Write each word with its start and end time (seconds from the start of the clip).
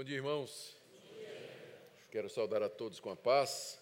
Bom 0.00 0.04
dia, 0.04 0.16
irmãos. 0.16 0.74
Quero 2.10 2.30
saudar 2.30 2.62
a 2.62 2.70
todos 2.70 2.98
com 2.98 3.10
a 3.10 3.16
paz. 3.16 3.78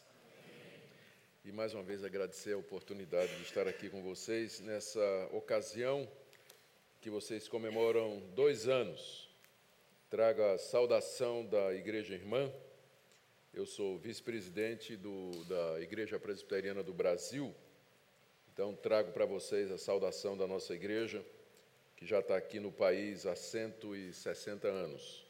E 1.45 1.53
mais 1.53 1.73
uma 1.75 1.83
vez 1.85 2.03
agradecer 2.03 2.55
a 2.55 2.59
oportunidade 2.59 3.37
de 3.37 3.45
estar 3.45 3.69
aqui 3.69 3.89
com 3.89 4.03
vocês 4.03 4.59
nessa 4.59 5.29
ocasião 5.31 6.11
que 7.01 7.09
vocês 7.09 7.47
comemoram 7.47 8.19
dois 8.35 8.67
anos. 8.67 9.31
Trago 10.11 10.43
a 10.43 10.59
saudação 10.59 11.47
da 11.47 11.73
Igreja 11.73 12.15
Irmã. 12.15 12.53
Eu 13.55 13.65
sou 13.65 13.97
vice-presidente 13.97 14.97
da 14.97 15.81
Igreja 15.81 16.19
Presbiteriana 16.19 16.83
do 16.83 16.93
Brasil. 16.93 17.55
Então, 18.53 18.75
trago 18.75 19.13
para 19.13 19.25
vocês 19.25 19.71
a 19.71 19.79
saudação 19.79 20.37
da 20.37 20.49
nossa 20.49 20.75
igreja 20.75 21.25
que 21.95 22.05
já 22.05 22.19
está 22.19 22.37
aqui 22.37 22.59
no 22.59 22.73
país 22.73 23.25
há 23.25 23.37
160 23.37 24.67
anos. 24.67 25.28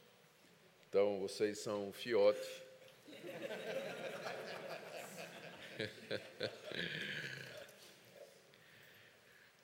Então, 0.89 1.19
vocês 1.19 1.59
são 1.59 1.93
fiote. 1.93 2.63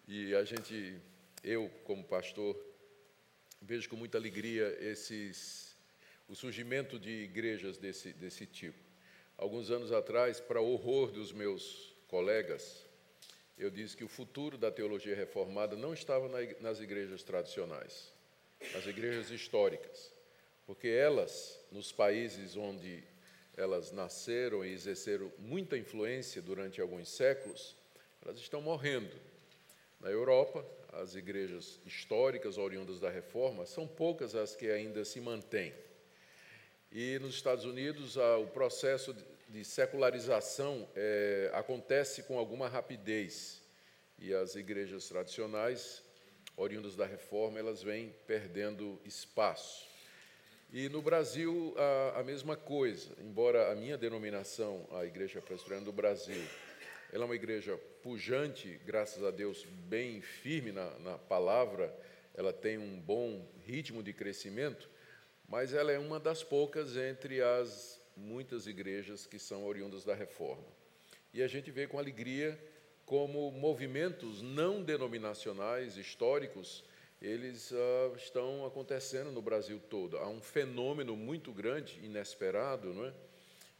e 0.07 0.35
a 0.35 0.43
gente, 0.43 1.01
eu 1.43 1.67
como 1.83 2.03
pastor, 2.03 2.55
vejo 3.59 3.89
com 3.89 3.95
muita 3.95 4.19
alegria 4.19 4.67
esses, 4.79 5.75
o 6.29 6.35
surgimento 6.35 6.99
de 6.99 7.23
igrejas 7.23 7.79
desse, 7.79 8.13
desse 8.13 8.45
tipo. 8.45 8.77
Alguns 9.35 9.71
anos 9.71 9.91
atrás, 9.91 10.39
para 10.39 10.61
horror 10.61 11.11
dos 11.11 11.31
meus 11.31 11.95
colegas, 12.07 12.85
eu 13.57 13.71
disse 13.71 13.97
que 13.97 14.03
o 14.03 14.07
futuro 14.07 14.59
da 14.59 14.71
teologia 14.71 15.15
reformada 15.15 15.75
não 15.75 15.91
estava 15.91 16.29
nas 16.59 16.79
igrejas 16.79 17.23
tradicionais, 17.23 18.13
nas 18.75 18.85
igrejas 18.85 19.31
históricas, 19.31 20.13
porque 20.65 20.87
elas, 20.87 21.59
nos 21.71 21.91
países 21.91 22.55
onde 22.55 23.03
elas 23.55 23.91
nasceram 23.91 24.65
e 24.65 24.73
exerceram 24.73 25.31
muita 25.37 25.77
influência 25.77 26.41
durante 26.41 26.81
alguns 26.81 27.09
séculos, 27.09 27.75
elas 28.23 28.39
estão 28.39 28.61
morrendo. 28.61 29.15
Na 29.99 30.09
Europa, 30.09 30.65
as 30.93 31.15
igrejas 31.15 31.79
históricas 31.85 32.57
oriundas 32.57 32.99
da 32.99 33.09
reforma 33.09 33.65
são 33.65 33.87
poucas 33.87 34.35
as 34.35 34.55
que 34.55 34.69
ainda 34.69 35.05
se 35.05 35.21
mantêm. 35.21 35.73
E 36.91 37.19
nos 37.19 37.35
Estados 37.35 37.65
Unidos, 37.65 38.15
o 38.17 38.47
processo 38.47 39.15
de 39.49 39.63
secularização 39.63 40.87
é, 40.95 41.49
acontece 41.53 42.23
com 42.23 42.37
alguma 42.37 42.67
rapidez 42.67 43.61
e 44.17 44.33
as 44.33 44.55
igrejas 44.55 45.07
tradicionais, 45.07 46.01
oriundas 46.55 46.95
da 46.95 47.05
reforma, 47.05 47.59
elas 47.59 47.83
vêm 47.83 48.15
perdendo 48.25 48.99
espaço. 49.05 49.94
E 50.77 50.89
no 50.89 51.01
Brasil, 51.01 51.73
a, 51.77 52.19
a 52.19 52.23
mesma 52.25 52.57
coisa, 52.57 53.15
embora 53.21 53.71
a 53.71 53.75
minha 53.75 53.97
denominação, 53.97 54.85
a 54.91 55.05
Igreja 55.05 55.41
Presbiteriana 55.41 55.85
do 55.85 55.93
Brasil, 55.93 56.43
ela 57.13 57.23
é 57.23 57.25
uma 57.25 57.33
igreja 57.33 57.77
pujante, 58.03 58.77
graças 58.85 59.23
a 59.23 59.31
Deus, 59.31 59.63
bem 59.87 60.19
firme 60.19 60.73
na, 60.73 60.89
na 60.99 61.17
palavra, 61.17 61.97
ela 62.33 62.51
tem 62.51 62.77
um 62.77 62.99
bom 62.99 63.47
ritmo 63.65 64.03
de 64.03 64.11
crescimento, 64.11 64.89
mas 65.47 65.73
ela 65.73 65.93
é 65.93 65.97
uma 65.97 66.19
das 66.19 66.43
poucas 66.43 66.97
entre 66.97 67.41
as 67.41 68.01
muitas 68.17 68.67
igrejas 68.67 69.25
que 69.25 69.39
são 69.39 69.65
oriundas 69.65 70.03
da 70.03 70.13
reforma. 70.13 70.67
E 71.33 71.41
a 71.41 71.47
gente 71.47 71.71
vê 71.71 71.87
com 71.87 71.97
alegria 71.97 72.59
como 73.05 73.49
movimentos 73.49 74.41
não 74.41 74.83
denominacionais, 74.83 75.95
históricos, 75.95 76.83
eles 77.25 77.71
uh, 77.71 78.15
estão 78.15 78.65
acontecendo 78.65 79.31
no 79.31 79.41
Brasil 79.41 79.81
todo. 79.89 80.17
Há 80.17 80.27
um 80.27 80.41
fenômeno 80.41 81.15
muito 81.15 81.51
grande, 81.51 81.99
inesperado, 82.03 82.93
não 82.93 83.05
é? 83.05 83.13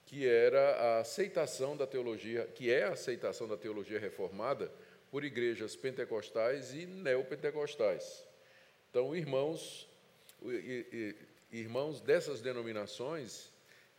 que 0.06 0.28
era 0.28 0.76
a 0.76 1.00
aceitação 1.00 1.76
da 1.76 1.88
teologia, 1.88 2.46
que 2.56 2.72
é 2.72 2.84
a 2.84 2.94
aceitação 2.94 3.48
da 3.48 3.58
teologia 3.58 4.00
reformada 4.00 4.72
por 5.10 5.24
igrejas 5.24 5.76
pentecostais 5.76 6.74
e 6.74 6.86
neopentecostais. 6.86 8.24
Então, 8.90 9.16
irmãos, 9.16 9.90
irmãos 11.52 12.02
dessas 12.02 12.42
denominações 12.42 13.50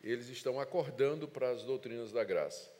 eles 0.02 0.28
estão 0.28 0.60
acordando 0.60 1.26
para 1.26 1.50
as 1.50 1.64
doutrinas 1.64 2.12
da 2.12 2.22
graça. 2.22 2.70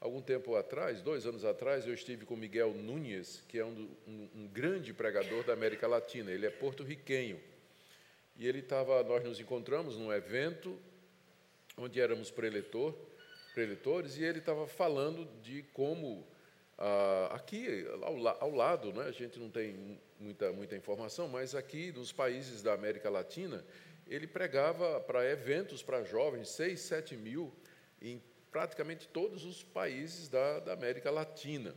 Algum 0.00 0.20
tempo 0.20 0.54
atrás, 0.56 1.00
dois 1.00 1.26
anos 1.26 1.44
atrás, 1.44 1.86
eu 1.86 1.94
estive 1.94 2.26
com 2.26 2.36
Miguel 2.36 2.74
Nunes, 2.74 3.42
que 3.48 3.58
é 3.58 3.64
um, 3.64 3.88
um, 4.06 4.28
um 4.34 4.48
grande 4.48 4.92
pregador 4.92 5.42
da 5.44 5.52
América 5.52 5.86
Latina. 5.86 6.30
Ele 6.30 6.46
é 6.46 6.50
porto-riquenho. 6.50 7.40
E 8.36 8.46
ele 8.46 8.58
estava, 8.58 9.02
nós 9.02 9.24
nos 9.24 9.40
encontramos 9.40 9.96
num 9.96 10.12
evento 10.12 10.78
onde 11.78 12.00
éramos 12.00 12.30
preletor, 12.30 12.94
preletores, 13.54 14.16
e 14.16 14.24
ele 14.24 14.38
estava 14.38 14.66
falando 14.66 15.26
de 15.42 15.62
como 15.72 16.26
ah, 16.78 17.30
aqui 17.32 17.86
ao, 18.02 18.28
ao, 18.42 18.50
lado, 18.50 18.92
né, 18.92 19.04
a 19.04 19.10
gente 19.10 19.38
não 19.38 19.50
tem 19.50 19.98
muita, 20.20 20.52
muita 20.52 20.76
informação, 20.76 21.26
mas 21.26 21.54
aqui 21.54 21.90
nos 21.92 22.12
países 22.12 22.62
da 22.62 22.74
América 22.74 23.08
Latina 23.08 23.64
ele 24.06 24.26
pregava 24.26 25.00
para 25.00 25.28
eventos 25.28 25.82
para 25.82 26.04
jovens, 26.04 26.50
6, 26.50 26.78
7 26.78 27.16
mil, 27.16 27.52
em 28.00 28.22
praticamente 28.50 29.08
todos 29.08 29.44
os 29.44 29.62
países 29.62 30.28
da, 30.28 30.60
da 30.60 30.72
América 30.72 31.10
Latina. 31.10 31.74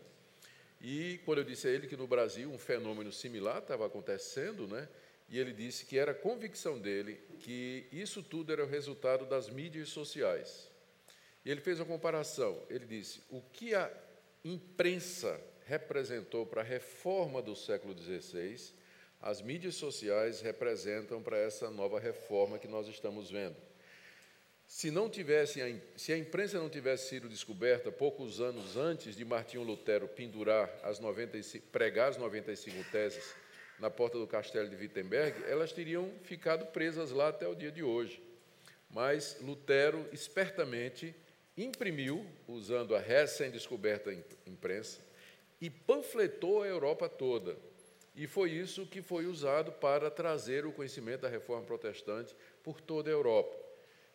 E 0.82 1.20
quando 1.26 1.40
eu 1.40 1.44
disse 1.44 1.68
a 1.68 1.72
ele 1.72 1.88
que 1.88 1.98
no 1.98 2.08
Brasil 2.08 2.50
um 2.50 2.58
fenômeno 2.58 3.12
similar 3.12 3.60
estava 3.60 3.86
acontecendo, 3.86 4.68
né? 4.68 4.88
E 5.28 5.38
ele 5.38 5.54
disse 5.54 5.86
que 5.86 5.98
era 5.98 6.14
convicção 6.14 6.80
dele 6.80 7.22
que 7.40 7.88
isso 7.92 8.24
tudo 8.24 8.52
era 8.52 8.64
o 8.64 8.68
resultado 8.68 9.26
das 9.26 9.50
mídias 9.50 9.90
sociais. 9.90 10.72
E 11.46 11.52
ele 11.52 11.62
fez 11.62 11.80
uma 11.80 11.86
comparação. 11.86 12.64
Ele 12.70 12.86
disse: 12.86 13.22
o 13.30 13.42
que 13.42 13.76
a 13.76 13.92
imprensa 14.44 15.40
representou 15.66 16.46
para 16.46 16.62
a 16.62 16.64
reforma 16.64 17.42
do 17.42 17.56
século 17.56 17.96
XVI 17.96 18.74
as 19.22 19.42
mídias 19.42 19.76
sociais 19.76 20.40
representam 20.40 21.22
para 21.22 21.38
essa 21.38 21.70
nova 21.70 22.00
reforma 22.00 22.58
que 22.58 22.68
nós 22.68 22.88
estamos 22.88 23.30
vendo. 23.30 23.56
Se 24.70 24.92
não 24.92 25.10
tivesse, 25.10 25.82
se 25.98 26.14
a 26.14 26.18
imprensa 26.18 26.60
não 26.60 26.70
tivesse 26.70 27.10
sido 27.10 27.28
descoberta 27.28 27.92
poucos 27.92 28.40
anos 28.40 28.78
antes 28.78 29.16
de 29.16 29.26
Martinho 29.26 29.64
Lutero 29.64 30.08
pendurar 30.08 30.72
as 30.84 31.00
95, 31.00 31.66
pregar 31.72 32.10
as 32.10 32.18
95 32.18 32.92
teses 32.92 33.34
na 33.80 33.90
porta 33.90 34.20
do 34.20 34.28
castelo 34.28 34.70
de 34.70 34.76
Wittenberg, 34.76 35.44
elas 35.46 35.74
teriam 35.74 36.12
ficado 36.22 36.68
presas 36.68 37.10
lá 37.10 37.30
até 37.30 37.48
o 37.48 37.56
dia 37.56 37.72
de 37.72 37.82
hoje. 37.82 38.22
Mas 38.92 39.38
Lutero 39.42 40.08
espertamente 40.12 41.16
imprimiu, 41.58 42.24
usando 42.48 42.96
a 42.96 43.00
recém-descoberta 43.00 44.16
imprensa, 44.46 45.02
e 45.60 45.68
panfletou 45.68 46.62
a 46.62 46.68
Europa 46.68 47.10
toda, 47.10 47.58
e 48.16 48.28
foi 48.28 48.52
isso 48.52 48.86
que 48.86 49.02
foi 49.02 49.26
usado 49.26 49.72
para 49.72 50.12
trazer 50.12 50.68
o 50.68 50.72
conhecimento 50.72 51.22
da 51.22 51.28
reforma 51.28 51.66
protestante 51.66 52.36
por 52.64 52.80
toda 52.80 53.10
a 53.10 53.14
Europa. 53.14 53.69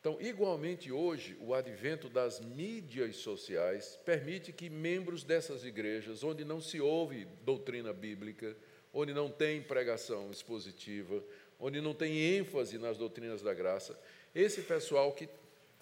Então, 0.04 0.20
igualmente 0.20 0.92
hoje, 0.92 1.34
o 1.40 1.54
advento 1.54 2.10
das 2.10 2.38
mídias 2.38 3.16
sociais 3.16 3.98
permite 4.04 4.52
que 4.52 4.68
membros 4.68 5.24
dessas 5.24 5.64
igrejas, 5.64 6.22
onde 6.22 6.44
não 6.44 6.60
se 6.60 6.78
ouve 6.78 7.26
doutrina 7.42 7.90
bíblica, 7.90 8.54
onde 8.92 9.14
não 9.14 9.30
tem 9.30 9.62
pregação 9.62 10.30
expositiva, 10.30 11.24
onde 11.58 11.80
não 11.80 11.94
tem 11.94 12.36
ênfase 12.36 12.76
nas 12.76 12.98
doutrinas 12.98 13.40
da 13.40 13.54
graça, 13.54 13.98
esse 14.34 14.60
pessoal 14.60 15.10
que 15.10 15.26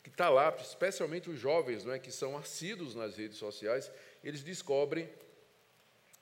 que 0.05 0.11
está 0.11 0.29
lá, 0.29 0.57
especialmente 0.61 1.29
os 1.29 1.39
jovens, 1.39 1.85
não 1.85 1.93
é, 1.93 1.99
que 1.99 2.13
são 2.13 2.37
assíduos 2.37 2.95
nas 2.95 3.17
redes 3.17 3.39
sociais, 3.39 3.91
eles 4.23 4.45
descobrem 4.45 5.09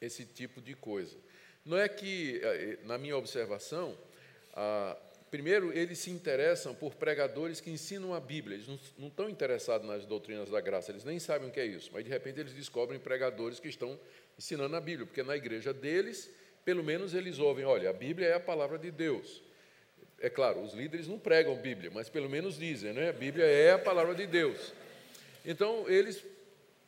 esse 0.00 0.25
tipo 0.25 0.61
de 0.62 0.75
coisa. 0.75 1.19
Não 1.67 1.77
é 1.77 1.88
que, 1.88 2.41
eh, 2.43 2.78
na 2.84 2.99
minha 2.99 3.17
observação, 3.17 3.97
ah, 4.53 4.97
primeiro, 5.31 5.73
eles 5.73 5.99
se 5.99 6.11
interessam 6.11 6.75
por 6.75 6.95
pregadores 6.95 7.61
que 7.61 7.71
ensinam 7.71 8.12
a 8.12 8.21
Bíblia, 8.21 8.56
eles 8.56 8.67
não, 8.99 9.09
estão 9.09 9.29
interessados 9.29 9.87
nas 9.87 10.05
doutrinas 10.05 10.50
da 10.50 10.61
graça, 10.61 10.91
eles 10.91 11.05
nem 11.05 11.19
sabem 11.19 11.49
o 11.49 11.53
que 11.53 11.61
é 11.61 11.67
isso, 11.67 11.91
mas 11.93 12.05
de 12.05 12.11
repente 12.11 12.41
eles 12.41 12.53
descobrem 12.53 12.99
pregadores 12.99 13.61
que 13.61 13.69
estão 13.69 13.99
ensinando 14.37 14.75
a 14.75 14.81
Bíblia, 14.81 15.06
porque 15.06 15.23
na 15.23 15.37
igreja 15.37 15.73
deles, 15.73 16.31
pelo 16.65 16.82
menos 16.82 17.15
eles 17.15 17.38
ouvem: 17.38 17.65
olha, 17.65 17.91
a 17.91 17.93
Bíblia 17.93 18.29
é 18.29 18.35
a 18.35 18.41
palavra 18.41 18.79
de 18.79 18.91
Deus. 18.91 19.43
É 20.21 20.29
claro, 20.29 20.61
os 20.61 20.75
líderes 20.75 21.09
não 21.09 21.19
pregam 21.19 21.56
Bíblia, 21.56 21.91
mas 21.91 22.11
pelo 22.11 22.29
menos 22.29 22.59
dizem, 22.59 22.93
né? 22.93 23.09
A 23.09 23.12
Bíblia 23.12 23.47
é 23.47 23.73
a 23.73 23.79
palavra 23.79 24.15
de 24.15 24.26
Deus. 24.26 24.75
Então, 25.47 25.88
eles, 25.88 26.23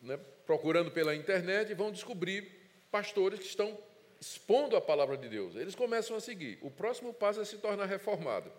né, 0.02 0.18
procurando 0.44 0.90
pela 0.90 1.14
internet, 1.14 1.72
vão 1.72 1.90
descobrir 1.90 2.46
pastores 2.90 3.38
que 3.38 3.46
estão 3.46 3.78
expondo 4.22 4.76
a 4.76 4.80
palavra 4.80 5.16
de 5.16 5.28
Deus, 5.28 5.56
eles 5.56 5.74
começam 5.74 6.16
a 6.16 6.20
seguir. 6.20 6.56
O 6.62 6.70
próximo 6.70 7.12
passo 7.12 7.40
é 7.40 7.44
se 7.44 7.58
tornar 7.58 7.86
reformado. 7.86 8.52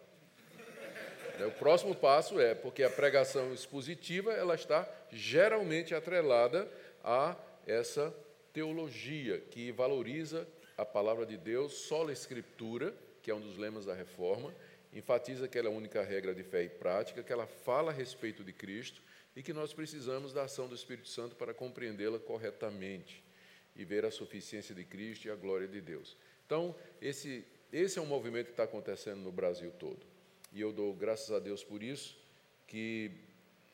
O 1.48 1.52
próximo 1.52 1.96
passo 1.96 2.38
é 2.38 2.54
porque 2.54 2.84
a 2.84 2.90
pregação 2.90 3.54
expositiva 3.54 4.34
ela 4.34 4.56
está 4.56 4.86
geralmente 5.10 5.96
atrelada 5.96 6.70
a 7.02 7.38
essa 7.66 8.14
teologia 8.52 9.40
que 9.40 9.72
valoriza 9.72 10.46
a 10.78 10.84
palavra 10.84 11.26
de 11.26 11.38
Deus, 11.38 11.72
sola 11.74 12.12
escritura, 12.12 12.94
que 13.22 13.32
é 13.32 13.34
um 13.34 13.40
dos 13.40 13.58
lemas 13.58 13.86
da 13.86 13.94
reforma, 13.94 14.54
enfatiza 14.92 15.48
que 15.48 15.58
ela 15.58 15.70
é 15.70 15.72
a 15.72 15.76
única 15.76 16.04
regra 16.04 16.36
de 16.36 16.44
fé 16.44 16.64
e 16.64 16.70
prática, 16.70 17.24
que 17.24 17.32
ela 17.32 17.48
fala 17.48 17.90
a 17.90 17.96
respeito 17.96 18.44
de 18.44 18.52
Cristo 18.52 19.02
e 19.34 19.42
que 19.42 19.54
nós 19.54 19.72
precisamos 19.72 20.34
da 20.34 20.44
ação 20.44 20.68
do 20.68 20.76
Espírito 20.76 21.08
Santo 21.08 21.38
para 21.38 21.54
compreendê-la 21.54 22.20
corretamente 22.20 23.24
e 23.76 23.84
ver 23.84 24.06
a 24.06 24.12
suficiência 24.12 24.74
de 24.74 24.84
Cristo 24.84 25.28
e 25.28 25.32
a 25.32 25.36
glória 25.36 25.68
de 25.68 25.82
Deus. 25.82 26.16
Então, 26.46 26.76
esse, 27.02 27.44
esse 27.72 27.98
é 27.98 28.02
um 28.02 28.06
movimento 28.06 28.48
que 28.48 28.54
está 28.54 28.64
acontecendo 28.64 29.20
no 29.22 29.32
Brasil 29.32 29.72
todo. 29.80 30.06
E 30.52 30.62
eu 30.62 30.72
dou 30.72 30.94
graças 30.94 31.32
a 31.32 31.40
Deus 31.40 31.64
por 31.64 31.82
isso, 31.82 32.16
que 32.68 33.12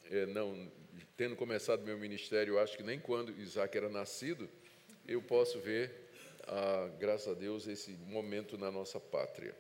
é, 0.10 0.26
não, 0.26 0.72
tendo 1.18 1.36
começado 1.36 1.84
meu 1.84 1.98
ministério, 1.98 2.60
acho 2.60 2.78
que 2.78 2.84
nem 2.84 3.00
quando 3.00 3.32
Isaac 3.40 3.78
era 3.78 3.90
nascido, 3.90 4.50
eu 5.08 5.22
posso 5.22 5.60
ver, 5.60 5.92
ah, 6.48 6.90
graças 7.00 7.28
a 7.28 7.34
Deus, 7.34 7.68
esse 7.68 7.92
momento 7.92 8.58
na 8.58 8.72
nossa 8.72 9.00
pátria. 9.00 9.56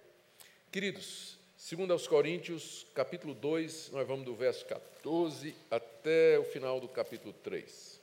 Queridos, 0.71 1.37
segundo 1.57 1.91
aos 1.91 2.07
Coríntios, 2.07 2.87
capítulo 2.95 3.33
2, 3.33 3.91
nós 3.91 4.07
vamos 4.07 4.25
do 4.25 4.33
verso 4.33 4.65
14 4.65 5.53
até 5.69 6.39
o 6.39 6.43
final 6.43 6.79
do 6.79 6.87
capítulo 6.87 7.33
3. 7.43 7.98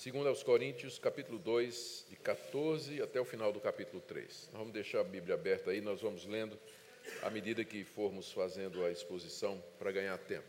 Segundo 0.00 0.30
aos 0.30 0.42
Coríntios, 0.42 0.98
capítulo 0.98 1.38
2, 1.38 2.06
de 2.08 2.16
14 2.16 3.02
até 3.02 3.20
o 3.20 3.24
final 3.26 3.52
do 3.52 3.60
capítulo 3.60 4.00
3. 4.00 4.48
Nós 4.50 4.58
vamos 4.58 4.72
deixar 4.72 5.00
a 5.00 5.04
Bíblia 5.04 5.34
aberta 5.34 5.72
aí, 5.72 5.82
nós 5.82 6.00
vamos 6.00 6.24
lendo 6.24 6.58
à 7.20 7.28
medida 7.28 7.62
que 7.66 7.84
formos 7.84 8.32
fazendo 8.32 8.82
a 8.82 8.90
exposição 8.90 9.62
para 9.78 9.92
ganhar 9.92 10.16
tempo. 10.16 10.48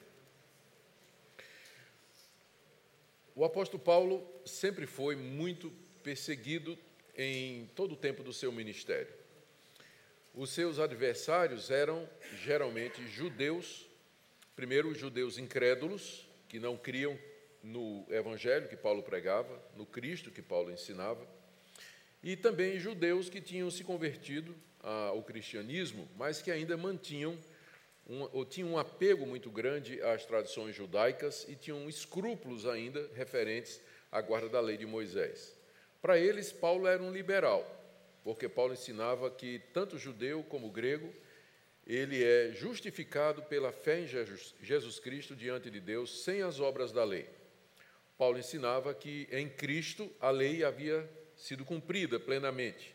O 3.35 3.43
apóstolo 3.43 3.83
Paulo 3.83 4.25
sempre 4.45 4.87
foi 4.87 5.17
muito 5.17 5.69
perseguido 6.01 6.79
em 7.17 7.65
todo 7.75 7.91
o 7.91 7.97
tempo 7.97 8.23
do 8.23 8.31
seu 8.31 8.53
ministério. 8.53 9.13
Os 10.33 10.51
seus 10.51 10.79
adversários 10.79 11.69
eram 11.69 12.09
geralmente 12.41 13.05
judeus, 13.05 13.85
primeiro 14.55 14.95
judeus 14.95 15.37
incrédulos, 15.37 16.25
que 16.47 16.57
não 16.57 16.77
criam 16.77 17.19
no 17.63 18.05
evangelho 18.09 18.67
que 18.67 18.75
Paulo 18.75 19.03
pregava, 19.03 19.61
no 19.75 19.85
Cristo 19.85 20.31
que 20.31 20.41
Paulo 20.41 20.71
ensinava, 20.71 21.25
e 22.23 22.35
também 22.35 22.79
judeus 22.79 23.29
que 23.29 23.41
tinham 23.41 23.69
se 23.71 23.83
convertido 23.83 24.55
ao 24.79 25.21
cristianismo, 25.23 26.07
mas 26.17 26.41
que 26.41 26.51
ainda 26.51 26.75
mantinham 26.75 27.37
um, 28.07 28.27
ou 28.33 28.43
tinham 28.43 28.69
um 28.69 28.77
apego 28.77 29.25
muito 29.25 29.49
grande 29.49 30.01
às 30.01 30.25
tradições 30.25 30.75
judaicas 30.75 31.45
e 31.47 31.55
tinham 31.55 31.87
escrúpulos 31.87 32.65
ainda 32.65 33.09
referentes 33.15 33.79
à 34.11 34.21
guarda 34.21 34.49
da 34.49 34.59
lei 34.59 34.77
de 34.77 34.85
Moisés. 34.85 35.55
Para 36.01 36.17
eles, 36.17 36.51
Paulo 36.51 36.87
era 36.87 37.01
um 37.01 37.11
liberal, 37.11 37.63
porque 38.23 38.49
Paulo 38.49 38.73
ensinava 38.73 39.29
que 39.29 39.59
tanto 39.71 39.97
judeu 39.97 40.43
como 40.43 40.71
grego 40.71 41.11
ele 41.85 42.23
é 42.23 42.51
justificado 42.53 43.43
pela 43.43 43.71
fé 43.71 44.01
em 44.01 44.07
Jesus, 44.07 44.99
Cristo 44.99 45.35
diante 45.35 45.69
de 45.69 45.79
Deus 45.79 46.23
sem 46.23 46.41
as 46.41 46.59
obras 46.59 46.91
da 46.91 47.03
lei. 47.03 47.27
Paulo 48.21 48.37
ensinava 48.37 48.93
que 48.93 49.27
em 49.31 49.49
Cristo 49.49 50.07
a 50.19 50.29
lei 50.29 50.63
havia 50.63 51.09
sido 51.35 51.65
cumprida 51.65 52.19
plenamente 52.19 52.93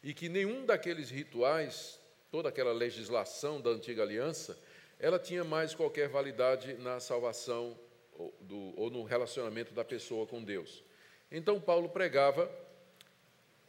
e 0.00 0.14
que 0.14 0.28
nenhum 0.28 0.64
daqueles 0.64 1.10
rituais, 1.10 1.98
toda 2.30 2.50
aquela 2.50 2.72
legislação 2.72 3.60
da 3.60 3.70
antiga 3.70 4.04
aliança, 4.04 4.56
ela 5.00 5.18
tinha 5.18 5.42
mais 5.42 5.74
qualquer 5.74 6.08
validade 6.08 6.74
na 6.74 7.00
salvação 7.00 7.76
ou, 8.16 8.32
do, 8.42 8.80
ou 8.80 8.90
no 8.92 9.02
relacionamento 9.02 9.74
da 9.74 9.84
pessoa 9.84 10.24
com 10.24 10.40
Deus. 10.40 10.84
Então, 11.32 11.60
Paulo 11.60 11.88
pregava 11.88 12.48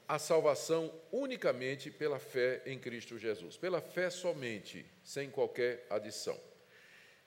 a 0.07 0.19
salvação 0.19 0.93
unicamente 1.11 1.89
pela 1.89 2.19
fé 2.19 2.61
em 2.63 2.77
Cristo 2.77 3.17
Jesus, 3.17 3.57
pela 3.57 3.81
fé 3.81 4.11
somente, 4.11 4.85
sem 5.03 5.31
qualquer 5.31 5.83
adição. 5.89 6.39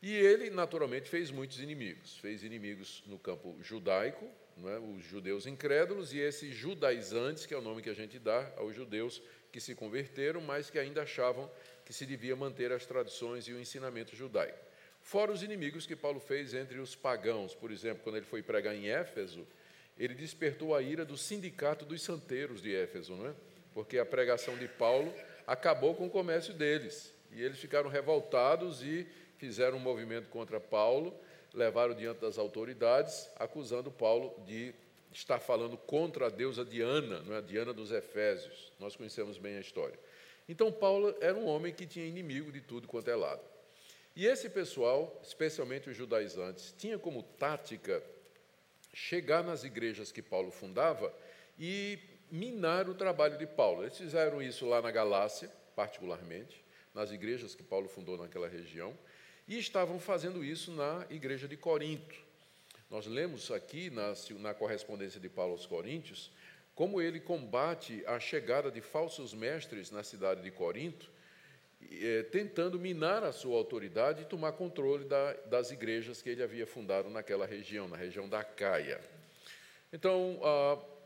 E 0.04 0.14
ele, 0.14 0.50
naturalmente, 0.50 1.08
fez 1.08 1.30
muitos 1.30 1.58
inimigos. 1.60 2.18
Fez 2.18 2.44
inimigos 2.44 3.02
no 3.06 3.18
campo 3.18 3.56
judaico, 3.62 4.28
é? 4.66 4.78
os 4.78 5.02
judeus 5.02 5.46
incrédulos, 5.46 6.12
e 6.12 6.18
esses 6.18 6.54
judaizantes, 6.54 7.46
que 7.46 7.54
é 7.54 7.56
o 7.56 7.62
nome 7.62 7.80
que 7.80 7.88
a 7.88 7.94
gente 7.94 8.18
dá 8.18 8.52
aos 8.58 8.76
judeus 8.76 9.22
que 9.50 9.58
se 9.58 9.74
converteram, 9.74 10.42
mas 10.42 10.68
que 10.68 10.78
ainda 10.78 11.04
achavam 11.04 11.50
que 11.86 11.92
se 11.94 12.04
devia 12.04 12.36
manter 12.36 12.70
as 12.70 12.84
tradições 12.84 13.48
e 13.48 13.54
o 13.54 13.58
ensinamento 13.58 14.14
judaico. 14.14 14.58
Fora 15.00 15.32
os 15.32 15.42
inimigos 15.42 15.86
que 15.86 15.96
Paulo 15.96 16.20
fez 16.20 16.52
entre 16.52 16.78
os 16.78 16.94
pagãos. 16.94 17.54
Por 17.54 17.70
exemplo, 17.70 18.02
quando 18.04 18.16
ele 18.16 18.26
foi 18.26 18.42
pregar 18.42 18.76
em 18.76 18.90
Éfeso, 18.90 19.46
ele 19.96 20.12
despertou 20.12 20.74
a 20.74 20.82
ira 20.82 21.06
do 21.06 21.16
sindicato 21.16 21.86
dos 21.86 22.02
santeiros 22.02 22.60
de 22.60 22.74
Éfeso, 22.76 23.16
não 23.16 23.28
é? 23.28 23.34
porque 23.72 23.98
a 23.98 24.04
pregação 24.04 24.54
de 24.58 24.68
Paulo 24.68 25.14
acabou 25.46 25.94
com 25.94 26.06
o 26.06 26.10
comércio 26.10 26.52
deles. 26.52 27.14
E 27.32 27.42
eles 27.42 27.58
ficaram 27.58 27.88
revoltados 27.88 28.82
e 28.82 29.06
fizeram 29.36 29.76
um 29.76 29.80
movimento 29.80 30.28
contra 30.28 30.60
Paulo, 30.60 31.14
levaram 31.52 31.94
diante 31.94 32.20
das 32.20 32.38
autoridades, 32.38 33.30
acusando 33.36 33.90
Paulo 33.90 34.34
de 34.46 34.74
estar 35.12 35.38
falando 35.38 35.76
contra 35.76 36.26
a 36.26 36.30
deusa 36.30 36.64
Diana, 36.64 37.20
não 37.20 37.36
é 37.36 37.40
Diana 37.40 37.72
dos 37.72 37.92
Efésios. 37.92 38.72
Nós 38.80 38.96
conhecemos 38.96 39.38
bem 39.38 39.56
a 39.56 39.60
história. 39.60 39.98
Então 40.48 40.70
Paulo 40.72 41.14
era 41.20 41.36
um 41.36 41.46
homem 41.46 41.72
que 41.72 41.86
tinha 41.86 42.04
inimigo 42.04 42.50
de 42.50 42.60
tudo 42.60 42.88
quanto 42.88 43.08
é 43.08 43.14
lado. 43.14 43.42
E 44.16 44.26
esse 44.26 44.48
pessoal, 44.48 45.20
especialmente 45.22 45.88
os 45.88 45.96
judaizantes, 45.96 46.74
tinha 46.76 46.98
como 46.98 47.22
tática 47.22 48.02
chegar 48.92 49.42
nas 49.42 49.64
igrejas 49.64 50.12
que 50.12 50.22
Paulo 50.22 50.50
fundava 50.50 51.12
e 51.58 51.98
minar 52.30 52.88
o 52.88 52.94
trabalho 52.94 53.36
de 53.38 53.46
Paulo. 53.46 53.82
Eles 53.82 53.96
fizeram 53.96 54.40
isso 54.40 54.66
lá 54.66 54.80
na 54.80 54.90
Galácia, 54.90 55.50
particularmente, 55.74 56.64
nas 56.94 57.10
igrejas 57.10 57.54
que 57.54 57.62
Paulo 57.62 57.88
fundou 57.88 58.16
naquela 58.16 58.48
região, 58.48 58.96
e 59.46 59.58
estavam 59.58 59.98
fazendo 59.98 60.44
isso 60.44 60.72
na 60.72 61.06
igreja 61.10 61.46
de 61.46 61.56
Corinto. 61.56 62.14
Nós 62.90 63.06
lemos 63.06 63.50
aqui 63.50 63.90
na, 63.90 64.14
na 64.40 64.54
correspondência 64.54 65.20
de 65.20 65.28
Paulo 65.28 65.52
aos 65.52 65.66
Coríntios 65.66 66.30
como 66.74 67.00
ele 67.00 67.20
combate 67.20 68.02
a 68.06 68.18
chegada 68.18 68.70
de 68.70 68.80
falsos 68.80 69.32
mestres 69.32 69.90
na 69.90 70.02
cidade 70.02 70.42
de 70.42 70.50
Corinto, 70.50 71.08
é, 72.02 72.22
tentando 72.24 72.80
minar 72.80 73.22
a 73.22 73.32
sua 73.32 73.56
autoridade 73.56 74.22
e 74.22 74.24
tomar 74.24 74.52
controle 74.52 75.04
da, 75.04 75.34
das 75.46 75.70
igrejas 75.70 76.20
que 76.20 76.30
ele 76.30 76.42
havia 76.42 76.66
fundado 76.66 77.08
naquela 77.10 77.46
região, 77.46 77.86
na 77.86 77.96
região 77.96 78.28
da 78.28 78.42
Caia. 78.42 79.00
Então, 79.92 80.40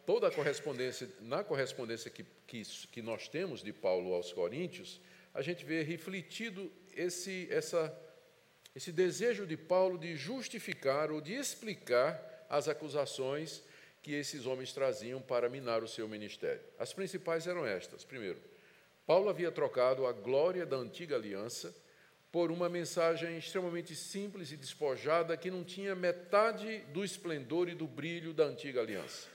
toda 0.06 0.28
a 0.28 0.30
correspondência, 0.30 1.10
na 1.20 1.44
correspondência 1.44 2.10
que, 2.10 2.24
que, 2.46 2.62
que 2.90 3.02
nós 3.02 3.28
temos 3.28 3.62
de 3.62 3.70
Paulo 3.70 4.14
aos 4.14 4.32
Coríntios, 4.32 4.98
a 5.34 5.42
gente 5.42 5.62
vê 5.66 5.82
refletido 5.82 6.72
esse, 6.96 7.46
essa 7.50 7.94
esse 8.78 8.92
desejo 8.92 9.44
de 9.44 9.56
Paulo 9.56 9.98
de 9.98 10.14
justificar 10.14 11.10
ou 11.10 11.20
de 11.20 11.34
explicar 11.34 12.46
as 12.48 12.68
acusações 12.68 13.60
que 14.00 14.12
esses 14.14 14.46
homens 14.46 14.72
traziam 14.72 15.20
para 15.20 15.48
minar 15.48 15.82
o 15.82 15.88
seu 15.88 16.06
ministério. 16.06 16.62
As 16.78 16.92
principais 16.92 17.48
eram 17.48 17.66
estas: 17.66 18.04
primeiro, 18.04 18.40
Paulo 19.04 19.28
havia 19.28 19.50
trocado 19.50 20.06
a 20.06 20.12
glória 20.12 20.64
da 20.64 20.76
antiga 20.76 21.16
aliança 21.16 21.74
por 22.30 22.52
uma 22.52 22.68
mensagem 22.68 23.36
extremamente 23.36 23.96
simples 23.96 24.52
e 24.52 24.56
despojada 24.56 25.36
que 25.36 25.50
não 25.50 25.64
tinha 25.64 25.96
metade 25.96 26.78
do 26.92 27.04
esplendor 27.04 27.68
e 27.68 27.74
do 27.74 27.88
brilho 27.88 28.32
da 28.32 28.44
antiga 28.44 28.80
aliança. 28.80 29.26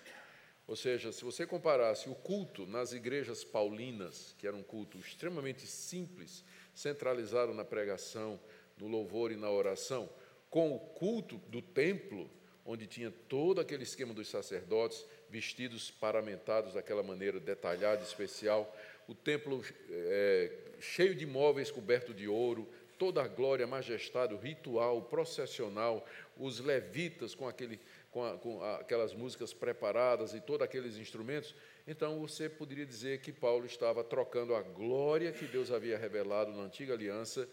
Ou 0.66 0.78
seja, 0.78 1.12
se 1.12 1.22
você 1.22 1.46
comparasse 1.46 2.08
o 2.08 2.16
culto 2.16 2.66
nas 2.66 2.94
igrejas 2.94 3.44
paulinas, 3.44 4.34
que 4.40 4.48
era 4.48 4.56
um 4.56 4.64
culto 4.64 4.98
extremamente 5.00 5.68
simples, 5.68 6.46
centralizado 6.74 7.54
na 7.54 7.66
pregação, 7.66 8.40
no 8.78 8.88
louvor 8.88 9.32
e 9.32 9.36
na 9.36 9.50
oração, 9.50 10.10
com 10.50 10.76
o 10.76 10.80
culto 10.80 11.38
do 11.48 11.62
templo, 11.62 12.30
onde 12.66 12.88
tinha 12.88 13.12
todo 13.28 13.60
aquele 13.60 13.84
esquema 13.84 14.14
dos 14.14 14.28
sacerdotes 14.28 15.06
vestidos 15.30 15.90
paramentados 15.92 16.76
daquela 16.76 17.04
maneira 17.04 17.40
detalhada, 17.40 18.04
especial, 18.04 18.74
o 19.08 19.16
templo 19.16 19.64
é, 19.90 20.52
cheio 20.80 21.16
de 21.16 21.26
móveis 21.26 21.72
coberto 21.72 22.14
de 22.14 22.28
ouro, 22.28 22.70
toda 22.98 23.22
a 23.22 23.28
glória, 23.28 23.66
a 23.66 23.68
majestade, 23.68 24.34
o 24.34 24.38
ritual, 24.38 25.00
o 25.00 25.02
processional, 25.02 26.06
os 26.38 26.60
levitas 26.60 27.36
com, 27.36 27.48
aquele, 27.48 27.80
com, 28.12 28.24
a, 28.24 28.38
com 28.38 28.64
aquelas 28.64 29.14
músicas 29.14 29.54
preparadas 29.54 30.34
e 30.34 30.40
todos 30.40 30.62
aqueles 30.64 30.98
instrumentos. 30.98 31.56
Então 31.88 32.20
você 32.20 32.48
poderia 32.48 32.86
dizer 32.86 33.20
que 33.20 33.34
Paulo 33.34 33.66
estava 33.66 34.04
trocando 34.04 34.56
a 34.56 34.62
glória 34.62 35.32
que 35.32 35.46
Deus 35.46 35.72
havia 35.72 35.98
revelado 35.98 36.52
na 36.52 36.64
antiga 36.64 36.94
aliança 36.94 37.50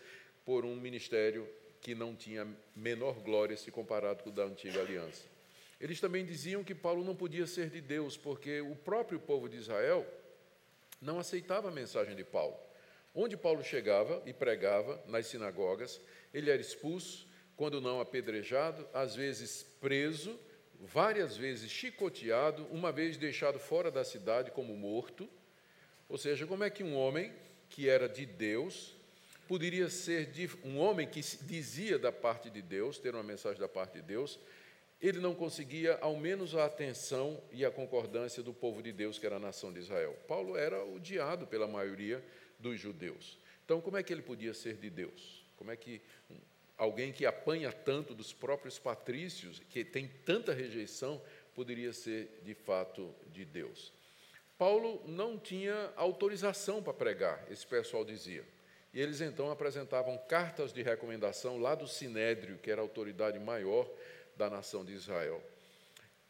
por 0.51 0.65
um 0.65 0.75
ministério 0.75 1.49
que 1.81 1.95
não 1.95 2.17
tinha 2.17 2.45
menor 2.75 3.21
glória 3.21 3.57
se 3.57 3.71
comparado 3.71 4.25
com 4.25 4.31
o 4.31 4.33
da 4.33 4.43
antiga 4.43 4.81
aliança. 4.81 5.23
Eles 5.81 6.01
também 6.01 6.27
diziam 6.27 6.65
que 6.65 6.75
Paulo 6.75 7.05
não 7.05 7.15
podia 7.15 7.47
ser 7.47 7.71
de 7.71 7.81
Deus, 7.81 8.17
porque 8.17 8.61
o 8.61 8.75
próprio 8.75 9.21
povo 9.21 9.49
de 9.49 9.59
Israel 9.59 10.05
não 11.01 11.21
aceitava 11.21 11.69
a 11.69 11.71
mensagem 11.71 12.17
de 12.17 12.25
Paulo. 12.25 12.57
Onde 13.15 13.37
Paulo 13.37 13.63
chegava 13.63 14.21
e 14.27 14.33
pregava, 14.33 15.01
nas 15.07 15.29
sinagogas, 15.29 16.01
ele 16.35 16.51
era 16.51 16.61
expulso, 16.61 17.29
quando 17.55 17.81
não 17.81 18.01
apedrejado, 18.01 18.85
às 18.93 19.15
vezes 19.15 19.63
preso, 19.81 20.37
várias 20.81 21.37
vezes 21.37 21.71
chicoteado, 21.71 22.67
uma 22.73 22.91
vez 22.91 23.17
deixado 23.17 23.61
fora 23.61 23.89
da 23.89 24.03
cidade 24.03 24.51
como 24.51 24.75
morto. 24.75 25.31
Ou 26.09 26.19
seja, 26.19 26.45
como 26.45 26.65
é 26.65 26.71
que 26.71 26.83
um 26.83 26.97
homem 26.97 27.33
que 27.69 27.89
era 27.89 28.09
de 28.09 28.27
Deus 28.27 28.99
poderia 29.51 29.91
ser 29.91 30.31
um 30.63 30.79
homem 30.79 31.09
que 31.09 31.21
dizia 31.43 31.99
da 31.99 32.13
parte 32.13 32.49
de 32.49 32.63
Deus, 32.63 33.01
ter 33.01 33.17
uma 33.17 33.25
mensagem 33.25 33.59
da 33.59 33.67
parte 33.67 33.95
de 33.95 34.03
Deus, 34.03 34.39
ele 35.03 35.19
não 35.19 35.35
conseguia 35.35 35.99
ao 36.01 36.17
menos 36.17 36.55
a 36.55 36.67
atenção 36.67 37.43
e 37.51 37.65
a 37.65 37.71
concordância 37.71 38.45
do 38.45 38.55
povo 38.55 38.81
de 38.81 38.93
Deus, 38.93 39.19
que 39.19 39.27
era 39.27 39.35
a 39.35 39.41
nação 39.41 39.73
de 39.73 39.81
Israel. 39.81 40.17
Paulo 40.29 40.57
era 40.57 40.85
odiado 40.85 41.49
pela 41.49 41.67
maioria 41.67 42.25
dos 42.61 42.79
judeus. 42.79 43.37
Então, 43.65 43.81
como 43.81 43.97
é 43.97 44.05
que 44.05 44.13
ele 44.13 44.23
podia 44.23 44.55
ser 44.55 44.77
de 44.77 44.89
Deus? 44.89 45.45
Como 45.57 45.73
é 45.73 45.77
que 45.77 46.01
alguém 46.79 47.13
que 47.13 47.27
apanha 47.27 47.73
tanto 47.73 48.15
dos 48.15 48.33
próprios 48.33 48.79
patrícios, 48.79 49.61
que 49.69 49.85
tem 49.85 50.07
tanta 50.25 50.55
rejeição, 50.55 51.21
poderia 51.57 51.93
ser 51.93 52.41
de 52.45 52.55
fato 52.55 53.13
de 53.33 53.45
Deus? 53.45 53.93
Paulo 54.57 55.03
não 55.09 55.37
tinha 55.37 55.93
autorização 55.97 56.81
para 56.81 56.95
pregar, 56.95 57.45
esse 57.51 57.67
pessoal 57.67 58.05
dizia. 58.05 58.45
E 58.93 59.01
eles 59.01 59.21
então 59.21 59.51
apresentavam 59.51 60.19
cartas 60.29 60.73
de 60.73 60.83
recomendação 60.83 61.59
lá 61.59 61.75
do 61.75 61.87
Sinédrio, 61.87 62.59
que 62.59 62.71
era 62.71 62.81
a 62.81 62.85
autoridade 62.85 63.39
maior 63.39 63.89
da 64.37 64.51
nação 64.51 64.85
de 64.85 64.93
Israel. 64.93 65.43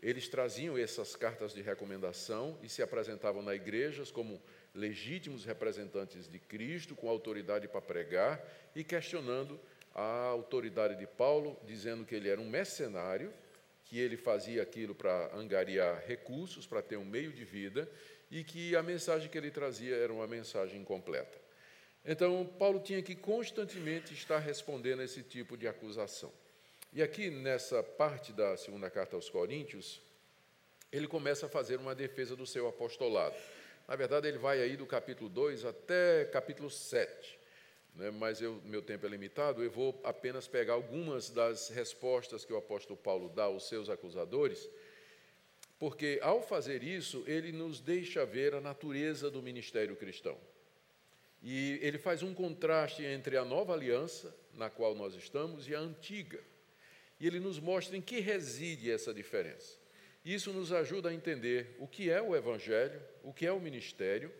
Eles 0.02 0.28
traziam 0.28 0.78
essas 0.78 1.14
cartas 1.14 1.52
de 1.52 1.60
recomendação 1.60 2.58
e 2.62 2.68
se 2.68 2.82
apresentavam 2.82 3.42
na 3.42 3.54
igrejas 3.54 4.10
como 4.10 4.40
legítimos 4.74 5.44
representantes 5.44 6.28
de 6.28 6.38
Cristo, 6.38 6.94
com 6.94 7.08
autoridade 7.08 7.68
para 7.68 7.80
pregar 7.80 8.42
e 8.74 8.82
questionando 8.82 9.60
a 9.94 10.26
autoridade 10.28 10.96
de 10.96 11.06
Paulo, 11.06 11.58
dizendo 11.66 12.04
que 12.04 12.14
ele 12.14 12.28
era 12.28 12.40
um 12.40 12.48
mercenário, 12.48 13.32
que 13.84 13.98
ele 13.98 14.16
fazia 14.16 14.62
aquilo 14.62 14.94
para 14.94 15.34
angariar 15.34 16.04
recursos, 16.06 16.66
para 16.66 16.80
ter 16.80 16.96
um 16.96 17.04
meio 17.04 17.32
de 17.32 17.44
vida 17.44 17.90
e 18.30 18.44
que 18.44 18.76
a 18.76 18.82
mensagem 18.82 19.28
que 19.28 19.36
ele 19.36 19.50
trazia 19.50 19.96
era 19.96 20.12
uma 20.12 20.26
mensagem 20.26 20.80
incompleta. 20.80 21.39
Então, 22.04 22.46
Paulo 22.58 22.80
tinha 22.80 23.02
que 23.02 23.14
constantemente 23.14 24.14
estar 24.14 24.38
respondendo 24.38 25.00
a 25.00 25.04
esse 25.04 25.22
tipo 25.22 25.56
de 25.56 25.68
acusação. 25.68 26.32
E 26.92 27.02
aqui, 27.02 27.30
nessa 27.30 27.82
parte 27.82 28.32
da 28.32 28.56
segunda 28.56 28.90
carta 28.90 29.16
aos 29.16 29.28
Coríntios, 29.28 30.00
ele 30.90 31.06
começa 31.06 31.46
a 31.46 31.48
fazer 31.48 31.78
uma 31.78 31.94
defesa 31.94 32.34
do 32.34 32.46
seu 32.46 32.66
apostolado. 32.66 33.36
Na 33.86 33.96
verdade, 33.96 34.26
ele 34.28 34.38
vai 34.38 34.60
aí 34.60 34.76
do 34.76 34.86
capítulo 34.86 35.28
2 35.28 35.64
até 35.64 36.24
capítulo 36.24 36.70
7. 36.70 37.38
Né? 37.94 38.10
Mas 38.10 38.40
eu, 38.40 38.60
meu 38.64 38.82
tempo 38.82 39.06
é 39.06 39.08
limitado, 39.08 39.62
eu 39.62 39.70
vou 39.70 40.00
apenas 40.04 40.48
pegar 40.48 40.74
algumas 40.74 41.30
das 41.30 41.68
respostas 41.68 42.44
que 42.44 42.52
o 42.52 42.56
apóstolo 42.56 42.96
Paulo 42.96 43.28
dá 43.28 43.44
aos 43.44 43.68
seus 43.68 43.88
acusadores, 43.88 44.68
porque 45.78 46.18
ao 46.22 46.42
fazer 46.42 46.82
isso, 46.82 47.24
ele 47.26 47.52
nos 47.52 47.80
deixa 47.80 48.24
ver 48.26 48.54
a 48.54 48.60
natureza 48.60 49.30
do 49.30 49.42
ministério 49.42 49.96
cristão. 49.96 50.38
E 51.42 51.78
ele 51.82 51.98
faz 51.98 52.22
um 52.22 52.34
contraste 52.34 53.02
entre 53.04 53.36
a 53.36 53.44
nova 53.44 53.72
aliança, 53.72 54.34
na 54.54 54.68
qual 54.68 54.94
nós 54.94 55.14
estamos, 55.14 55.68
e 55.68 55.74
a 55.74 55.80
antiga. 55.80 56.40
E 57.18 57.26
ele 57.26 57.40
nos 57.40 57.58
mostra 57.58 57.96
em 57.96 58.02
que 58.02 58.20
reside 58.20 58.90
essa 58.90 59.12
diferença. 59.12 59.78
Isso 60.24 60.52
nos 60.52 60.72
ajuda 60.72 61.08
a 61.08 61.14
entender 61.14 61.76
o 61.78 61.86
que 61.86 62.10
é 62.10 62.20
o 62.20 62.36
Evangelho, 62.36 63.00
o 63.22 63.32
que 63.32 63.46
é 63.46 63.52
o 63.52 63.60
ministério, 63.60 64.32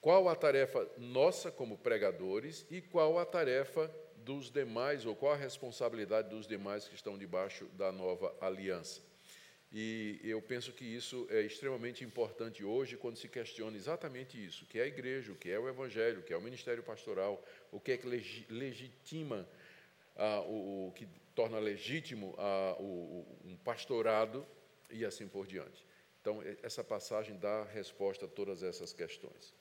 qual 0.00 0.28
a 0.28 0.34
tarefa 0.34 0.88
nossa 0.96 1.50
como 1.50 1.78
pregadores 1.78 2.64
e 2.70 2.80
qual 2.80 3.18
a 3.18 3.26
tarefa 3.26 3.92
dos 4.16 4.50
demais, 4.50 5.04
ou 5.04 5.16
qual 5.16 5.32
a 5.32 5.36
responsabilidade 5.36 6.30
dos 6.30 6.46
demais 6.46 6.86
que 6.86 6.94
estão 6.94 7.18
debaixo 7.18 7.64
da 7.76 7.90
nova 7.90 8.34
aliança. 8.40 9.00
E 9.74 10.20
eu 10.22 10.42
penso 10.42 10.70
que 10.70 10.84
isso 10.84 11.26
é 11.30 11.40
extremamente 11.40 12.04
importante 12.04 12.62
hoje, 12.62 12.98
quando 12.98 13.16
se 13.16 13.26
questiona 13.26 13.74
exatamente 13.74 14.42
isso: 14.42 14.64
o 14.64 14.66
que 14.66 14.78
é 14.78 14.82
a 14.82 14.86
igreja, 14.86 15.32
o 15.32 15.34
que 15.34 15.50
é 15.50 15.58
o 15.58 15.66
evangelho, 15.66 16.20
o 16.20 16.22
que 16.22 16.32
é 16.32 16.36
o 16.36 16.42
ministério 16.42 16.82
pastoral, 16.82 17.42
o 17.70 17.80
que 17.80 17.92
é 17.92 17.96
que 17.96 18.06
legitima, 18.50 19.48
ah, 20.14 20.40
o, 20.42 20.88
o, 20.88 20.92
que 20.92 21.08
torna 21.34 21.58
legítimo 21.58 22.34
ah, 22.36 22.76
o, 22.78 23.26
um 23.46 23.56
pastorado 23.56 24.46
e 24.90 25.06
assim 25.06 25.26
por 25.26 25.46
diante. 25.46 25.86
Então, 26.20 26.42
essa 26.62 26.84
passagem 26.84 27.38
dá 27.38 27.64
resposta 27.64 28.26
a 28.26 28.28
todas 28.28 28.62
essas 28.62 28.92
questões. 28.92 29.54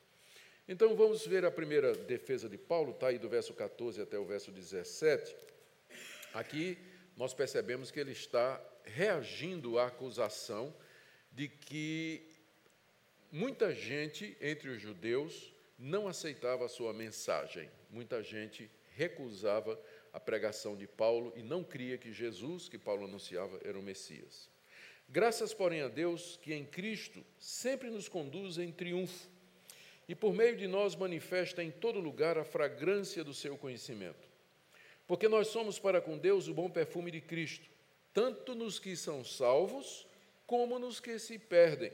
Então, 0.68 0.94
vamos 0.96 1.25
ver 1.25 1.46
a 1.46 1.51
primeira 1.51 1.94
defesa 1.96 2.50
de 2.50 2.58
Paulo, 2.58 2.91
está 2.91 3.08
aí 3.08 3.18
do 3.18 3.30
verso 3.30 3.53
14 3.53 4.01
até 4.01 4.20
o 4.20 4.25
verso 4.25 4.51
17. 4.51 5.36
Aqui 6.34 6.77
nós 7.15 7.34
percebemos 7.34 7.91
que 7.91 8.00
ele 8.00 8.12
está 8.12 8.62
reagindo 8.86 9.80
à 9.80 9.88
acusação 9.88 10.74
de 11.32 11.48
que 11.48 12.28
muita 13.32 13.74
gente 13.74 14.36
entre 14.42 14.70
os 14.70 14.82
judeus 14.82 15.54
não 15.78 16.08
aceitava 16.08 16.66
a 16.66 16.70
sua 16.70 16.94
mensagem, 16.94 17.70
muita 17.90 18.22
gente 18.22 18.70
recusava 18.96 19.80
a 20.14 20.20
pregação 20.20 20.76
de 20.76 20.86
Paulo 20.86 21.34
e 21.36 21.42
não 21.42 21.64
cria 21.64 21.98
que 21.98 22.12
Jesus, 22.12 22.68
que 22.68 22.78
Paulo 22.78 23.06
anunciava, 23.06 23.60
era 23.64 23.80
o 23.80 23.82
Messias. 23.82 24.50
Graças, 25.08 25.54
porém, 25.54 25.82
a 25.82 25.88
Deus 25.88 26.38
que 26.42 26.54
em 26.54 26.66
Cristo 26.66 27.26
sempre 27.40 27.90
nos 27.90 28.08
conduz 28.08 28.58
em 28.58 28.72
triunfo 28.72 29.30
e 30.08 30.16
por 30.16 30.34
meio 30.34 30.58
de 30.58 30.68
nós 30.68 30.94
manifesta 30.96 31.64
em 31.64 31.72
todo 31.72 32.00
lugar 32.00 32.38
a 32.38 32.44
fragrância 32.44 33.24
do 33.24 33.34
seu 33.34 33.58
conhecimento. 33.58 34.30
Porque 35.08 35.30
nós 35.30 35.48
somos 35.48 35.80
para 35.80 36.02
com 36.02 36.18
Deus 36.18 36.48
o 36.48 36.54
bom 36.54 36.70
perfume 36.70 37.12
de 37.12 37.22
Cristo 37.22 37.71
tanto 38.13 38.56
nos 38.56 38.80
que 38.80 38.96
são 38.96 39.24
salvos, 39.24 40.08
como 40.46 40.77
nos 40.77 41.00
que 41.00 41.18
se 41.18 41.39
perdem. 41.39 41.91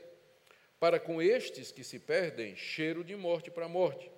Para 0.80 0.98
com 1.00 1.20
estes 1.20 1.72
que 1.72 1.82
se 1.82 1.98
perdem, 1.98 2.56
cheiro 2.56 3.02
de 3.02 3.16
morte 3.16 3.50
para 3.50 3.68
morte, 3.68 4.10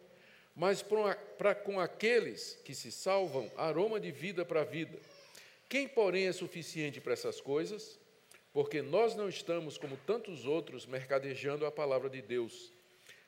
mas 0.54 0.82
para 0.82 1.54
com 1.54 1.80
aqueles 1.80 2.58
que 2.64 2.74
se 2.74 2.92
salvam, 2.92 3.50
aroma 3.56 3.98
de 3.98 4.10
vida 4.10 4.44
para 4.44 4.64
vida. 4.64 4.98
Quem, 5.68 5.88
porém, 5.88 6.26
é 6.26 6.32
suficiente 6.32 7.00
para 7.00 7.12
essas 7.12 7.40
coisas? 7.40 7.98
Porque 8.52 8.82
nós 8.82 9.14
não 9.14 9.28
estamos, 9.28 9.78
como 9.78 9.96
tantos 9.98 10.44
outros, 10.44 10.84
mercadejando 10.84 11.64
a 11.64 11.70
palavra 11.70 12.10
de 12.10 12.20
Deus. 12.20 12.72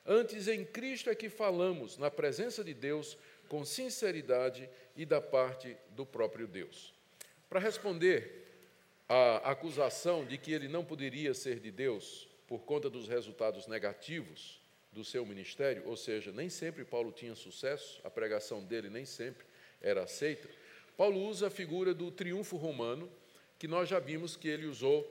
Antes, 0.05 0.47
em 0.47 0.65
Cristo 0.65 1.09
é 1.09 1.15
que 1.15 1.29
falamos, 1.29 1.97
na 1.97 2.11
presença 2.11 2.63
de 2.63 2.73
Deus, 2.73 3.17
com 3.47 3.63
sinceridade 3.63 4.69
e 4.95 5.05
da 5.05 5.21
parte 5.21 5.77
do 5.91 6.05
próprio 6.05 6.45
Deus. 6.45 6.93
Para 7.49 7.59
responder 7.59 8.42
a 9.07 9.51
acusação 9.51 10.25
de 10.25 10.37
que 10.37 10.51
ele 10.51 10.67
não 10.67 10.83
poderia 10.83 11.33
ser 11.33 11.59
de 11.59 11.71
Deus 11.71 12.27
por 12.47 12.63
conta 12.63 12.89
dos 12.89 13.07
resultados 13.07 13.67
negativos 13.67 14.61
do 14.91 15.03
seu 15.03 15.25
ministério, 15.25 15.83
ou 15.87 15.97
seja, 15.97 16.31
nem 16.31 16.49
sempre 16.49 16.85
Paulo 16.85 17.11
tinha 17.11 17.35
sucesso, 17.35 17.99
a 18.03 18.09
pregação 18.09 18.63
dele 18.63 18.89
nem 18.89 19.05
sempre 19.05 19.45
era 19.81 20.03
aceita. 20.03 20.47
Paulo 20.95 21.19
usa 21.25 21.47
a 21.47 21.49
figura 21.49 21.93
do 21.93 22.11
triunfo 22.11 22.55
romano, 22.55 23.11
que 23.57 23.67
nós 23.67 23.89
já 23.89 23.99
vimos 23.99 24.35
que 24.35 24.47
ele 24.47 24.67
usou, 24.67 25.05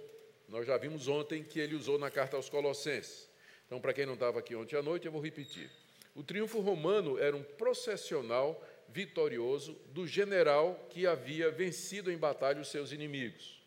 nós 0.48 0.66
já 0.66 0.76
vimos 0.76 1.08
ontem 1.08 1.42
que 1.42 1.58
ele 1.58 1.74
usou 1.74 1.98
na 1.98 2.10
carta 2.10 2.36
aos 2.36 2.48
Colossenses. 2.48 3.28
Então, 3.66 3.80
para 3.80 3.92
quem 3.92 4.06
não 4.06 4.14
estava 4.14 4.38
aqui 4.38 4.54
ontem 4.54 4.76
à 4.76 4.82
noite, 4.82 5.06
eu 5.06 5.12
vou 5.12 5.20
repetir. 5.20 5.70
O 6.14 6.22
triunfo 6.22 6.60
romano 6.60 7.18
era 7.18 7.34
um 7.34 7.42
processional 7.42 8.62
vitorioso 8.88 9.72
do 9.88 10.06
general 10.06 10.86
que 10.90 11.06
havia 11.06 11.50
vencido 11.50 12.12
em 12.12 12.18
batalha 12.18 12.60
os 12.60 12.68
seus 12.68 12.92
inimigos 12.92 13.61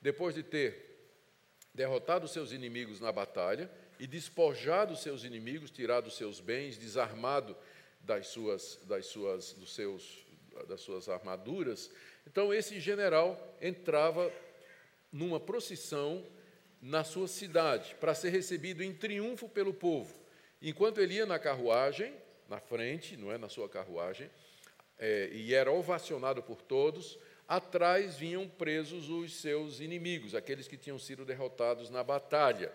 depois 0.00 0.34
de 0.34 0.42
ter 0.42 0.86
derrotado 1.74 2.26
seus 2.26 2.52
inimigos 2.52 3.00
na 3.00 3.12
batalha 3.12 3.70
e 3.98 4.06
despojado 4.06 4.96
seus 4.96 5.24
inimigos, 5.24 5.70
tirado 5.70 6.10
seus 6.10 6.40
bens, 6.40 6.78
desarmado 6.78 7.56
das 8.00 8.28
suas, 8.28 8.78
das 8.84 9.06
suas, 9.06 9.52
dos 9.52 9.74
seus, 9.74 10.26
das 10.68 10.80
suas 10.80 11.08
armaduras, 11.08 11.90
então 12.26 12.52
esse 12.52 12.80
general 12.80 13.56
entrava 13.60 14.32
numa 15.12 15.40
procissão 15.40 16.26
na 16.80 17.04
sua 17.04 17.28
cidade 17.28 17.94
para 18.00 18.14
ser 18.14 18.30
recebido 18.30 18.82
em 18.82 18.92
triunfo 18.92 19.48
pelo 19.48 19.72
povo. 19.72 20.14
Enquanto 20.60 21.00
ele 21.00 21.14
ia 21.14 21.26
na 21.26 21.38
carruagem, 21.38 22.14
na 22.48 22.60
frente, 22.60 23.16
não 23.16 23.32
é 23.32 23.38
na 23.38 23.48
sua 23.48 23.68
carruagem, 23.68 24.30
é, 24.98 25.28
e 25.32 25.54
era 25.54 25.70
ovacionado 25.70 26.42
por 26.42 26.62
todos, 26.62 27.18
atrás 27.48 28.16
vinham 28.16 28.48
presos 28.48 29.08
os 29.08 29.34
seus 29.36 29.80
inimigos, 29.80 30.34
aqueles 30.34 30.66
que 30.66 30.76
tinham 30.76 30.98
sido 30.98 31.24
derrotados 31.24 31.90
na 31.90 32.02
batalha. 32.02 32.72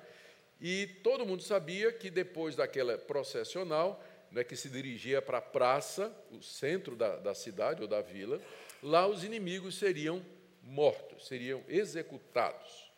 E 0.59 0.87
todo 1.03 1.25
mundo 1.25 1.41
sabia 1.41 1.91
que 1.91 2.09
depois 2.09 2.55
daquela 2.55 2.97
processional, 2.97 4.03
né, 4.31 4.43
que 4.43 4.55
se 4.55 4.69
dirigia 4.69 5.21
para 5.21 5.39
a 5.39 5.41
praça, 5.41 6.15
o 6.31 6.41
centro 6.41 6.95
da, 6.95 7.17
da 7.17 7.33
cidade 7.33 7.81
ou 7.81 7.87
da 7.87 8.01
vila, 8.01 8.39
lá 8.81 9.07
os 9.07 9.23
inimigos 9.23 9.75
seriam 9.75 10.23
mortos, 10.63 11.27
seriam 11.27 11.63
executados. 11.67 12.91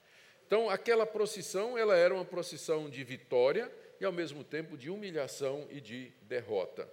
Então, 0.45 0.69
aquela 0.69 1.05
procissão, 1.05 1.77
ela 1.77 1.95
era 1.95 2.13
uma 2.13 2.25
procissão 2.25 2.89
de 2.89 3.03
vitória 3.03 3.71
e, 3.99 4.05
ao 4.05 4.11
mesmo 4.11 4.43
tempo, 4.43 4.77
de 4.77 4.89
humilhação 4.89 5.65
e 5.71 5.81
de 5.81 6.11
derrota. 6.23 6.87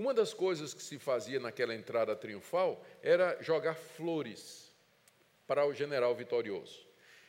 Uma 0.00 0.14
das 0.14 0.32
coisas 0.32 0.72
que 0.72 0.82
se 0.82 0.98
fazia 0.98 1.38
naquela 1.38 1.74
entrada 1.74 2.16
triunfal 2.16 2.82
era 3.02 3.36
jogar 3.42 3.74
flores 3.74 4.72
para 5.46 5.66
o 5.66 5.74
general 5.74 6.14
vitorioso. 6.16 6.86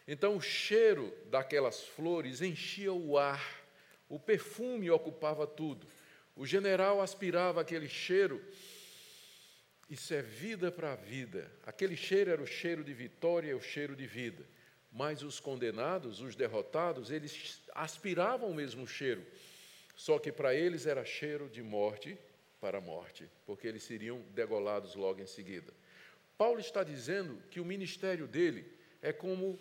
Então, 0.08 0.38
o 0.38 0.42
cheiro 0.42 1.14
daquelas 1.30 1.84
flores 1.84 2.42
enchia 2.42 2.94
o 2.94 3.18
ar, 3.18 3.62
o 4.08 4.18
perfume 4.18 4.90
ocupava 4.90 5.46
tudo. 5.46 5.86
O 6.34 6.46
general 6.46 7.02
aspirava 7.02 7.60
aquele 7.60 7.90
cheiro. 7.90 8.42
Isso 9.90 10.14
é 10.14 10.22
vida 10.22 10.72
para 10.72 10.94
a 10.94 10.96
vida. 10.96 11.52
Aquele 11.66 11.98
cheiro 11.98 12.32
era 12.32 12.42
o 12.42 12.48
cheiro 12.48 12.86
de 12.86 12.94
vitória, 12.94 13.58
o 13.58 13.62
cheiro 13.62 13.98
de 13.98 14.08
vida. 14.08 14.46
Mas 14.90 15.24
os 15.24 15.42
condenados, 15.42 16.22
os 16.22 16.38
derrotados, 16.38 17.12
eles 17.12 17.62
aspiravam 17.76 18.50
o 18.50 18.56
mesmo 18.56 18.88
cheiro. 18.88 19.26
Só 19.94 20.18
que 20.18 20.32
para 20.32 20.56
eles 20.56 20.86
era 20.86 21.04
cheiro 21.04 21.50
de 21.50 21.62
morte 21.62 22.18
para 22.62 22.78
a 22.78 22.82
morte, 22.82 23.28
porque 23.46 23.68
eles 23.68 23.82
seriam 23.82 24.22
degolados 24.36 24.96
logo 24.96 25.20
em 25.20 25.26
seguida. 25.26 25.74
Paulo 26.38 26.60
está 26.60 26.84
dizendo 26.84 27.42
que 27.50 27.60
o 27.60 27.66
ministério 27.66 28.28
dele 28.28 28.72
é 29.02 29.12
como 29.12 29.60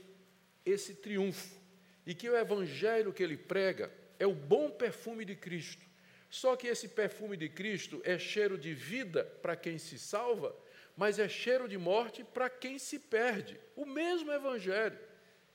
esse 0.64 0.94
triunfo 0.94 1.58
e 2.06 2.14
que 2.14 2.28
o 2.28 2.36
evangelho 2.36 3.12
que 3.12 3.22
ele 3.22 3.38
prega 3.38 3.90
é 4.18 4.26
o 4.26 4.34
bom 4.34 4.70
perfume 4.70 5.24
de 5.24 5.34
Cristo. 5.34 5.84
Só 6.28 6.54
que 6.54 6.68
esse 6.68 6.88
perfume 6.88 7.36
de 7.36 7.48
Cristo 7.48 8.00
é 8.04 8.18
cheiro 8.18 8.56
de 8.56 8.74
vida 8.74 9.24
para 9.42 9.56
quem 9.56 9.78
se 9.78 9.98
salva, 9.98 10.54
mas 10.96 11.18
é 11.18 11.28
cheiro 11.28 11.66
de 11.66 11.78
morte 11.78 12.22
para 12.22 12.50
quem 12.50 12.78
se 12.78 12.98
perde. 12.98 13.58
O 13.74 13.86
mesmo 13.86 14.30
evangelho 14.30 14.98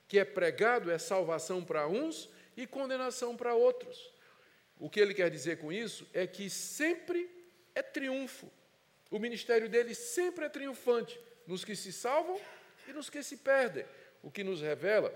que 0.08 0.20
é 0.20 0.26
pregado 0.26 0.92
é 0.92 0.98
salvação 0.98 1.64
para 1.64 1.88
uns 1.88 2.30
e 2.58 2.66
condenação 2.68 3.38
para 3.38 3.54
outros. 3.54 4.14
O 4.78 4.90
que 4.90 5.00
ele 5.00 5.14
quer 5.14 5.30
dizer 5.30 5.58
com 5.58 5.72
isso 5.72 6.08
é 6.14 6.28
que 6.28 6.50
sempre 6.50 7.30
é 7.76 7.84
triunfo. 7.84 8.52
O 9.12 9.20
ministério 9.20 9.70
dele 9.70 9.94
sempre 9.94 10.46
é 10.46 10.50
triunfante 10.50 11.20
nos 11.46 11.64
que 11.64 11.76
se 11.76 11.94
salvam 11.94 12.40
e 12.88 12.94
nos 12.94 13.10
que 13.10 13.22
se 13.22 13.38
perdem. 13.38 13.86
O 14.24 14.32
que 14.32 14.44
nos 14.44 14.62
revela 14.62 15.14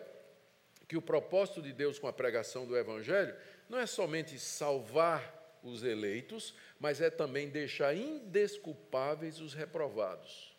que 0.88 0.98
o 0.98 1.02
propósito 1.02 1.62
de 1.62 1.72
Deus 1.72 2.00
com 2.00 2.08
a 2.08 2.14
pregação 2.14 2.66
do 2.66 2.76
Evangelho 2.76 3.36
não 3.70 3.80
é 3.80 3.86
somente 3.86 4.40
salvar 4.40 5.60
os 5.64 5.84
eleitos, 5.84 6.56
mas 6.80 7.00
é 7.00 7.12
também 7.12 7.48
deixar 7.48 7.96
indesculpáveis 7.96 9.40
os 9.40 9.54
reprovados. 9.54 10.56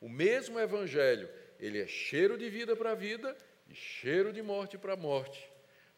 O 0.00 0.08
mesmo 0.08 0.58
Evangelho, 0.60 1.28
ele 1.58 1.80
é 1.80 1.86
cheiro 1.86 2.38
de 2.38 2.48
vida 2.48 2.76
para 2.76 2.92
a 2.92 2.94
vida 2.94 3.36
e 3.68 3.74
cheiro 3.74 4.32
de 4.32 4.40
morte 4.40 4.78
para 4.78 4.92
a 4.92 4.96
morte. 4.96 5.50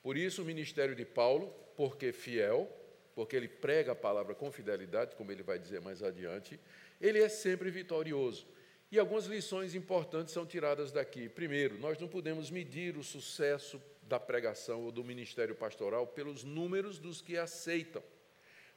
Por 0.02 0.16
isso, 0.16 0.40
o 0.40 0.46
ministério 0.46 0.94
de 0.94 1.04
Paulo, 1.04 1.54
porque 1.76 2.10
fiel, 2.10 2.70
porque 3.14 3.36
ele 3.36 3.48
prega 3.48 3.92
a 3.92 3.94
palavra 3.94 4.34
com 4.34 4.50
fidelidade, 4.50 5.14
como 5.16 5.30
ele 5.30 5.42
vai 5.42 5.58
dizer 5.58 5.80
mais 5.80 6.02
adiante, 6.02 6.58
ele 7.00 7.20
é 7.20 7.28
sempre 7.28 7.70
vitorioso. 7.70 8.46
E 8.90 8.98
algumas 8.98 9.26
lições 9.26 9.74
importantes 9.74 10.32
são 10.32 10.46
tiradas 10.46 10.92
daqui. 10.92 11.28
Primeiro, 11.28 11.78
nós 11.78 11.98
não 11.98 12.08
podemos 12.08 12.50
medir 12.50 12.96
o 12.96 13.02
sucesso 13.02 13.80
da 14.02 14.20
pregação 14.20 14.84
ou 14.84 14.92
do 14.92 15.02
ministério 15.02 15.54
pastoral 15.54 16.06
pelos 16.06 16.44
números 16.44 16.98
dos 16.98 17.20
que 17.20 17.36
aceitam. 17.36 18.02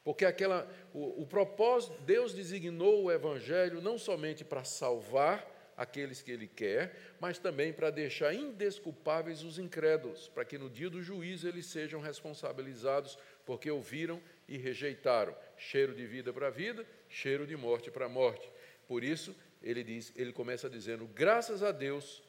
Porque 0.04 0.26
aquela, 0.26 0.68
o, 0.94 1.22
o 1.22 1.26
propósito, 1.28 2.02
Deus 2.04 2.34
designou 2.34 3.04
o 3.04 3.12
evangelho 3.12 3.82
não 3.82 3.98
somente 3.98 4.44
para 4.46 4.64
salvar 4.64 5.56
aqueles 5.76 6.22
que 6.24 6.32
ele 6.32 6.48
quer, 6.48 6.98
mas 7.20 7.38
também 7.38 7.72
para 7.72 7.92
deixar 7.92 8.34
indesculpáveis 8.34 9.44
os 9.44 9.60
incrédulos, 9.60 10.28
para 10.30 10.44
que 10.44 10.58
no 10.58 10.70
dia 10.70 10.90
do 10.90 11.04
juízo 11.04 11.48
eles 11.48 11.68
sejam 11.68 12.02
responsabilizados 12.02 13.20
porque 13.48 13.72
ouviram 13.72 14.22
e 14.48 14.58
rejeitaram. 14.58 15.36
Cheiro 15.58 15.96
de 15.96 16.06
vida 16.06 16.34
para 16.34 16.48
a 16.48 16.52
vida, 16.52 16.86
cheiro 17.10 17.48
de 17.48 17.56
morte 17.56 17.90
para 17.90 18.06
a 18.06 18.10
morte. 18.10 18.48
Por 18.88 19.04
isso, 19.04 19.34
ele 19.64 19.84
diz, 19.84 20.12
ele 20.16 20.34
começa 20.34 20.70
dizendo: 20.70 21.08
"Graças 21.08 21.64
a 21.64 21.72
Deus 21.72 22.22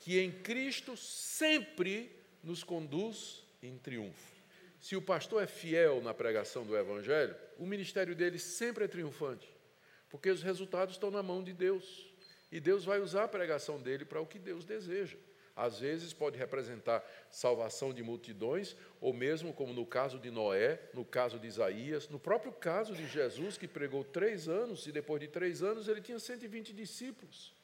que 0.00 0.18
em 0.18 0.30
Cristo 0.30 0.96
sempre 0.96 2.10
nos 2.42 2.64
conduz 2.64 3.44
em 3.62 3.78
triunfo". 3.78 4.34
Se 4.80 4.96
o 4.96 5.02
pastor 5.02 5.42
é 5.42 5.46
fiel 5.46 6.02
na 6.02 6.12
pregação 6.12 6.66
do 6.66 6.76
evangelho, 6.76 7.34
o 7.56 7.64
ministério 7.64 8.14
dele 8.14 8.38
sempre 8.38 8.84
é 8.84 8.88
triunfante, 8.88 9.48
porque 10.10 10.28
os 10.28 10.42
resultados 10.42 10.96
estão 10.96 11.10
na 11.10 11.22
mão 11.22 11.42
de 11.42 11.52
Deus. 11.52 12.12
E 12.50 12.60
Deus 12.60 12.84
vai 12.84 13.00
usar 13.00 13.24
a 13.24 13.28
pregação 13.28 13.80
dele 13.80 14.04
para 14.04 14.20
o 14.20 14.26
que 14.26 14.38
Deus 14.38 14.64
deseja. 14.64 15.16
Às 15.56 15.80
vezes 15.80 16.12
pode 16.12 16.38
representar 16.38 17.02
salvação 17.30 17.94
de 17.94 18.02
multidões, 18.02 18.76
ou 19.00 19.14
mesmo 19.14 19.54
como 19.54 19.72
no 19.72 19.86
caso 19.86 20.18
de 20.18 20.30
Noé, 20.30 20.78
no 20.92 21.02
caso 21.02 21.38
de 21.38 21.46
Isaías, 21.46 22.10
no 22.10 22.18
próprio 22.18 22.52
caso 22.52 22.94
de 22.94 23.08
Jesus, 23.08 23.56
que 23.56 23.66
pregou 23.66 24.04
três 24.04 24.48
anos, 24.48 24.86
e 24.86 24.92
depois 24.92 25.18
de 25.18 25.28
três 25.28 25.62
anos 25.62 25.88
ele 25.88 26.02
tinha 26.02 26.18
120 26.18 26.74
discípulos. 26.74 27.54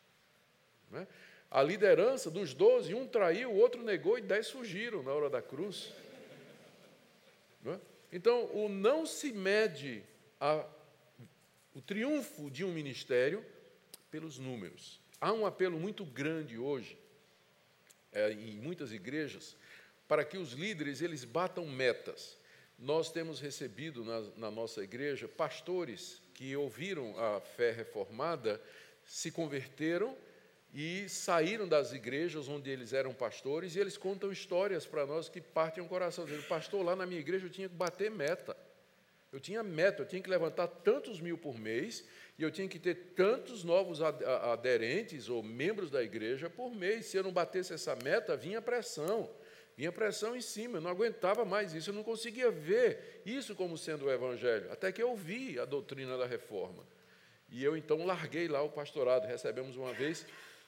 Né? 0.91 1.07
A 1.51 1.63
liderança 1.63 2.31
dos 2.31 2.55
doze, 2.55 2.95
um 2.95 3.07
traiu, 3.07 3.51
o 3.51 3.59
outro 3.59 3.83
negou 3.83 4.17
e 4.17 4.23
dez 4.23 4.51
fugiram 4.51 5.03
na 5.03 5.13
hora 5.13 5.29
da 5.29 5.43
cruz. 5.43 5.93
Né? 7.63 7.79
Então, 8.11 8.47
o 8.55 8.71
não 8.71 9.05
se 9.05 9.33
mede 9.33 10.03
a, 10.41 10.67
o 11.75 11.83
triunfo 11.83 12.51
de 12.51 12.65
um 12.65 12.73
ministério 12.73 13.45
pelos 14.11 14.39
números. 14.39 14.99
Há 15.21 15.31
um 15.33 15.45
apelo 15.45 15.79
muito 15.79 16.07
grande 16.07 16.57
hoje, 16.57 16.99
é, 18.13 18.33
em 18.33 18.57
muitas 18.61 18.93
igrejas, 18.93 19.57
para 20.07 20.25
que 20.25 20.37
os 20.37 20.53
líderes 20.53 21.01
eles 21.01 21.25
batam 21.25 21.67
metas. 21.67 22.39
Nós 22.79 23.11
temos 23.11 23.41
recebido 23.41 24.05
na, 24.05 24.21
na 24.37 24.51
nossa 24.51 24.83
igreja 24.83 25.29
pastores 25.29 26.21
que 26.35 26.55
ouviram 26.57 27.19
a 27.19 27.41
fé 27.41 27.71
reformada, 27.71 28.61
se 29.05 29.31
converteram 29.31 30.17
e 30.75 31.09
saíram 31.09 31.69
das 31.69 31.93
igrejas 31.93 32.49
onde 32.49 32.71
eles 32.71 32.93
eram 32.93 33.13
pastores 33.13 33.77
e 33.77 33.79
eles 33.79 33.97
contam 33.97 34.33
histórias 34.33 34.87
para 34.87 35.07
nós 35.07 35.29
que 35.29 35.41
partem 35.41 35.85
o 35.85 35.89
coração. 35.89 36.25
Dizendo, 36.25 36.45
pastor, 36.45 36.85
lá 36.85 36.97
na 36.97 37.07
minha 37.07 37.21
igreja 37.21 37.47
eu 37.47 37.51
tinha 37.51 37.69
que 37.69 37.75
bater 37.75 38.11
meta. 38.11 38.57
Eu 39.33 39.41
tinha 39.41 39.63
meta, 39.63 40.03
eu 40.03 40.07
tinha 40.07 40.21
que 40.21 40.29
levantar 40.29 40.69
tantos 40.69 41.19
mil 41.19 41.39
por 41.39 41.59
mês 41.59 42.05
e 42.39 42.43
eu 42.43 42.51
tinha 42.51 42.69
que 42.69 42.79
ter 42.79 42.95
tantos 43.17 43.65
novos 43.65 44.01
aderentes 44.03 45.31
ou 45.31 45.43
membros 45.43 45.91
da 45.91 46.03
igreja 46.03 46.51
por 46.51 46.75
mês. 46.75 47.07
Se 47.07 47.17
eu 47.17 47.23
não 47.23 47.33
batesse 47.33 47.73
essa 47.73 47.97
meta, 47.97 48.37
vinha 48.37 48.61
pressão. 48.61 49.31
Vinha 49.75 49.91
pressão 49.91 50.37
em 50.37 50.41
cima, 50.43 50.77
eu 50.77 50.83
não 50.83 50.91
aguentava 50.91 51.47
mais 51.47 51.73
isso, 51.73 51.89
eu 51.89 51.95
não 51.95 52.03
conseguia 52.03 52.51
ver 52.51 53.23
isso 53.25 53.55
como 53.55 53.79
sendo 53.79 54.05
o 54.05 54.13
evangelho, 54.13 54.71
até 54.71 54.93
que 54.93 55.03
eu 55.03 55.17
vi 55.17 55.59
a 55.59 55.65
doutrina 55.65 56.19
da 56.19 56.27
reforma. 56.27 56.87
E 57.49 57.65
eu 57.65 57.75
então 57.75 58.05
larguei 58.05 58.49
lá 58.49 58.63
o 58.63 58.69
pastorado. 58.69 59.27
Recebemos 59.27 59.77
uma 59.77 59.95
vez 59.95 60.27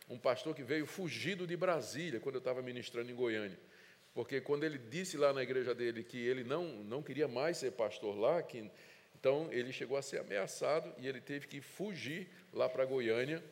um 0.09 0.19
pastor 0.19 0.55
que 0.55 0.63
veio 0.63 0.87
fugido 0.87 1.47
de 1.47 1.57
Brasília, 1.57 2.19
quando 2.19 2.37
eu 2.37 2.39
estava 2.39 2.63
ministrando 2.63 3.11
em 3.11 3.15
Goiânia. 3.15 3.59
Porque 4.15 4.41
quando 4.41 4.65
ele 4.65 4.79
disse 4.79 5.17
lá 5.17 5.33
na 5.33 5.43
igreja 5.43 5.75
dele 5.75 6.05
que 6.05 6.19
ele 6.19 6.45
não, 6.45 6.65
não 6.85 7.03
queria 7.03 7.27
mais 7.27 7.57
ser 7.57 7.73
pastor 7.73 8.17
lá, 8.17 8.43
que 8.43 8.71
então, 9.25 9.49
ele 9.51 9.73
chegou 9.73 9.97
a 9.97 10.03
ser 10.03 10.19
ameaçado 10.19 10.93
e 10.99 11.09
ele 11.09 11.19
teve 11.19 11.47
que 11.47 11.59
fugir 11.59 12.29
lá 12.53 12.69
para 12.69 12.85
Goiânia. 12.85 13.43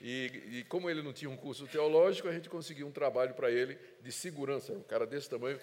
E, 0.00 0.42
e, 0.50 0.64
como 0.70 0.88
ele 0.88 1.02
não 1.02 1.12
tinha 1.12 1.30
um 1.30 1.36
curso 1.36 1.66
teológico, 1.66 2.28
a 2.28 2.32
gente 2.32 2.48
conseguiu 2.48 2.86
um 2.86 2.90
trabalho 2.90 3.34
para 3.34 3.50
ele 3.50 3.76
de 4.00 4.10
segurança. 4.10 4.72
Um 4.72 4.82
cara 4.82 5.06
desse 5.06 5.28
tamanho. 5.28 5.60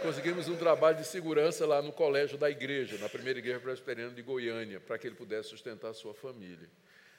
Conseguimos 0.00 0.46
um 0.46 0.54
trabalho 0.54 0.96
de 0.96 1.04
segurança 1.04 1.66
lá 1.66 1.82
no 1.82 1.90
colégio 1.90 2.38
da 2.38 2.48
igreja, 2.48 2.96
na 2.98 3.08
primeira 3.08 3.40
igreja 3.40 3.58
presbiteriana 3.58 4.14
de 4.14 4.22
Goiânia, 4.22 4.78
para 4.78 4.96
que 4.96 5.08
ele 5.08 5.16
pudesse 5.16 5.48
sustentar 5.48 5.90
a 5.90 5.94
sua 5.94 6.14
família. 6.14 6.68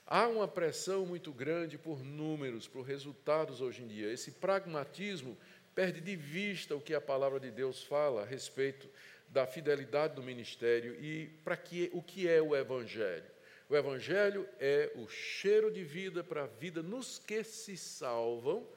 Há 0.07 0.29
uma 0.29 0.47
pressão 0.47 1.05
muito 1.05 1.33
grande 1.33 1.77
por 1.77 2.01
números, 2.01 2.69
por 2.69 2.83
resultados 2.83 3.59
hoje 3.59 3.83
em 3.83 3.87
dia. 3.87 4.09
Esse 4.09 4.31
pragmatismo 4.31 5.37
perde 5.79 6.01
de 6.01 6.13
vista 6.13 6.75
o 6.75 6.81
que 6.81 6.93
a 6.93 6.99
palavra 6.99 7.39
de 7.39 7.49
Deus 7.49 7.81
fala 7.81 8.23
a 8.23 8.25
respeito 8.25 8.89
da 9.29 9.47
fidelidade 9.47 10.13
do 10.13 10.21
ministério 10.21 10.93
e 11.01 11.27
para 11.41 11.55
que 11.55 11.89
o 11.93 12.03
que 12.03 12.27
é 12.27 12.41
o 12.41 12.53
evangelho? 12.53 13.23
O 13.69 13.77
evangelho 13.77 14.45
é 14.59 14.91
o 14.95 15.07
cheiro 15.07 15.71
de 15.71 15.81
vida 15.81 16.21
para 16.21 16.43
a 16.43 16.47
vida 16.47 16.83
nos 16.83 17.17
que 17.17 17.45
se 17.45 17.77
salvam, 17.77 18.67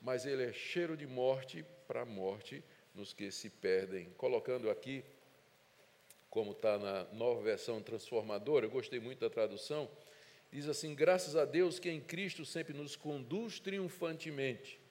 mas 0.00 0.26
ele 0.26 0.44
é 0.44 0.52
cheiro 0.52 0.96
de 0.96 1.08
morte 1.08 1.64
para 1.88 2.02
a 2.02 2.06
morte 2.06 2.62
nos 2.94 3.12
que 3.12 3.32
se 3.32 3.50
perdem. 3.50 4.10
Colocando 4.16 4.70
aqui, 4.70 5.04
como 6.30 6.52
está 6.52 6.78
na 6.78 7.02
nova 7.14 7.42
versão 7.42 7.82
transformadora, 7.82 8.66
eu 8.66 8.70
gostei 8.70 9.00
muito 9.00 9.18
da 9.18 9.28
tradução, 9.28 9.90
diz 10.52 10.68
assim: 10.68 10.94
graças 10.94 11.34
a 11.34 11.44
Deus 11.44 11.80
que 11.80 11.90
em 11.90 12.00
Cristo 12.00 12.44
sempre 12.44 12.72
nos 12.72 12.94
conduz 12.94 13.58
triunfantemente 13.58 14.83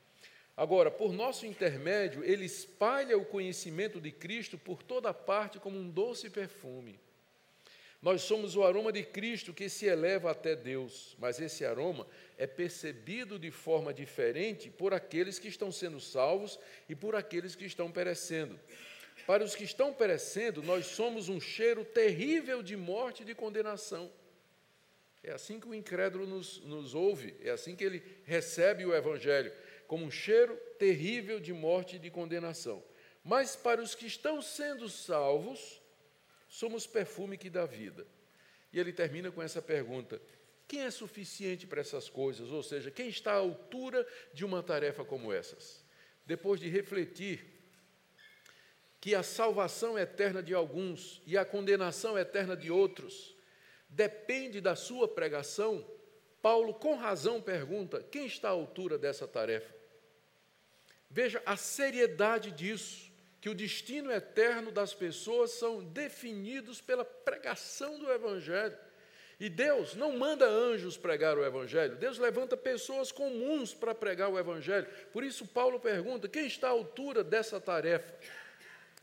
Agora, 0.56 0.92
por 0.92 1.12
nosso 1.12 1.46
intermédio, 1.46 2.24
ele 2.24 2.46
espalha 2.46 3.18
o 3.18 3.26
conhecimento 3.26 4.00
de 4.00 4.12
Cristo 4.12 4.58
por 4.58 4.84
toda 4.84 5.14
parte 5.14 5.60
como 5.60 5.78
um 5.78 5.90
doce 5.90 6.30
perfume. 6.30 7.00
Nós 8.04 8.22
somos 8.22 8.56
o 8.56 8.64
aroma 8.64 8.92
de 8.92 9.02
Cristo 9.02 9.54
que 9.54 9.70
se 9.70 9.86
eleva 9.86 10.30
até 10.30 10.58
Deus, 10.58 11.16
mas 11.18 11.40
esse 11.40 11.64
aroma 11.64 12.06
é 12.38 12.46
percebido 12.46 13.40
de 13.40 13.50
forma 13.50 13.94
diferente 13.94 14.70
por 14.70 14.94
aqueles 14.94 15.40
que 15.40 15.48
estão 15.48 15.72
sendo 15.72 16.02
salvos 16.02 16.60
e 16.90 16.96
por 16.96 17.16
aqueles 17.16 17.56
que 17.56 17.66
estão 17.66 17.90
perecendo. 17.90 18.60
para 19.26 19.44
os 19.44 19.56
que 19.56 19.64
estão 19.64 19.94
perecendo, 19.94 20.62
nós 20.62 20.86
somos 20.88 21.30
um 21.30 21.40
cheiro 21.40 21.86
terrível 21.86 22.62
de 22.62 22.76
morte 22.76 23.24
e 23.24 23.26
de 23.26 23.34
condenação. 23.34 24.12
É 25.24 25.32
assim 25.32 25.58
que 25.58 25.68
o 25.68 25.74
incrédulo 25.74 26.28
nos, 26.28 26.60
nos 26.64 26.94
ouve, 26.94 27.34
é 27.42 27.52
assim 27.52 27.74
que 27.74 27.86
ele 27.86 28.04
recebe 28.26 28.86
o 28.86 28.94
Evangelho, 28.94 29.54
como 29.88 30.06
um 30.06 30.12
cheiro 30.12 30.56
terrível 30.78 31.40
de 31.40 31.54
morte 31.54 31.96
e 31.96 32.00
de 32.00 32.10
condenação. 32.10 32.84
Mas 33.24 33.56
para 33.56 33.82
os 33.82 33.96
que 33.96 34.06
estão 34.06 34.42
sendo 34.42 34.90
salvos, 34.90 35.82
somos 36.48 36.86
perfume 36.86 37.38
que 37.38 37.50
dá 37.50 37.66
vida. 37.66 38.06
E 38.72 38.80
ele 38.80 38.92
termina 38.92 39.32
com 39.32 39.42
essa 39.42 39.62
pergunta: 39.62 40.22
quem 40.68 40.82
é 40.82 40.92
suficiente 40.92 41.68
para 41.68 41.82
essas 41.82 42.10
coisas? 42.10 42.52
Ou 42.52 42.64
seja, 42.64 42.92
quem 42.92 43.08
está 43.08 43.34
à 43.34 43.38
altura 43.38 44.06
de 44.34 44.44
uma 44.44 44.62
tarefa 44.64 45.06
como 45.06 45.32
essas? 45.32 45.84
Depois 46.26 46.60
de 46.60 46.70
refletir 46.70 47.46
que 49.00 49.14
a 49.14 49.22
salvação 49.22 50.00
eterna 50.00 50.42
de 50.42 50.54
alguns 50.54 51.22
e 51.26 51.38
a 51.38 51.44
condenação 51.44 52.18
eterna 52.18 52.56
de 52.56 52.72
outros 52.72 53.36
depende 53.90 54.62
da 54.62 54.76
sua 54.76 55.08
pregação, 55.08 55.86
Paulo, 56.44 56.74
com 56.74 56.96
razão, 56.96 57.42
pergunta: 57.42 58.06
quem 58.12 58.26
está 58.26 58.50
à 58.50 58.52
altura 58.52 58.98
dessa 58.98 59.26
tarefa? 59.26 59.74
Veja 61.10 61.42
a 61.46 61.56
seriedade 61.56 62.52
disso, 62.52 63.10
que 63.40 63.50
o 63.50 63.56
destino 63.56 64.12
eterno 64.12 64.70
das 64.70 64.94
pessoas 64.94 65.52
são 65.52 65.82
definidos 65.82 66.82
pela 66.82 67.06
pregação 67.06 67.98
do 67.98 68.12
Evangelho. 68.12 68.78
E 69.40 69.48
Deus 69.48 69.96
não 69.96 70.18
manda 70.18 70.46
anjos 70.46 70.98
pregar 70.98 71.38
o 71.38 71.46
Evangelho, 71.46 71.96
Deus 71.96 72.18
levanta 72.18 72.58
pessoas 72.58 73.10
comuns 73.10 73.74
para 73.74 73.96
pregar 73.96 74.30
o 74.30 74.38
Evangelho. 74.38 74.88
Por 75.14 75.24
isso, 75.24 75.48
Paulo 75.48 75.80
pergunta: 75.80 76.28
quem 76.28 76.46
está 76.46 76.68
à 76.68 76.72
altura 76.72 77.24
dessa 77.24 77.60
tarefa? 77.62 78.14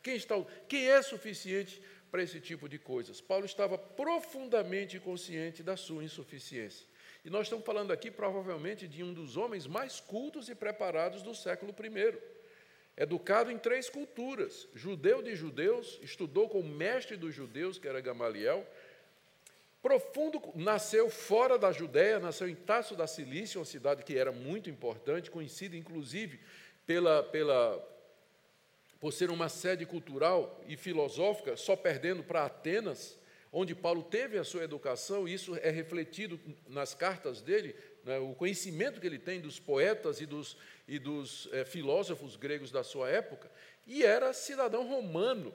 Quem, 0.03 0.17
está, 0.17 0.35
quem 0.69 0.91
é 0.91 1.01
suficiente 1.01 1.83
para 2.11 2.23
esse 2.23 2.39
tipo 2.39 2.69
de 2.69 2.79
coisas. 2.79 3.19
Paulo 3.19 3.47
estava 3.47 3.79
profundamente 3.79 5.01
consciente 5.01 5.63
da 5.63 5.77
sua 5.77 6.05
insuficiência. 6.05 6.90
E 7.25 7.31
nós 7.31 7.47
estamos 7.47 7.65
falando 7.65 7.93
aqui, 7.93 8.11
provavelmente, 8.11 8.89
de 8.89 9.03
um 9.03 9.13
dos 9.13 9.37
homens 9.37 9.67
mais 9.67 10.01
cultos 10.01 10.49
e 10.49 10.55
preparados 10.55 11.23
do 11.23 11.35
século 11.35 11.75
I. 11.79 12.19
Educado 12.97 13.51
em 13.51 13.59
três 13.59 13.89
culturas, 13.89 14.69
judeu 14.75 15.23
de 15.23 15.35
judeus, 15.35 15.99
estudou 16.03 16.49
com 16.49 16.61
o 16.61 16.69
mestre 16.69 17.17
dos 17.17 17.35
judeus, 17.35 17.79
que 17.79 17.89
era 17.89 18.01
Gamaliel, 18.01 18.67
profundo, 19.83 20.43
nasceu 20.55 21.09
fora 21.09 21.59
da 21.59 21.73
Judéia, 21.73 22.19
nasceu 22.19 22.49
em 22.49 22.55
Tasso 22.55 22.95
da 22.95 23.07
Cilícia, 23.07 23.59
uma 23.59 23.65
cidade 23.65 24.03
que 24.03 24.19
era 24.19 24.33
muito 24.33 24.69
importante, 24.69 25.31
conhecida 25.31 25.77
inclusive 25.77 26.41
pela, 26.87 27.23
pela 27.23 27.83
por 29.01 29.13
ser 29.13 29.31
uma 29.31 29.49
sede 29.49 29.87
cultural 29.87 30.61
e 30.67 30.77
filosófica, 30.77 31.57
só 31.57 31.75
perdendo 31.75 32.23
para 32.23 32.45
Atenas, 32.45 33.19
onde 33.53 33.75
Paulo 33.75 34.03
teve 34.03 34.39
a 34.39 34.45
sua 34.45 34.65
educação, 34.65 35.27
e 35.27 35.35
isso 35.35 35.57
é 35.57 35.71
refletido 35.71 36.41
nas 36.69 36.95
cartas 36.95 37.41
dele, 37.43 37.75
né, 38.05 38.19
o 38.19 38.35
conhecimento 38.35 39.01
que 39.01 39.07
ele 39.07 39.19
tem 39.19 39.41
dos 39.41 39.59
poetas 39.59 40.21
e 40.21 40.27
dos, 40.27 40.57
e 40.87 40.99
dos 40.99 41.49
é, 41.53 41.65
filósofos 41.65 42.37
gregos 42.37 42.71
da 42.71 42.85
sua 42.85 43.09
época, 43.09 43.51
e 43.87 44.05
era 44.05 44.33
cidadão 44.33 44.87
romano, 44.89 45.53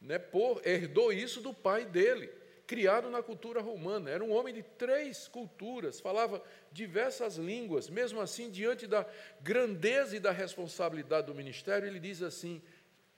né, 0.00 0.18
por, 0.18 0.66
herdou 0.66 1.12
isso 1.12 1.40
do 1.40 1.52
pai 1.52 1.84
dele 1.84 2.30
criado 2.72 3.10
na 3.10 3.22
cultura 3.22 3.60
romana. 3.60 4.08
Era 4.08 4.24
um 4.24 4.32
homem 4.32 4.54
de 4.54 4.62
três 4.62 5.28
culturas, 5.28 6.00
falava 6.00 6.42
diversas 6.72 7.36
línguas. 7.36 7.90
Mesmo 7.90 8.18
assim, 8.18 8.50
diante 8.50 8.86
da 8.86 9.06
grandeza 9.42 10.16
e 10.16 10.20
da 10.20 10.30
responsabilidade 10.30 11.26
do 11.26 11.34
ministério, 11.34 11.86
ele 11.86 12.00
diz 12.00 12.22
assim: 12.22 12.62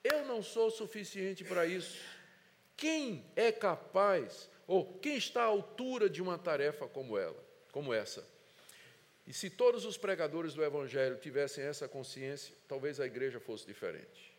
Eu 0.03 0.25
não 0.25 0.43
sou 0.43 0.73
suficiente 0.73 1.45
para 1.45 1.67
isso. 1.67 2.01
Quem 2.77 3.25
é 3.37 3.53
capaz, 3.53 4.51
ou 4.67 4.99
quem 4.99 5.17
está 5.17 5.43
à 5.43 5.47
altura 5.47 6.09
de 6.09 6.21
uma 6.23 6.39
tarefa 6.39 6.89
como 6.89 7.17
ela, 7.17 7.43
como 7.73 7.93
essa? 7.93 8.27
E 9.27 9.33
se 9.33 9.49
todos 9.49 9.85
os 9.85 9.97
pregadores 9.97 10.55
do 10.55 10.63
Evangelho 10.63 11.17
tivessem 11.17 11.65
essa 11.65 11.89
consciência, 11.89 12.55
talvez 12.69 13.01
a 13.01 13.07
igreja 13.07 13.41
fosse 13.41 13.67
diferente. 13.67 14.35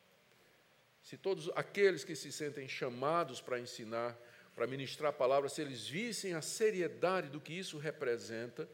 Se 1.01 1.17
todos 1.17 1.49
aqueles 1.55 2.03
que 2.03 2.15
se 2.15 2.31
sentem 2.31 2.67
chamados 2.67 3.41
para 3.41 3.59
ensinar 3.59 4.17
para 4.55 4.65
ministrar 4.65 5.09
a 5.09 5.13
palavra, 5.13 5.49
se 5.49 5.61
eles 5.61 5.85
vissem 5.85 6.33
a 6.33 6.41
seriedade 6.41 7.27
do 7.27 7.41
que 7.41 7.53
isso 7.53 7.77
representa, 7.77 8.67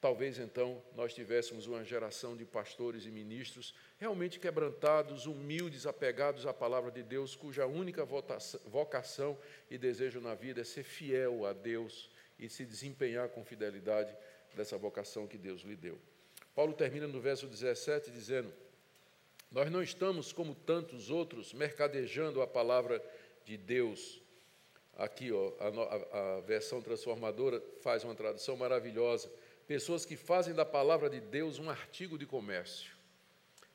talvez 0.00 0.38
então 0.38 0.82
nós 0.94 1.14
tivéssemos 1.14 1.66
uma 1.66 1.84
geração 1.84 2.36
de 2.36 2.44
pastores 2.44 3.04
e 3.04 3.10
ministros 3.10 3.74
realmente 3.98 4.38
quebrantados, 4.38 5.26
humildes, 5.26 5.86
apegados 5.86 6.46
à 6.46 6.54
palavra 6.54 6.90
de 6.90 7.02
Deus, 7.02 7.34
cuja 7.34 7.66
única 7.66 8.04
vocação 8.04 9.38
e 9.70 9.76
desejo 9.76 10.20
na 10.20 10.34
vida 10.34 10.60
é 10.60 10.64
ser 10.64 10.84
fiel 10.84 11.46
a 11.46 11.52
Deus 11.52 12.10
e 12.38 12.48
se 12.48 12.64
desempenhar 12.64 13.28
com 13.28 13.44
fidelidade 13.44 14.14
dessa 14.54 14.78
vocação 14.78 15.26
que 15.26 15.36
Deus 15.36 15.62
lhe 15.62 15.76
deu. 15.76 15.98
Paulo 16.54 16.72
termina 16.72 17.06
no 17.06 17.20
verso 17.20 17.46
17 17.46 18.10
dizendo: 18.10 18.52
Nós 19.50 19.70
não 19.70 19.82
estamos 19.82 20.32
como 20.32 20.54
tantos 20.54 21.10
outros 21.10 21.52
mercadejando 21.52 22.40
a 22.40 22.46
palavra 22.46 23.02
de 23.44 23.56
Deus 23.56 24.20
Aqui, 24.98 25.30
ó, 25.30 25.52
a, 25.60 26.38
a, 26.38 26.40
versão 26.40 26.82
transformadora 26.82 27.62
faz 27.82 28.02
uma 28.02 28.16
tradução 28.16 28.56
maravilhosa. 28.56 29.30
Pessoas 29.68 30.06
que 30.06 30.16
fazem 30.16 30.54
da 30.54 30.64
palavra 30.64 31.10
de 31.10 31.20
Deus 31.20 31.58
um 31.58 31.68
artigo 31.68 32.16
de 32.16 32.24
comércio. 32.24 32.90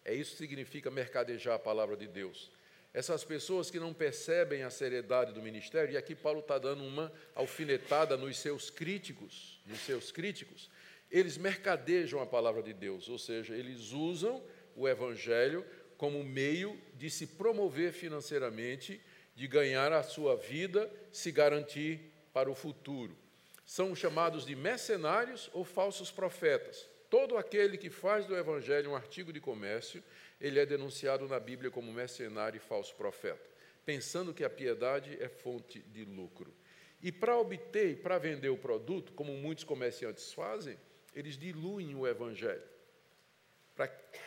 É 0.03 0.12
isso 0.12 0.32
que 0.32 0.38
significa 0.38 0.89
mercadejar 0.89 1.53
a 1.53 1.60
palavra 1.60 1.95
de 1.95 2.08
Deus. 2.08 2.49
Essas 2.91 3.23
pessoas 3.23 3.69
que 3.69 3.79
não 3.79 3.93
percebem 3.93 4.63
a 4.63 4.71
seriedade 4.71 5.34
do 5.34 5.41
ministério, 5.41 5.93
e 5.93 5.97
aqui 5.97 6.15
Paulo 6.15 6.39
está 6.39 6.58
dando 6.58 6.84
uma 6.84 7.13
alfinetada 7.36 8.17
nos 8.17 8.39
seus 8.39 8.71
críticos, 8.71 9.62
nos 9.67 9.82
seus 9.82 10.12
críticos, 10.12 10.67
eles 11.12 11.38
mercadejam 11.38 12.19
a 12.19 12.25
palavra 12.25 12.63
de 12.63 12.73
Deus, 12.73 13.08
ou 13.08 13.19
seja, 13.19 13.56
eles 13.56 13.91
usam 13.91 14.43
o 14.75 14.88
evangelho 14.88 15.63
como 15.95 16.23
meio 16.23 16.75
de 16.95 17.08
se 17.08 17.27
promover 17.27 17.93
financeiramente 17.93 18.99
de 19.36 19.47
ganhar 19.47 19.93
a 19.93 20.01
sua 20.01 20.36
vida, 20.36 20.91
se 21.12 21.32
garantir 21.32 22.12
para 22.34 22.49
o 22.49 22.56
futuro. 22.56 23.15
São 23.65 23.95
chamados 23.95 24.45
de 24.45 24.56
mercenários 24.56 25.49
ou 25.54 25.63
falsos 25.63 26.12
profetas. 26.12 26.89
Todo 27.10 27.38
aquele 27.38 27.78
que 27.78 27.89
faz 27.89 28.26
do 28.26 28.36
Evangelho 28.36 28.91
um 28.91 28.95
artigo 28.95 29.32
de 29.32 29.39
comércio, 29.39 30.04
ele 30.41 30.60
é 30.60 30.65
denunciado 30.65 31.28
na 31.28 31.39
Bíblia 31.39 31.69
como 31.69 31.93
mercenário 31.93 32.58
e 32.58 32.60
falso 32.60 32.95
profeta, 32.95 33.49
pensando 33.86 34.34
que 34.34 34.43
a 34.43 34.49
piedade 34.49 35.17
é 35.21 35.30
fonte 35.30 35.80
de 35.80 36.04
lucro. 36.04 36.54
E 37.02 37.12
para 37.12 37.38
obter 37.38 37.91
e 37.91 37.95
para 37.95 38.17
vender 38.17 38.49
o 38.49 38.58
produto, 38.58 39.13
como 39.13 39.34
muitos 39.34 39.63
comerciantes 39.63 40.34
fazem, 40.34 40.78
eles 41.13 41.38
diluem 41.38 41.93
o 41.95 42.08
Evangelho. 42.08 42.63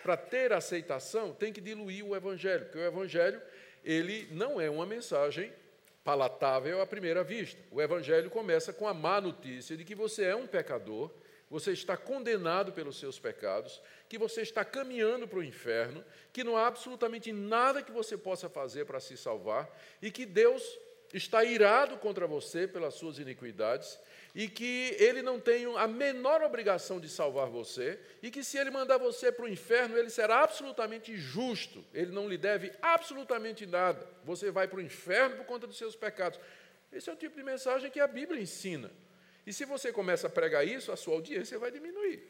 Para 0.03 0.16
ter 0.16 0.53
aceitação, 0.53 1.33
tem 1.33 1.53
que 1.53 1.61
diluir 1.61 2.05
o 2.05 2.14
Evangelho, 2.14 2.64
porque 2.64 2.79
o 2.79 2.87
Evangelho 2.87 3.40
ele 3.85 4.29
não 4.33 4.61
é 4.61 4.68
uma 4.68 4.85
mensagem 4.85 5.53
palatável 6.07 6.81
à 6.81 6.87
primeira 6.87 7.25
vista. 7.25 7.61
O 7.69 7.83
Evangelho 7.83 8.31
começa 8.31 8.73
com 8.73 8.87
a 8.87 8.95
má 8.95 9.21
notícia 9.21 9.77
de 9.77 9.85
que 9.85 9.92
você 9.92 10.23
é 10.23 10.37
um 10.37 10.47
pecador, 10.47 11.11
você 11.51 11.73
está 11.73 11.97
condenado 11.97 12.73
pelos 12.73 13.01
seus 13.01 13.19
pecados, 13.19 13.83
que 14.09 14.16
você 14.16 14.42
está 14.42 14.64
caminhando 14.64 15.27
para 15.27 15.40
o 15.40 15.42
inferno, 15.42 16.05
que 16.33 16.45
não 16.45 16.57
há 16.57 16.69
absolutamente 16.69 17.33
nada 17.33 17.83
que 17.83 17.90
você 17.90 18.16
possa 18.16 18.49
fazer 18.49 18.85
para 18.85 19.01
se 19.01 19.16
salvar 19.16 19.69
e 20.01 20.12
que 20.12 20.25
Deus 20.25 20.79
está 21.12 21.45
irado 21.45 21.97
contra 21.99 22.27
você 22.27 22.66
pelas 22.66 22.95
suas 22.95 23.19
iniquidades 23.19 23.99
e 24.37 24.49
que 24.49 24.95
ele 24.99 25.23
não 25.23 25.40
tem 25.40 25.64
a 25.79 25.88
menor 25.88 26.42
obrigação 26.42 27.01
de 27.01 27.09
salvar 27.09 27.49
você, 27.49 27.99
e 28.23 28.31
que 28.31 28.45
se 28.45 28.59
ele 28.59 28.71
mandar 28.71 28.99
você 28.99 29.33
para 29.33 29.47
o 29.47 29.49
inferno, 29.49 29.97
ele 29.97 30.11
será 30.11 30.42
absolutamente 30.42 31.16
justo, 31.16 31.83
ele 31.95 32.12
não 32.12 32.29
lhe 32.29 32.37
deve 32.37 32.71
absolutamente 32.83 33.64
nada. 33.64 34.07
Você 34.25 34.51
vai 34.51 34.69
para 34.69 34.77
o 34.77 34.83
inferno 34.83 35.37
por 35.37 35.47
conta 35.47 35.66
dos 35.66 35.79
seus 35.79 35.97
pecados. 35.97 36.38
Esse 36.92 37.09
é 37.09 37.12
o 37.14 37.16
tipo 37.16 37.35
de 37.35 37.42
mensagem 37.42 37.90
que 37.90 37.99
a 37.99 38.07
Bíblia 38.07 38.38
ensina. 38.38 38.90
E 39.47 39.55
se 39.55 39.64
você 39.64 39.90
começa 39.90 40.27
a 40.27 40.31
pregar 40.31 40.66
isso, 40.66 40.92
a 40.92 40.97
sua 40.97 41.14
audiência 41.14 41.59
vai 41.59 41.71
diminuir. 41.71 42.23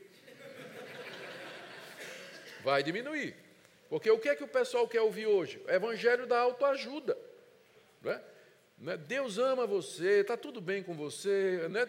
Vai 2.62 2.84
diminuir. 2.84 3.34
Porque 3.88 4.08
o 4.12 4.18
que 4.18 4.28
é 4.28 4.36
que 4.36 4.44
o 4.44 4.48
pessoal 4.48 4.86
quer 4.86 5.00
ouvir 5.00 5.26
hoje? 5.26 5.60
O 5.66 5.70
evangelho 5.72 6.24
da 6.24 6.38
autoajuda. 6.38 7.18
Não 8.00 8.12
é? 8.12 8.22
Né? 8.78 8.96
Deus 8.96 9.38
ama 9.38 9.66
você, 9.66 10.20
está 10.20 10.36
tudo 10.36 10.60
bem 10.60 10.82
com 10.82 10.94
você. 10.94 11.66
Né? 11.70 11.88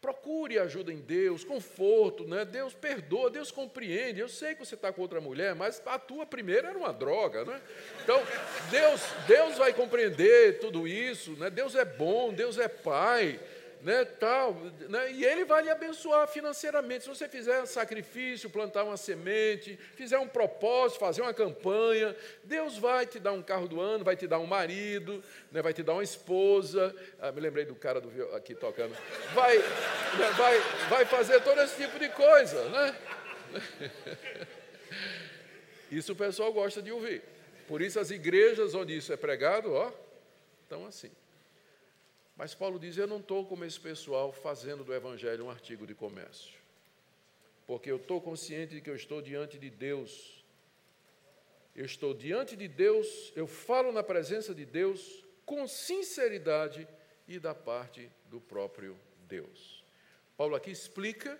Procure 0.00 0.58
ajuda 0.58 0.92
em 0.92 1.00
Deus, 1.00 1.44
conforto. 1.44 2.26
Né? 2.26 2.44
Deus 2.44 2.74
perdoa, 2.74 3.30
Deus 3.30 3.50
compreende. 3.50 4.20
Eu 4.20 4.28
sei 4.28 4.54
que 4.54 4.64
você 4.64 4.74
está 4.74 4.92
com 4.92 5.02
outra 5.02 5.20
mulher, 5.20 5.54
mas 5.54 5.82
a 5.84 5.98
tua 5.98 6.24
primeira 6.24 6.68
era 6.68 6.78
uma 6.78 6.92
droga. 6.92 7.44
Né? 7.44 7.60
Então, 8.02 8.22
Deus, 8.70 9.00
Deus 9.26 9.58
vai 9.58 9.72
compreender 9.72 10.58
tudo 10.58 10.86
isso. 10.86 11.32
Né? 11.32 11.50
Deus 11.50 11.74
é 11.74 11.84
bom, 11.84 12.32
Deus 12.32 12.58
é 12.58 12.68
Pai. 12.68 13.38
Né, 13.86 14.04
tal, 14.04 14.52
né, 14.88 15.12
e 15.12 15.24
ele 15.24 15.44
vai 15.44 15.62
lhe 15.62 15.70
abençoar 15.70 16.26
financeiramente. 16.26 17.04
Se 17.04 17.08
você 17.08 17.28
fizer 17.28 17.62
um 17.62 17.66
sacrifício, 17.66 18.50
plantar 18.50 18.82
uma 18.82 18.96
semente, 18.96 19.78
fizer 19.94 20.18
um 20.18 20.26
propósito, 20.26 20.98
fazer 20.98 21.22
uma 21.22 21.32
campanha, 21.32 22.16
Deus 22.42 22.76
vai 22.76 23.06
te 23.06 23.20
dar 23.20 23.30
um 23.30 23.40
carro 23.40 23.68
do 23.68 23.80
ano, 23.80 24.02
vai 24.02 24.16
te 24.16 24.26
dar 24.26 24.40
um 24.40 24.46
marido, 24.46 25.22
né, 25.52 25.62
vai 25.62 25.72
te 25.72 25.84
dar 25.84 25.92
uma 25.92 26.02
esposa. 26.02 26.92
Ah, 27.20 27.30
me 27.30 27.40
lembrei 27.40 27.64
do 27.64 27.76
cara 27.76 28.00
do 28.00 28.34
aqui 28.34 28.56
tocando. 28.56 28.92
Vai, 29.32 29.56
né, 29.56 30.30
vai, 30.36 30.58
vai 30.88 31.04
fazer 31.04 31.40
todo 31.44 31.60
esse 31.60 31.76
tipo 31.76 31.96
de 31.96 32.08
coisa, 32.08 32.68
né? 32.68 32.96
Isso 35.92 36.12
o 36.12 36.16
pessoal 36.16 36.52
gosta 36.52 36.82
de 36.82 36.90
ouvir. 36.90 37.22
Por 37.68 37.80
isso 37.80 38.00
as 38.00 38.10
igrejas 38.10 38.74
onde 38.74 38.96
isso 38.96 39.12
é 39.12 39.16
pregado, 39.16 39.72
ó, 39.72 39.92
estão 40.64 40.84
assim. 40.84 41.12
Mas 42.36 42.54
Paulo 42.54 42.78
diz: 42.78 42.96
Eu 42.96 43.06
não 43.06 43.18
estou 43.18 43.46
como 43.46 43.64
esse 43.64 43.80
pessoal 43.80 44.32
fazendo 44.32 44.84
do 44.84 44.94
Evangelho 44.94 45.46
um 45.46 45.50
artigo 45.50 45.86
de 45.86 45.94
comércio, 45.94 46.54
porque 47.66 47.90
eu 47.90 47.96
estou 47.96 48.20
consciente 48.20 48.74
de 48.74 48.80
que 48.80 48.90
eu 48.90 48.96
estou 48.96 49.22
diante 49.22 49.58
de 49.58 49.70
Deus. 49.70 50.44
Eu 51.74 51.84
estou 51.84 52.14
diante 52.14 52.56
de 52.56 52.68
Deus, 52.68 53.32
eu 53.36 53.46
falo 53.46 53.92
na 53.92 54.02
presença 54.02 54.54
de 54.54 54.64
Deus 54.64 55.24
com 55.44 55.68
sinceridade 55.68 56.88
e 57.28 57.38
da 57.38 57.54
parte 57.54 58.10
do 58.30 58.40
próprio 58.40 58.96
Deus. 59.28 59.84
Paulo 60.36 60.54
aqui 60.54 60.70
explica 60.70 61.38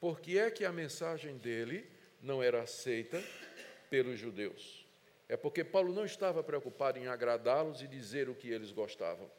por 0.00 0.20
que 0.20 0.38
é 0.38 0.50
que 0.50 0.64
a 0.64 0.72
mensagem 0.72 1.36
dele 1.36 1.88
não 2.20 2.42
era 2.42 2.62
aceita 2.62 3.22
pelos 3.88 4.18
judeus. 4.18 4.84
É 5.28 5.36
porque 5.36 5.62
Paulo 5.64 5.92
não 5.92 6.04
estava 6.04 6.42
preocupado 6.42 6.98
em 6.98 7.06
agradá-los 7.06 7.80
e 7.80 7.86
dizer 7.86 8.28
o 8.28 8.34
que 8.34 8.48
eles 8.48 8.72
gostavam. 8.72 9.30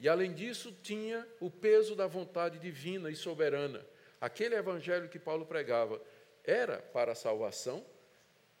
E 0.00 0.08
além 0.08 0.32
disso, 0.32 0.74
tinha 0.82 1.28
o 1.38 1.50
peso 1.50 1.94
da 1.94 2.06
vontade 2.06 2.58
divina 2.58 3.10
e 3.10 3.14
soberana. 3.14 3.86
Aquele 4.18 4.54
evangelho 4.54 5.10
que 5.10 5.18
Paulo 5.18 5.44
pregava 5.44 6.00
era 6.42 6.78
para 6.78 7.12
a 7.12 7.14
salvação 7.14 7.84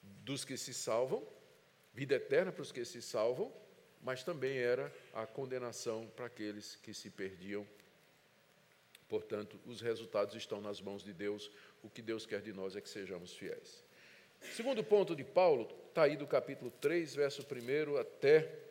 dos 0.02 0.44
que 0.44 0.58
se 0.58 0.74
salvam, 0.74 1.26
vida 1.94 2.14
eterna 2.14 2.52
para 2.52 2.60
os 2.60 2.70
que 2.70 2.84
se 2.84 3.00
salvam, 3.00 3.50
mas 4.02 4.22
também 4.22 4.58
era 4.58 4.92
a 5.14 5.26
condenação 5.26 6.06
para 6.14 6.26
aqueles 6.26 6.76
que 6.76 6.92
se 6.92 7.08
perdiam. 7.08 7.66
Portanto, 9.08 9.58
os 9.64 9.80
resultados 9.80 10.34
estão 10.34 10.60
nas 10.60 10.80
mãos 10.80 11.02
de 11.02 11.12
Deus. 11.12 11.50
O 11.82 11.88
que 11.88 12.02
Deus 12.02 12.26
quer 12.26 12.42
de 12.42 12.52
nós 12.52 12.76
é 12.76 12.82
que 12.82 12.88
sejamos 12.88 13.32
fiéis. 13.34 13.82
Segundo 14.54 14.84
ponto 14.84 15.16
de 15.16 15.24
Paulo, 15.24 15.68
está 15.88 16.02
aí 16.02 16.16
do 16.16 16.26
capítulo 16.26 16.70
3, 16.70 17.14
verso 17.14 17.42
1 17.42 17.96
até 17.96 18.69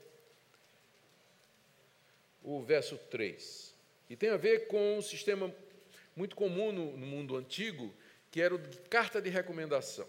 o 2.44 2.62
verso 2.62 2.98
3. 2.98 3.76
E 4.10 4.16
tem 4.16 4.30
a 4.30 4.38
ver 4.38 4.68
com 4.68 4.98
um 4.98 5.02
sistema 5.02 5.54
muito 6.16 6.36
comum 6.36 6.72
no, 6.72 6.98
no 6.98 7.06
mundo 7.06 7.36
antigo, 7.38 7.94
que 8.32 8.42
era 8.42 8.56
o 8.56 8.58
de 8.58 8.78
carta 8.90 9.22
de 9.22 9.30
recomendação. 9.30 10.08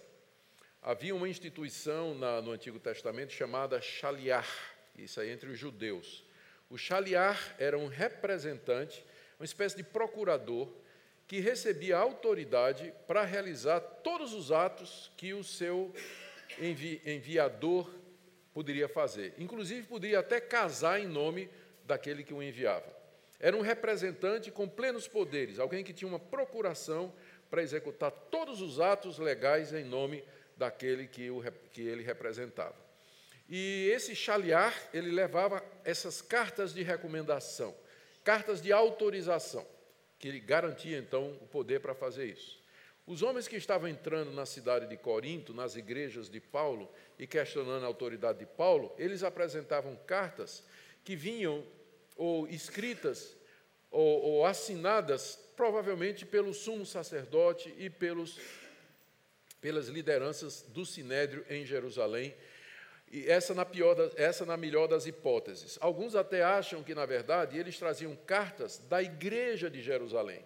Havia 0.82 1.14
uma 1.14 1.28
instituição 1.28 2.14
na, 2.14 2.40
no 2.40 2.52
Antigo 2.52 2.78
Testamento 2.78 3.32
chamada 3.32 3.80
Shaliar, 3.80 4.48
isso 4.96 5.20
aí 5.20 5.30
entre 5.30 5.50
os 5.50 5.58
judeus. 5.58 6.24
O 6.70 6.78
Shaliar 6.78 7.54
era 7.58 7.76
um 7.76 7.86
representante, 7.86 9.04
uma 9.38 9.44
espécie 9.44 9.76
de 9.76 9.82
procurador, 9.82 10.72
que 11.28 11.38
recebia 11.38 11.98
autoridade 11.98 12.92
para 13.06 13.24
realizar 13.24 13.80
todos 13.80 14.32
os 14.32 14.50
atos 14.50 15.12
que 15.16 15.32
o 15.32 15.44
seu 15.44 15.94
envi 16.58 17.00
enviador 17.04 17.88
poderia 18.52 18.88
fazer. 18.88 19.34
Inclusive, 19.38 19.86
poderia 19.86 20.18
até 20.18 20.40
casar 20.40 20.98
em 20.98 21.06
nome 21.06 21.48
daquele 21.90 22.22
que 22.22 22.32
o 22.32 22.42
enviava. 22.42 22.86
Era 23.38 23.56
um 23.56 23.60
representante 23.60 24.50
com 24.50 24.68
plenos 24.68 25.08
poderes, 25.08 25.58
alguém 25.58 25.82
que 25.82 25.92
tinha 25.92 26.08
uma 26.08 26.18
procuração 26.18 27.12
para 27.50 27.62
executar 27.62 28.10
todos 28.10 28.62
os 28.62 28.78
atos 28.78 29.18
legais 29.18 29.72
em 29.72 29.84
nome 29.84 30.22
daquele 30.56 31.06
que, 31.06 31.30
o, 31.30 31.42
que 31.72 31.82
ele 31.82 32.02
representava. 32.02 32.76
E 33.48 33.90
esse 33.92 34.14
chalear, 34.14 34.72
ele 34.94 35.10
levava 35.10 35.64
essas 35.84 36.22
cartas 36.22 36.72
de 36.72 36.82
recomendação, 36.82 37.74
cartas 38.22 38.60
de 38.60 38.72
autorização, 38.72 39.66
que 40.18 40.28
ele 40.28 40.38
garantia 40.38 40.98
então 40.98 41.36
o 41.40 41.46
poder 41.48 41.80
para 41.80 41.94
fazer 41.94 42.26
isso. 42.26 42.60
Os 43.06 43.22
homens 43.22 43.48
que 43.48 43.56
estavam 43.56 43.88
entrando 43.88 44.30
na 44.30 44.46
cidade 44.46 44.86
de 44.86 44.96
Corinto, 44.96 45.52
nas 45.52 45.74
igrejas 45.74 46.28
de 46.30 46.40
Paulo, 46.40 46.88
e 47.18 47.26
questionando 47.26 47.82
a 47.82 47.86
autoridade 47.86 48.38
de 48.38 48.46
Paulo, 48.46 48.94
eles 48.96 49.24
apresentavam 49.24 49.96
cartas 50.06 50.62
que 51.02 51.16
vinham 51.16 51.64
ou 52.20 52.46
escritas 52.46 53.34
ou, 53.90 54.22
ou 54.22 54.46
assinadas 54.46 55.38
provavelmente 55.56 56.26
pelo 56.26 56.52
sumo 56.52 56.84
sacerdote 56.84 57.74
e 57.78 57.88
pelos, 57.88 58.38
pelas 59.58 59.88
lideranças 59.88 60.62
do 60.68 60.84
sinédrio 60.84 61.44
em 61.48 61.64
Jerusalém. 61.64 62.34
E 63.10 63.26
essa 63.26 63.54
na, 63.54 63.64
pior 63.64 63.96
essa 64.16 64.44
na 64.44 64.56
melhor 64.56 64.86
das 64.86 65.06
hipóteses. 65.06 65.78
Alguns 65.80 66.14
até 66.14 66.44
acham 66.44 66.82
que, 66.82 66.94
na 66.94 67.06
verdade, 67.06 67.58
eles 67.58 67.78
traziam 67.78 68.14
cartas 68.14 68.78
da 68.78 69.02
igreja 69.02 69.70
de 69.70 69.80
Jerusalém. 69.80 70.44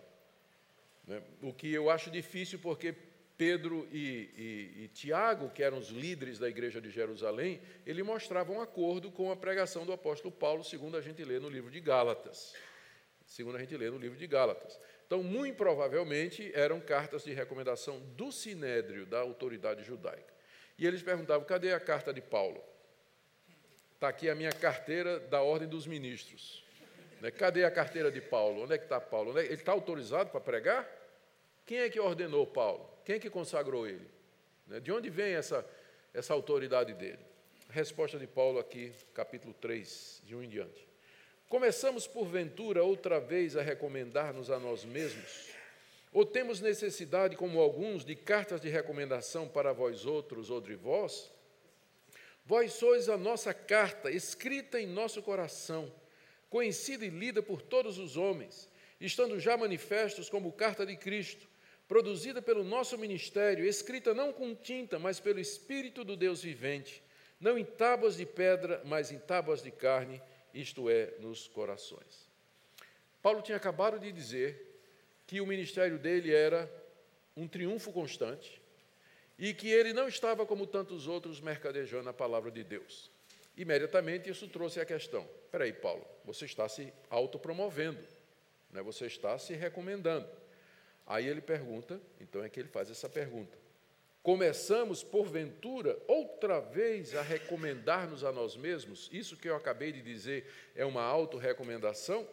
Né? 1.06 1.20
O 1.42 1.52
que 1.52 1.70
eu 1.72 1.90
acho 1.90 2.08
difícil, 2.08 2.60
porque 2.60 2.94
Pedro 3.36 3.88
e, 3.90 4.30
e, 4.36 4.84
e, 4.84 4.88
Tiago, 4.88 5.50
que 5.50 5.62
eram 5.62 5.78
os 5.78 5.88
líderes 5.88 6.38
da 6.38 6.48
igreja 6.48 6.80
de 6.80 6.90
Jerusalém, 6.90 7.60
ele 7.84 8.02
mostrava 8.02 8.52
um 8.52 8.60
acordo 8.60 9.10
com 9.10 9.32
a 9.32 9.36
pregação 9.36 9.84
do 9.84 9.92
apóstolo 9.92 10.32
Paulo, 10.32 10.62
segundo 10.62 10.96
a 10.96 11.00
gente 11.00 11.24
lê 11.24 11.40
no 11.40 11.48
livro 11.48 11.70
de 11.70 11.80
Gálatas. 11.80 12.54
Segundo 13.26 13.56
a 13.56 13.58
gente 13.58 13.76
lê 13.76 13.90
no 13.90 13.98
livro 13.98 14.16
de 14.16 14.26
Gálatas. 14.26 14.78
Então, 15.06 15.22
muito 15.22 15.56
provavelmente, 15.56 16.50
eram 16.54 16.80
cartas 16.80 17.24
de 17.24 17.32
recomendação 17.32 18.00
do 18.16 18.30
sinédrio, 18.30 19.04
da 19.04 19.18
autoridade 19.18 19.82
judaica. 19.82 20.32
E 20.78 20.86
eles 20.86 21.02
perguntavam: 21.02 21.46
cadê 21.46 21.72
a 21.72 21.80
carta 21.80 22.12
de 22.12 22.20
Paulo? 22.20 22.62
Está 23.94 24.08
aqui 24.08 24.28
a 24.28 24.34
minha 24.34 24.52
carteira 24.52 25.18
da 25.18 25.40
ordem 25.40 25.68
dos 25.68 25.86
ministros. 25.86 26.64
Né, 27.20 27.30
cadê 27.30 27.64
a 27.64 27.70
carteira 27.70 28.10
de 28.10 28.20
Paulo? 28.20 28.64
Onde 28.64 28.74
é 28.74 28.78
que 28.78 28.84
está 28.84 29.00
Paulo? 29.00 29.38
É, 29.38 29.44
ele 29.44 29.54
está 29.54 29.72
autorizado 29.72 30.30
para 30.30 30.40
pregar? 30.40 31.03
Quem 31.66 31.78
é 31.78 31.88
que 31.88 31.98
ordenou 31.98 32.46
Paulo? 32.46 32.86
Quem 33.04 33.16
é 33.16 33.18
que 33.18 33.30
consagrou 33.30 33.86
ele? 33.86 34.06
Né? 34.66 34.80
De 34.80 34.92
onde 34.92 35.08
vem 35.08 35.34
essa, 35.34 35.64
essa 36.12 36.34
autoridade 36.34 36.92
dele? 36.92 37.18
Resposta 37.70 38.18
de 38.18 38.26
Paulo 38.26 38.58
aqui, 38.58 38.92
capítulo 39.14 39.54
3, 39.54 40.22
de 40.24 40.34
um 40.34 40.42
em 40.42 40.48
diante. 40.48 40.86
Começamos, 41.48 42.06
porventura, 42.06 42.84
outra 42.84 43.18
vez 43.18 43.56
a 43.56 43.62
recomendar-nos 43.62 44.50
a 44.50 44.58
nós 44.58 44.84
mesmos? 44.84 45.48
Ou 46.12 46.24
temos 46.26 46.60
necessidade, 46.60 47.34
como 47.34 47.58
alguns, 47.58 48.04
de 48.04 48.14
cartas 48.14 48.60
de 48.60 48.68
recomendação 48.68 49.48
para 49.48 49.72
vós 49.72 50.04
outros 50.04 50.50
ou 50.50 50.60
de 50.60 50.74
vós? 50.74 51.30
Vós 52.44 52.74
sois 52.74 53.08
a 53.08 53.16
nossa 53.16 53.54
carta, 53.54 54.10
escrita 54.10 54.78
em 54.78 54.86
nosso 54.86 55.22
coração, 55.22 55.90
conhecida 56.50 57.06
e 57.06 57.10
lida 57.10 57.42
por 57.42 57.62
todos 57.62 57.98
os 57.98 58.18
homens, 58.18 58.68
estando 59.00 59.40
já 59.40 59.56
manifestos 59.56 60.28
como 60.28 60.52
carta 60.52 60.84
de 60.84 60.94
Cristo 60.96 61.53
produzida 61.86 62.40
pelo 62.40 62.64
nosso 62.64 62.96
ministério, 62.96 63.64
escrita 63.64 64.14
não 64.14 64.32
com 64.32 64.54
tinta, 64.54 64.98
mas 64.98 65.20
pelo 65.20 65.38
Espírito 65.38 66.04
do 66.04 66.16
Deus 66.16 66.42
vivente, 66.42 67.02
não 67.40 67.58
em 67.58 67.64
tábuas 67.64 68.16
de 68.16 68.24
pedra, 68.24 68.80
mas 68.84 69.10
em 69.10 69.18
tábuas 69.18 69.62
de 69.62 69.70
carne, 69.70 70.20
isto 70.52 70.88
é, 70.88 71.14
nos 71.18 71.48
corações. 71.48 72.28
Paulo 73.20 73.42
tinha 73.42 73.56
acabado 73.56 73.98
de 73.98 74.12
dizer 74.12 74.80
que 75.26 75.40
o 75.40 75.46
ministério 75.46 75.98
dele 75.98 76.32
era 76.32 76.70
um 77.36 77.48
triunfo 77.48 77.92
constante 77.92 78.60
e 79.38 79.52
que 79.52 79.68
ele 79.68 79.92
não 79.92 80.06
estava 80.06 80.46
como 80.46 80.66
tantos 80.66 81.08
outros 81.08 81.40
mercadejando 81.40 82.08
a 82.08 82.12
palavra 82.12 82.50
de 82.50 82.62
Deus. 82.62 83.10
Imediatamente 83.56 84.30
isso 84.30 84.48
trouxe 84.48 84.80
a 84.80 84.84
questão: 84.84 85.28
espera 85.44 85.64
aí, 85.64 85.72
Paulo, 85.72 86.06
você 86.24 86.44
está 86.44 86.68
se 86.68 86.92
autopromovendo, 87.10 88.02
né? 88.70 88.82
você 88.82 89.06
está 89.06 89.38
se 89.38 89.54
recomendando. 89.54 90.28
Aí 91.06 91.26
ele 91.26 91.40
pergunta, 91.40 92.00
então 92.20 92.42
é 92.42 92.48
que 92.48 92.58
ele 92.60 92.68
faz 92.68 92.90
essa 92.90 93.08
pergunta. 93.08 93.58
Começamos, 94.22 95.02
porventura, 95.02 95.98
outra 96.08 96.58
vez 96.58 97.14
a 97.14 97.20
recomendar-nos 97.20 98.24
a 98.24 98.32
nós 98.32 98.56
mesmos? 98.56 99.10
Isso 99.12 99.36
que 99.36 99.46
eu 99.46 99.54
acabei 99.54 99.92
de 99.92 100.00
dizer 100.00 100.50
é 100.74 100.82
uma 100.82 101.02
autorrecomendação? 101.02 102.26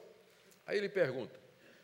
Aí 0.65 0.77
ele 0.77 0.88
pergunta: 0.88 1.38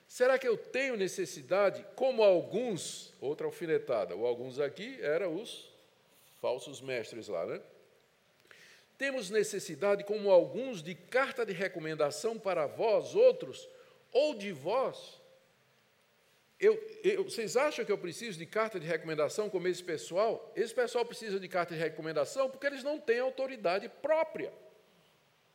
será 0.08 0.39
que 0.39 0.47
eu 0.47 0.58
tenho 0.58 0.95
necessidade, 0.95 1.86
como 1.93 2.23
alguns, 2.23 3.13
outra 3.19 3.47
alfinetada, 3.47 4.15
ou 4.15 4.26
alguns 4.26 4.62
aqui 4.62 4.97
eram 5.02 5.36
os 5.36 5.69
falsos 6.39 6.80
mestres 6.80 7.28
lá, 7.28 7.45
né? 7.45 7.62
Temos 8.97 9.30
necessidade, 9.30 10.06
como 10.06 10.32
alguns, 10.32 10.82
de 10.82 10.95
carta 10.95 11.45
de 11.45 11.52
recomendação 11.52 12.39
para 12.39 12.65
vós 12.65 13.13
outros, 13.13 13.67
ou 14.13 14.34
de 14.34 14.54
vós? 14.54 15.21
Eu, 16.60 16.74
eu, 17.04 17.24
vocês 17.24 17.56
acham 17.56 17.86
que 17.86 17.91
eu 17.91 17.98
preciso 17.98 18.39
de 18.39 18.46
carta 18.46 18.80
de 18.80 18.88
recomendação 18.88 19.50
como 19.50 19.67
esse 19.67 19.84
pessoal? 19.84 20.52
Esse 20.56 20.74
pessoal 20.74 21.06
precisa 21.06 21.39
de 21.39 21.48
carta 21.48 21.76
de 21.76 21.80
recomendação 21.80 22.50
porque 22.50 22.65
eles 22.65 22.84
não 22.84 23.00
têm 23.00 23.20
autoridade 23.20 23.88
própria. 24.02 24.52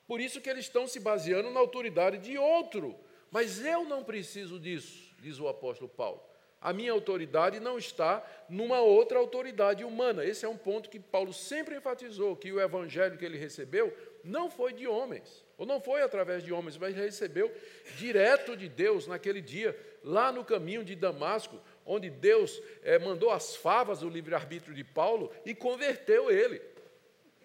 Por 0.06 0.20
isso 0.20 0.40
que 0.40 0.48
eles 0.48 0.66
estão 0.66 0.86
se 0.86 1.00
baseando 1.00 1.50
na 1.50 1.58
autoridade 1.60 2.18
de 2.18 2.38
outro, 2.38 2.94
Mas 3.30 3.64
eu 3.64 3.84
não 3.84 4.04
preciso 4.04 4.60
disso, 4.60 5.10
diz 5.20 5.40
o 5.40 5.48
apóstolo 5.48 5.88
Paulo. 5.88 6.22
A 6.60 6.72
minha 6.72 6.92
autoridade 6.92 7.58
não 7.58 7.76
está 7.76 8.24
numa 8.48 8.80
outra 8.80 9.18
autoridade 9.18 9.82
humana. 9.82 10.24
Esse 10.24 10.44
é 10.44 10.48
um 10.48 10.56
ponto 10.56 10.88
que 10.88 11.00
Paulo 11.00 11.32
sempre 11.32 11.76
enfatizou: 11.76 12.36
que 12.36 12.52
o 12.52 12.60
evangelho 12.60 13.18
que 13.18 13.24
ele 13.24 13.38
recebeu 13.38 13.92
não 14.24 14.50
foi 14.50 14.72
de 14.72 14.86
homens, 14.86 15.44
ou 15.56 15.66
não 15.66 15.80
foi 15.80 16.02
através 16.02 16.42
de 16.42 16.52
homens, 16.52 16.76
mas 16.76 16.94
recebeu 16.94 17.52
direto 17.96 18.56
de 18.56 18.68
Deus 18.68 19.06
naquele 19.06 19.40
dia, 19.40 19.78
lá 20.02 20.32
no 20.32 20.44
caminho 20.44 20.84
de 20.84 20.94
Damasco, 20.94 21.60
onde 21.84 22.10
Deus 22.10 22.60
é, 22.82 22.98
mandou 22.98 23.30
as 23.30 23.56
favas 23.56 24.00
do 24.00 24.08
livre-arbítrio 24.08 24.74
de 24.74 24.84
Paulo 24.84 25.32
e 25.44 25.54
converteu 25.54 26.30
ele. 26.30 26.60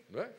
Não 0.10 0.22
é? 0.22 0.30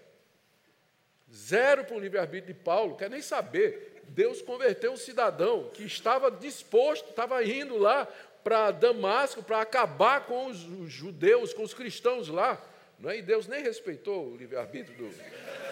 Zero 1.33 1.85
para 1.85 1.96
o 1.96 2.01
livre-arbítrio 2.01 2.55
de 2.55 2.61
Paulo, 2.61 2.96
quer 2.96 3.11
nem 3.11 3.20
saber. 3.20 4.03
Deus 4.09 4.40
converteu 4.40 4.92
um 4.92 4.96
cidadão 4.96 5.70
que 5.74 5.85
estava 5.85 6.31
disposto, 6.31 7.11
estava 7.11 7.44
indo 7.44 7.77
lá 7.77 8.09
para 8.42 8.70
Damasco 8.70 9.42
para 9.42 9.61
acabar 9.61 10.24
com 10.24 10.46
os, 10.46 10.57
judeus, 10.90 11.53
com 11.53 11.62
os 11.62 11.74
cristãos 11.74 12.29
lá. 12.29 12.62
Não 12.98 13.11
é? 13.11 13.18
E 13.18 13.22
Deus 13.22 13.46
nem 13.46 13.62
respeitou 13.62 14.33
o 14.33 14.37
livre-arbítrio 14.37 14.96
do. 14.96 15.67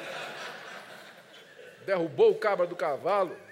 Derrubou 1.87 2.33
o 2.33 2.39
cabra 2.39 2.67
do 2.67 2.77
cavalo. 2.77 3.37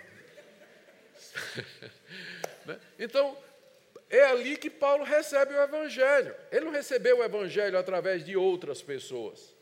Né? 2.64 2.80
então, 2.98 3.36
é 4.08 4.24
ali 4.24 4.56
que 4.56 4.70
Paulo 4.70 5.04
recebe 5.04 5.54
o 5.54 5.62
Evangelho. 5.62 6.34
Ele 6.50 6.64
não 6.64 6.72
recebeu 6.72 7.18
o 7.18 7.22
Evangelho 7.22 7.76
através 7.76 8.24
de 8.24 8.38
outras 8.38 8.80
pessoas. 8.80 9.54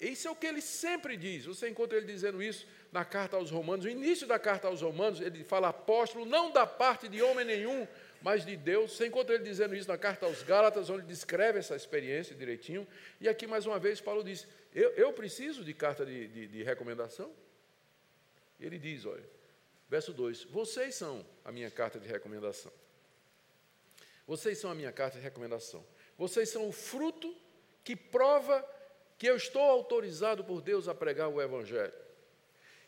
Isso 0.00 0.28
é 0.28 0.30
o 0.30 0.36
que 0.36 0.46
ele 0.46 0.60
sempre 0.60 1.16
diz. 1.16 1.46
Você 1.46 1.68
encontra 1.68 1.98
ele 1.98 2.06
dizendo 2.06 2.42
isso 2.42 2.66
na 2.92 3.04
carta 3.04 3.36
aos 3.36 3.50
Romanos. 3.50 3.84
No 3.84 3.90
início 3.90 4.26
da 4.26 4.38
carta 4.38 4.68
aos 4.68 4.80
Romanos, 4.80 5.20
ele 5.20 5.42
fala 5.44 5.68
apóstolo, 5.68 6.24
não 6.24 6.50
da 6.50 6.66
parte 6.66 7.08
de 7.08 7.20
homem 7.20 7.44
nenhum, 7.44 7.86
mas 8.22 8.46
de 8.46 8.56
Deus. 8.56 8.92
Você 8.92 9.06
encontra 9.06 9.34
ele 9.34 9.44
dizendo 9.44 9.74
isso 9.74 9.88
na 9.88 9.98
carta 9.98 10.26
aos 10.26 10.42
Gálatas, 10.42 10.88
onde 10.88 11.00
ele 11.00 11.08
descreve 11.08 11.58
essa 11.58 11.74
experiência 11.74 12.34
direitinho. 12.34 12.86
E 13.20 13.28
aqui, 13.28 13.46
mais 13.46 13.66
uma 13.66 13.78
vez, 13.78 14.00
Paulo 14.00 14.22
diz: 14.22 14.46
Eu, 14.74 14.90
eu 14.90 15.12
preciso 15.12 15.64
de 15.64 15.74
carta 15.74 16.06
de, 16.06 16.28
de, 16.28 16.46
de 16.46 16.62
recomendação? 16.62 17.30
Ele 18.60 18.78
diz: 18.78 19.04
Olha, 19.06 19.24
verso 19.88 20.12
2: 20.12 20.44
Vocês 20.44 20.94
são 20.94 21.24
a 21.44 21.52
minha 21.52 21.70
carta 21.70 21.98
de 21.98 22.08
recomendação. 22.08 22.72
Vocês 24.26 24.58
são 24.58 24.70
a 24.70 24.74
minha 24.74 24.92
carta 24.92 25.16
de 25.16 25.24
recomendação. 25.24 25.84
Vocês 26.16 26.48
são 26.48 26.68
o 26.68 26.72
fruto 26.72 27.34
que 27.82 27.96
prova 27.96 28.62
que 29.16 29.26
eu 29.26 29.36
estou 29.36 29.62
autorizado 29.62 30.44
por 30.44 30.60
Deus 30.60 30.86
a 30.86 30.94
pregar 30.94 31.28
o 31.28 31.40
Evangelho. 31.40 31.92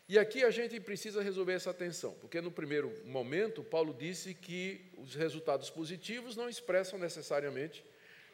E 0.07 0.19
aqui 0.19 0.43
a 0.43 0.51
gente 0.51 0.79
precisa 0.79 1.21
resolver 1.21 1.53
essa 1.53 1.73
tensão, 1.73 2.13
porque 2.15 2.41
no 2.41 2.51
primeiro 2.51 2.91
momento, 3.05 3.63
Paulo 3.63 3.93
disse 3.93 4.33
que 4.33 4.91
os 4.97 5.15
resultados 5.15 5.69
positivos 5.69 6.35
não 6.35 6.49
expressam 6.49 6.99
necessariamente 6.99 7.83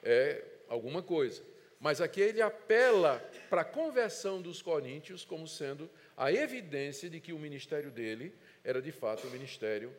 é, 0.03 0.43
alguma 0.67 1.03
coisa. 1.03 1.43
Mas 1.79 2.01
aqui 2.01 2.21
ele 2.21 2.41
apela 2.41 3.19
para 3.49 3.61
a 3.61 3.65
conversão 3.65 4.41
dos 4.41 4.61
coríntios 4.61 5.23
como 5.23 5.47
sendo 5.47 5.89
a 6.15 6.31
evidência 6.31 7.09
de 7.09 7.19
que 7.19 7.33
o 7.33 7.39
ministério 7.39 7.91
dele 7.91 8.33
era 8.63 8.81
de 8.81 8.91
fato 8.91 9.27
o 9.27 9.31
ministério 9.31 9.95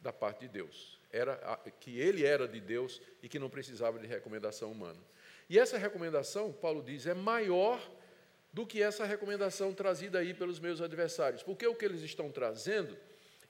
da 0.00 0.12
parte 0.12 0.40
de 0.40 0.48
Deus. 0.48 1.00
Era 1.10 1.36
que 1.80 1.98
ele 1.98 2.24
era 2.24 2.46
de 2.46 2.60
Deus 2.60 3.00
e 3.22 3.28
que 3.28 3.38
não 3.38 3.48
precisava 3.48 3.98
de 3.98 4.06
recomendação 4.06 4.70
humana. 4.70 5.00
E 5.48 5.58
essa 5.58 5.78
recomendação, 5.78 6.52
Paulo 6.52 6.82
diz, 6.82 7.06
é 7.06 7.14
maior 7.14 7.80
do 8.52 8.66
que 8.66 8.82
essa 8.82 9.04
recomendação 9.04 9.72
trazida 9.72 10.18
aí 10.18 10.34
pelos 10.34 10.60
meus 10.60 10.80
adversários. 10.80 11.42
Porque 11.42 11.66
o 11.66 11.74
que 11.74 11.84
eles 11.84 12.02
estão 12.02 12.30
trazendo 12.30 12.96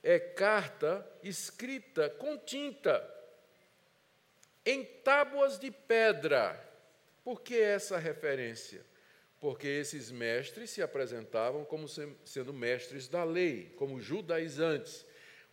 é 0.02 0.18
carta 0.18 1.06
escrita 1.22 2.10
com 2.10 2.36
tinta 2.38 3.08
em 4.64 4.84
tábuas 4.84 5.58
de 5.58 5.70
pedra. 5.70 6.71
Por 7.24 7.40
que 7.40 7.56
essa 7.56 7.98
referência? 7.98 8.84
Porque 9.40 9.66
esses 9.66 10.10
mestres 10.10 10.70
se 10.70 10.82
apresentavam 10.82 11.64
como 11.64 11.86
sendo 11.88 12.52
mestres 12.52 13.08
da 13.08 13.24
lei, 13.24 13.72
como 13.76 14.00
judaizantes. 14.00 15.04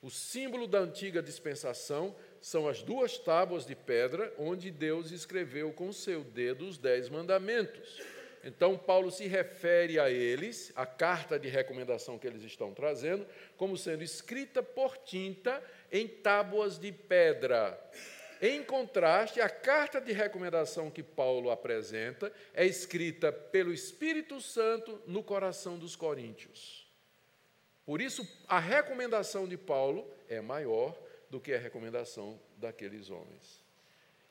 O 0.02 0.10
símbolo 0.10 0.68
da 0.68 0.80
antiga 0.80 1.22
dispensação 1.22 2.16
são 2.42 2.68
as 2.68 2.82
duas 2.82 3.18
tábuas 3.18 3.66
de 3.66 3.76
pedra 3.76 4.34
onde 4.38 4.72
Deus 4.72 5.12
escreveu 5.12 5.74
com 5.74 5.92
seu 5.92 6.24
dedo 6.24 6.68
os 6.68 6.78
dez 6.78 7.10
mandamentos. 7.10 8.02
Então, 8.44 8.78
Paulo 8.78 9.12
se 9.12 9.28
refere 9.28 10.00
a 10.00 10.10
eles, 10.10 10.72
a 10.76 10.86
carta 10.86 11.38
de 11.38 11.50
recomendação 11.50 12.18
que 12.18 12.26
eles 12.26 12.44
estão 12.44 12.74
trazendo, 12.74 13.28
como 13.58 13.76
sendo 13.76 14.02
escrita 14.02 14.64
por 14.64 14.98
tinta 14.98 15.62
em 15.92 16.08
tábuas 16.08 16.80
de 16.80 16.92
pedra. 16.92 17.78
Em 18.42 18.64
contraste, 18.64 19.42
a 19.42 19.50
carta 19.50 20.00
de 20.00 20.14
recomendação 20.14 20.90
que 20.90 21.04
Paulo 21.04 21.52
apresenta 21.52 22.32
é 22.54 22.66
escrita 22.66 23.32
pelo 23.32 23.74
Espírito 23.74 24.40
Santo 24.40 25.02
no 25.06 25.22
coração 25.22 25.78
dos 25.78 25.96
coríntios. 25.96 26.88
Por 27.86 28.00
isso, 28.00 28.26
a 28.48 28.60
recomendação 28.60 29.48
de 29.48 29.58
Paulo 29.58 30.10
é 30.30 30.40
maior 30.40 30.98
do 31.30 31.40
que 31.40 31.54
a 31.54 31.60
recomendação 31.60 32.40
daqueles 32.56 33.10
homens. 33.10 33.64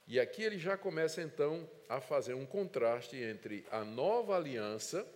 E 0.06 0.18
aqui 0.18 0.42
ele 0.42 0.58
já 0.58 0.76
começa 0.76 1.20
então 1.20 1.68
a 1.86 2.00
fazer 2.00 2.32
um 2.32 2.46
contraste 2.46 3.16
entre 3.16 3.66
a 3.70 3.84
nova 3.84 4.36
aliança, 4.36 5.06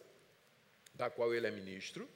da 0.95 1.09
qual 1.09 1.35
ele 1.35 1.47
é 1.47 1.51
ministro, 1.51 2.07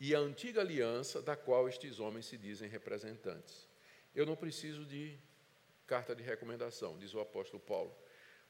e 0.00 0.14
a 0.16 0.18
antiga 0.18 0.62
aliança, 0.62 1.22
da 1.22 1.36
qual 1.36 1.68
estes 1.68 2.00
homens 2.00 2.26
se 2.26 2.36
dizem 2.36 2.68
representantes. 2.68 3.68
Eu 4.14 4.26
não 4.26 4.34
preciso 4.34 4.84
de 4.84 5.16
carta 5.88 6.14
de 6.14 6.22
recomendação, 6.22 6.98
diz 6.98 7.14
o 7.14 7.20
apóstolo 7.20 7.60
Paulo. 7.60 7.96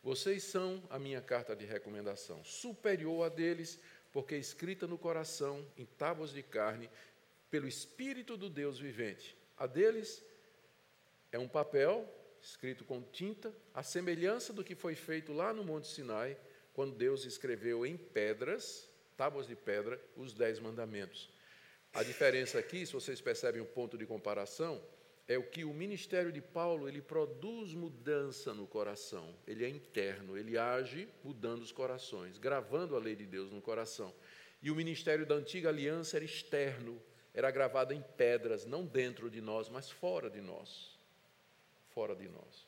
Vocês 0.02 0.42
são 0.42 0.82
a 0.90 0.98
minha 0.98 1.22
carta 1.22 1.54
de 1.54 1.64
recomendação, 1.64 2.44
superior 2.44 3.24
a 3.24 3.28
deles, 3.28 3.78
porque 4.12 4.34
é 4.34 4.38
escrita 4.38 4.88
no 4.88 4.98
coração, 4.98 5.64
em 5.76 5.86
tábuas 5.86 6.32
de 6.32 6.42
carne, 6.42 6.90
pelo 7.48 7.68
Espírito 7.68 8.36
do 8.36 8.50
Deus 8.50 8.78
vivente. 8.78 9.36
A 9.56 9.68
deles 9.68 10.24
é 11.30 11.38
um 11.38 11.48
papel 11.48 12.12
escrito 12.40 12.84
com 12.84 13.02
tinta, 13.02 13.54
a 13.72 13.84
semelhança 13.84 14.52
do 14.52 14.64
que 14.64 14.74
foi 14.74 14.96
feito 14.96 15.32
lá 15.32 15.52
no 15.52 15.62
Monte 15.62 15.86
Sinai, 15.86 16.36
quando 16.74 16.96
Deus 16.96 17.24
escreveu 17.24 17.86
em 17.86 17.96
pedras, 17.96 18.88
tábuas 19.16 19.46
de 19.46 19.54
pedra, 19.54 20.00
os 20.16 20.32
dez 20.32 20.58
mandamentos. 20.58 21.30
A 21.92 22.02
diferença 22.02 22.58
aqui, 22.58 22.84
se 22.84 22.92
vocês 22.92 23.20
percebem 23.20 23.62
o 23.62 23.66
ponto 23.66 23.96
de 23.96 24.06
comparação, 24.06 24.82
é 25.28 25.38
o 25.38 25.44
que 25.44 25.64
o 25.64 25.72
ministério 25.72 26.32
de 26.32 26.40
Paulo 26.40 26.88
ele 26.88 27.00
produz 27.00 27.74
mudança 27.74 28.52
no 28.54 28.66
coração. 28.66 29.34
Ele 29.46 29.64
é 29.64 29.68
interno, 29.68 30.36
ele 30.36 30.58
age 30.58 31.08
mudando 31.22 31.62
os 31.62 31.70
corações, 31.70 32.38
gravando 32.38 32.96
a 32.96 32.98
lei 32.98 33.14
de 33.14 33.26
Deus 33.26 33.52
no 33.52 33.60
coração. 33.60 34.12
E 34.60 34.70
o 34.70 34.74
ministério 34.74 35.26
da 35.26 35.34
antiga 35.34 35.68
aliança 35.68 36.16
era 36.16 36.24
externo, 36.24 37.00
era 37.32 37.50
gravado 37.50 37.92
em 37.92 38.02
pedras, 38.16 38.64
não 38.64 38.84
dentro 38.84 39.30
de 39.30 39.40
nós, 39.40 39.68
mas 39.68 39.90
fora 39.90 40.28
de 40.28 40.40
nós 40.40 40.98
fora 41.98 42.14
de 42.14 42.28
nós. 42.28 42.64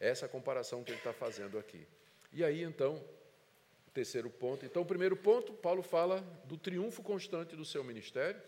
Essa 0.00 0.24
é 0.24 0.26
a 0.26 0.28
comparação 0.28 0.82
que 0.82 0.90
ele 0.90 0.98
está 0.98 1.12
fazendo 1.12 1.56
aqui. 1.56 1.86
E 2.32 2.42
aí, 2.42 2.64
então, 2.64 3.00
terceiro 3.94 4.28
ponto. 4.28 4.66
Então, 4.66 4.82
o 4.82 4.84
primeiro 4.84 5.16
ponto, 5.16 5.52
Paulo 5.52 5.84
fala 5.84 6.20
do 6.46 6.56
triunfo 6.56 7.00
constante 7.00 7.54
do 7.54 7.64
seu 7.64 7.84
ministério. 7.84 8.42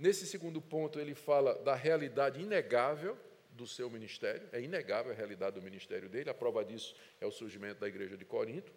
Nesse 0.00 0.26
segundo 0.26 0.60
ponto, 0.60 0.98
ele 0.98 1.14
fala 1.14 1.54
da 1.58 1.74
realidade 1.74 2.40
inegável 2.40 3.16
do 3.50 3.66
seu 3.66 3.90
ministério. 3.90 4.48
É 4.50 4.60
inegável 4.60 5.12
a 5.12 5.14
realidade 5.14 5.56
do 5.56 5.62
ministério 5.62 6.08
dele. 6.08 6.30
A 6.30 6.34
prova 6.34 6.64
disso 6.64 6.96
é 7.20 7.26
o 7.26 7.30
surgimento 7.30 7.80
da 7.80 7.86
igreja 7.86 8.16
de 8.16 8.24
Corinto. 8.24 8.72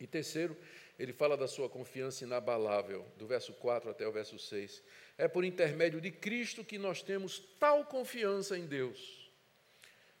E 0.00 0.08
terceiro, 0.08 0.56
ele 0.98 1.12
fala 1.12 1.36
da 1.36 1.46
sua 1.46 1.68
confiança 1.68 2.24
inabalável, 2.24 3.06
do 3.16 3.28
verso 3.28 3.52
4 3.52 3.88
até 3.88 4.08
o 4.08 4.10
verso 4.10 4.36
6. 4.36 4.82
É 5.16 5.28
por 5.28 5.44
intermédio 5.44 6.00
de 6.00 6.10
Cristo 6.10 6.64
que 6.64 6.78
nós 6.78 7.00
temos 7.00 7.38
tal 7.60 7.84
confiança 7.84 8.58
em 8.58 8.66
Deus 8.66 9.24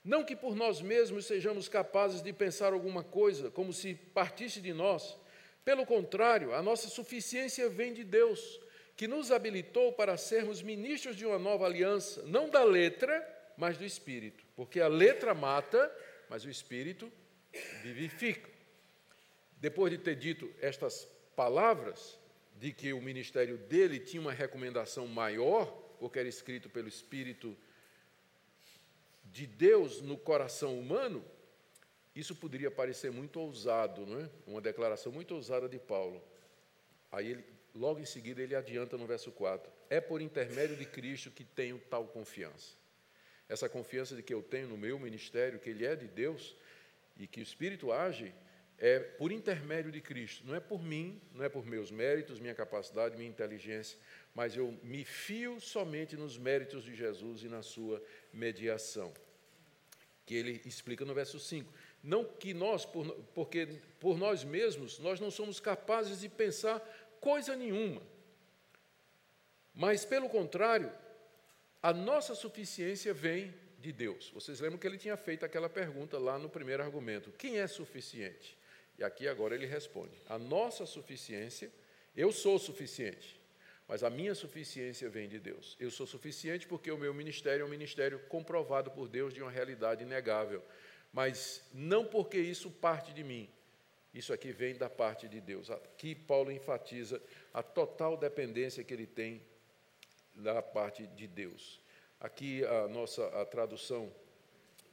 não 0.04 0.22
que 0.22 0.36
por 0.36 0.54
nós 0.54 0.82
mesmos 0.82 1.24
sejamos 1.24 1.66
capazes 1.66 2.20
de 2.20 2.30
pensar 2.30 2.74
alguma 2.74 3.02
coisa 3.02 3.50
como 3.50 3.72
se 3.72 3.94
partisse 3.94 4.60
de 4.60 4.74
nós. 4.74 5.16
Pelo 5.64 5.86
contrário, 5.86 6.52
a 6.52 6.62
nossa 6.62 6.88
suficiência 6.88 7.70
vem 7.70 7.94
de 7.94 8.04
Deus, 8.04 8.60
que 8.96 9.08
nos 9.08 9.30
habilitou 9.30 9.92
para 9.92 10.16
sermos 10.16 10.62
ministros 10.62 11.16
de 11.16 11.26
uma 11.26 11.38
nova 11.38 11.66
aliança, 11.66 12.22
não 12.22 12.48
da 12.48 12.62
letra, 12.62 13.26
mas 13.56 13.76
do 13.76 13.84
espírito. 13.84 14.44
Porque 14.54 14.80
a 14.80 14.88
letra 14.88 15.34
mata, 15.34 15.92
mas 16.28 16.44
o 16.44 16.50
espírito 16.50 17.10
vivifica. 17.82 18.50
Depois 19.56 19.90
de 19.90 19.98
ter 19.98 20.16
dito 20.16 20.52
estas 20.60 21.08
palavras, 21.34 22.18
de 22.56 22.72
que 22.72 22.92
o 22.92 23.00
ministério 23.00 23.58
dele 23.58 23.98
tinha 23.98 24.20
uma 24.20 24.32
recomendação 24.32 25.06
maior, 25.06 25.66
porque 25.98 26.18
era 26.18 26.28
escrito 26.28 26.68
pelo 26.68 26.88
Espírito 26.88 27.56
de 29.24 29.46
Deus 29.46 30.00
no 30.00 30.16
coração 30.16 30.78
humano, 30.78 31.24
isso 32.14 32.34
poderia 32.36 32.70
parecer 32.70 33.10
muito 33.10 33.40
ousado, 33.40 34.06
não 34.06 34.20
é? 34.20 34.30
Uma 34.46 34.60
declaração 34.60 35.10
muito 35.10 35.34
ousada 35.34 35.68
de 35.68 35.78
Paulo. 35.78 36.22
Aí 37.10 37.30
ele 37.32 37.44
logo 37.74 38.00
em 38.00 38.04
seguida 38.04 38.42
ele 38.42 38.54
adianta 38.54 38.96
no 38.96 39.06
verso 39.06 39.32
4: 39.32 39.70
É 39.90 40.00
por 40.00 40.20
intermédio 40.20 40.76
de 40.76 40.86
Cristo 40.86 41.30
que 41.30 41.44
tenho 41.44 41.78
tal 41.90 42.06
confiança. 42.06 42.76
Essa 43.48 43.68
confiança 43.68 44.16
de 44.16 44.22
que 44.22 44.32
eu 44.32 44.42
tenho 44.42 44.68
no 44.68 44.76
meu 44.76 44.98
ministério, 44.98 45.58
que 45.58 45.70
ele 45.70 45.84
é 45.84 45.94
de 45.94 46.08
Deus 46.08 46.56
e 47.16 47.26
que 47.26 47.40
o 47.40 47.42
Espírito 47.42 47.92
age, 47.92 48.34
é 48.78 48.98
por 48.98 49.30
intermédio 49.30 49.92
de 49.92 50.00
Cristo. 50.00 50.46
Não 50.46 50.54
é 50.54 50.60
por 50.60 50.82
mim, 50.82 51.20
não 51.32 51.44
é 51.44 51.48
por 51.48 51.64
meus 51.64 51.90
méritos, 51.90 52.40
minha 52.40 52.54
capacidade, 52.54 53.16
minha 53.16 53.28
inteligência, 53.28 53.98
mas 54.34 54.56
eu 54.56 54.76
me 54.82 55.04
fio 55.04 55.60
somente 55.60 56.16
nos 56.16 56.36
méritos 56.36 56.84
de 56.84 56.94
Jesus 56.94 57.42
e 57.42 57.48
na 57.48 57.62
sua 57.62 58.02
mediação. 58.32 59.12
Que 60.26 60.34
ele 60.34 60.60
explica 60.64 61.04
no 61.04 61.14
verso 61.14 61.38
5. 61.38 61.72
Não 62.02 62.24
que 62.24 62.52
nós, 62.52 62.84
por, 62.84 63.06
porque 63.34 63.80
por 64.00 64.18
nós 64.18 64.42
mesmos, 64.44 64.98
nós 64.98 65.20
não 65.20 65.30
somos 65.30 65.60
capazes 65.60 66.20
de 66.20 66.28
pensar 66.28 66.82
coisa 67.28 67.56
nenhuma. 67.56 68.02
Mas, 69.74 70.04
pelo 70.04 70.28
contrário, 70.28 70.92
a 71.82 71.92
nossa 71.92 72.34
suficiência 72.34 73.14
vem 73.14 73.52
de 73.80 73.92
Deus. 73.92 74.30
Vocês 74.34 74.60
lembram 74.60 74.78
que 74.78 74.86
ele 74.86 74.98
tinha 74.98 75.16
feito 75.16 75.44
aquela 75.44 75.68
pergunta 75.68 76.18
lá 76.18 76.38
no 76.38 76.48
primeiro 76.48 76.82
argumento: 76.82 77.32
quem 77.32 77.58
é 77.58 77.66
suficiente? 77.66 78.56
E 78.98 79.02
aqui 79.02 79.26
agora 79.26 79.54
ele 79.54 79.66
responde: 79.66 80.16
a 80.28 80.38
nossa 80.38 80.84
suficiência, 80.86 81.72
eu 82.14 82.30
sou 82.30 82.58
suficiente, 82.58 83.40
mas 83.88 84.04
a 84.04 84.10
minha 84.10 84.34
suficiência 84.34 85.08
vem 85.08 85.28
de 85.28 85.38
Deus. 85.38 85.76
Eu 85.80 85.90
sou 85.90 86.06
suficiente 86.06 86.66
porque 86.66 86.90
o 86.90 86.98
meu 86.98 87.12
ministério 87.14 87.62
é 87.62 87.66
um 87.66 87.76
ministério 87.78 88.18
comprovado 88.28 88.90
por 88.90 89.08
Deus 89.08 89.34
de 89.34 89.42
uma 89.42 89.50
realidade 89.50 90.04
inegável, 90.04 90.62
mas 91.12 91.62
não 91.72 92.04
porque 92.04 92.38
isso 92.38 92.70
parte 92.70 93.12
de 93.12 93.24
mim. 93.24 93.48
Isso 94.14 94.32
aqui 94.32 94.52
vem 94.52 94.76
da 94.76 94.88
parte 94.88 95.28
de 95.28 95.40
Deus. 95.40 95.70
Aqui 95.70 96.14
Paulo 96.14 96.52
enfatiza 96.52 97.20
a 97.52 97.62
total 97.62 98.16
dependência 98.16 98.84
que 98.84 98.94
ele 98.94 99.06
tem 99.06 99.42
da 100.32 100.62
parte 100.62 101.04
de 101.08 101.26
Deus. 101.26 101.80
Aqui 102.20 102.64
a 102.64 102.86
nossa 102.86 103.26
a 103.40 103.44
tradução 103.44 104.10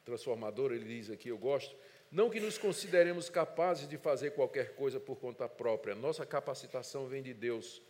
transformadora, 0.03 0.75
ele 0.75 0.85
diz 0.85 1.11
aqui, 1.11 1.29
eu 1.29 1.37
gosto, 1.37 1.75
não 2.11 2.29
que 2.29 2.39
nos 2.39 2.57
consideremos 2.57 3.29
capazes 3.29 3.87
de 3.87 3.97
fazer 3.97 4.31
qualquer 4.31 4.75
coisa 4.75 4.99
por 4.99 5.17
conta 5.17 5.47
própria, 5.47 5.93
nossa 5.93 6.25
capacitação 6.25 7.07
vem 7.07 7.21
de 7.21 7.33
Deus. 7.33 7.81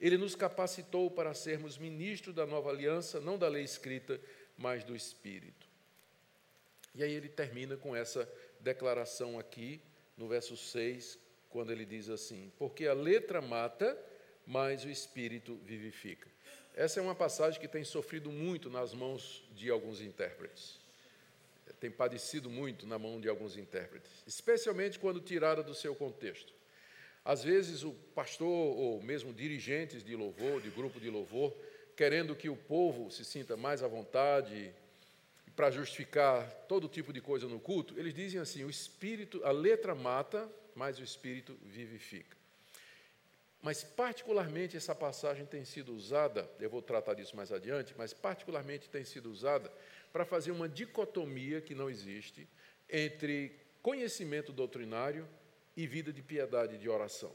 Ele 0.00 0.16
nos 0.16 0.34
capacitou 0.34 1.10
para 1.10 1.34
sermos 1.34 1.76
ministros 1.76 2.34
da 2.34 2.46
nova 2.46 2.70
aliança, 2.70 3.20
não 3.20 3.36
da 3.36 3.48
lei 3.48 3.62
escrita, 3.62 4.18
mas 4.56 4.82
do 4.82 4.96
Espírito. 4.96 5.68
E 6.94 7.04
aí 7.04 7.12
ele 7.12 7.28
termina 7.28 7.76
com 7.76 7.94
essa 7.94 8.28
declaração 8.58 9.38
aqui, 9.38 9.80
no 10.20 10.28
verso 10.28 10.56
6, 10.56 11.18
quando 11.48 11.72
ele 11.72 11.84
diz 11.84 12.08
assim: 12.08 12.52
Porque 12.58 12.86
a 12.86 12.94
letra 12.94 13.40
mata, 13.40 13.98
mas 14.46 14.84
o 14.84 14.90
Espírito 14.90 15.56
vivifica. 15.64 16.28
Essa 16.76 17.00
é 17.00 17.02
uma 17.02 17.14
passagem 17.14 17.60
que 17.60 17.66
tem 17.66 17.82
sofrido 17.82 18.30
muito 18.30 18.70
nas 18.70 18.94
mãos 18.94 19.42
de 19.56 19.68
alguns 19.68 20.00
intérpretes 20.00 20.80
tem 21.80 21.90
padecido 21.90 22.50
muito 22.50 22.86
na 22.86 22.98
mão 22.98 23.18
de 23.18 23.28
alguns 23.28 23.56
intérpretes, 23.56 24.10
especialmente 24.26 24.98
quando 24.98 25.18
tirada 25.18 25.62
do 25.62 25.74
seu 25.74 25.94
contexto. 25.94 26.52
Às 27.24 27.42
vezes, 27.42 27.82
o 27.82 27.92
pastor 28.14 28.46
ou 28.48 29.02
mesmo 29.02 29.32
dirigentes 29.32 30.04
de 30.04 30.14
louvor, 30.14 30.60
de 30.60 30.68
grupo 30.70 31.00
de 31.00 31.08
louvor, 31.08 31.54
querendo 31.96 32.36
que 32.36 32.48
o 32.48 32.56
povo 32.56 33.10
se 33.10 33.24
sinta 33.24 33.56
mais 33.56 33.82
à 33.82 33.88
vontade, 33.88 34.72
para 35.56 35.70
justificar 35.70 36.48
todo 36.68 36.88
tipo 36.88 37.12
de 37.12 37.20
coisa 37.20 37.46
no 37.46 37.60
culto, 37.60 37.98
eles 37.98 38.14
dizem 38.14 38.40
assim: 38.40 38.64
o 38.64 38.70
espírito, 38.70 39.44
a 39.44 39.50
letra 39.50 39.94
mata, 39.94 40.48
mas 40.74 40.98
o 40.98 41.04
espírito 41.04 41.56
vivifica. 41.62 42.36
Mas, 43.62 43.84
particularmente, 43.84 44.76
essa 44.76 44.94
passagem 44.94 45.44
tem 45.44 45.64
sido 45.64 45.94
usada, 45.94 46.50
eu 46.58 46.70
vou 46.70 46.80
tratar 46.80 47.14
disso 47.14 47.36
mais 47.36 47.52
adiante, 47.52 47.94
mas, 47.96 48.14
particularmente, 48.14 48.88
tem 48.88 49.04
sido 49.04 49.30
usada 49.30 49.70
para 50.12 50.24
fazer 50.24 50.50
uma 50.50 50.68
dicotomia 50.68 51.60
que 51.60 51.74
não 51.74 51.90
existe 51.90 52.48
entre 52.88 53.54
conhecimento 53.82 54.52
doutrinário 54.52 55.28
e 55.76 55.86
vida 55.86 56.12
de 56.12 56.22
piedade 56.22 56.78
de 56.78 56.88
oração. 56.88 57.32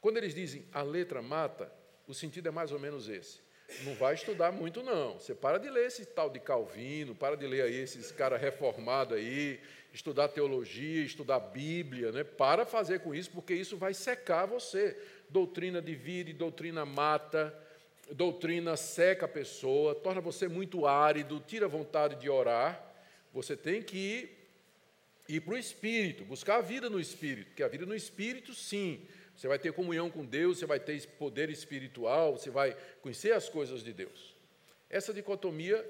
Quando 0.00 0.16
eles 0.16 0.34
dizem 0.34 0.66
a 0.72 0.82
letra 0.82 1.22
mata, 1.22 1.72
o 2.06 2.14
sentido 2.14 2.48
é 2.48 2.50
mais 2.50 2.72
ou 2.72 2.78
menos 2.78 3.08
esse. 3.08 3.40
Não 3.84 3.94
vai 3.94 4.14
estudar 4.14 4.50
muito, 4.50 4.82
não. 4.82 5.18
Você 5.18 5.34
para 5.34 5.58
de 5.58 5.68
ler 5.68 5.86
esse 5.86 6.06
tal 6.06 6.30
de 6.30 6.40
Calvino, 6.40 7.14
para 7.14 7.36
de 7.36 7.46
ler 7.46 7.62
aí 7.62 7.76
esses 7.76 8.10
caras 8.10 8.40
reformados 8.40 9.16
aí, 9.16 9.60
estudar 9.92 10.28
teologia, 10.28 11.04
estudar 11.04 11.38
Bíblia, 11.38 12.10
né? 12.10 12.24
Para 12.24 12.64
fazer 12.64 13.00
com 13.00 13.14
isso, 13.14 13.30
porque 13.30 13.54
isso 13.54 13.76
vai 13.76 13.92
secar 13.92 14.46
você. 14.46 14.96
Doutrina 15.28 15.82
divide, 15.82 16.32
doutrina 16.32 16.86
mata, 16.86 17.54
doutrina 18.10 18.74
seca 18.76 19.26
a 19.26 19.28
pessoa, 19.28 19.94
torna 19.94 20.20
você 20.20 20.48
muito 20.48 20.86
árido, 20.86 21.42
tira 21.46 21.66
a 21.66 21.68
vontade 21.68 22.16
de 22.16 22.30
orar. 22.30 22.82
Você 23.34 23.54
tem 23.54 23.82
que 23.82 23.96
ir, 23.98 24.48
ir 25.28 25.40
para 25.40 25.54
o 25.54 25.58
Espírito, 25.58 26.24
buscar 26.24 26.56
a 26.56 26.62
vida 26.62 26.88
no 26.88 26.98
Espírito, 26.98 27.48
porque 27.48 27.62
a 27.62 27.68
vida 27.68 27.84
no 27.84 27.94
Espírito, 27.94 28.54
sim, 28.54 29.06
você 29.38 29.46
vai 29.46 29.56
ter 29.56 29.72
comunhão 29.72 30.10
com 30.10 30.26
Deus, 30.26 30.58
você 30.58 30.66
vai 30.66 30.80
ter 30.80 31.00
poder 31.10 31.48
espiritual, 31.48 32.36
você 32.36 32.50
vai 32.50 32.76
conhecer 33.00 33.30
as 33.30 33.48
coisas 33.48 33.84
de 33.84 33.92
Deus. 33.92 34.34
Essa 34.90 35.14
dicotomia, 35.14 35.88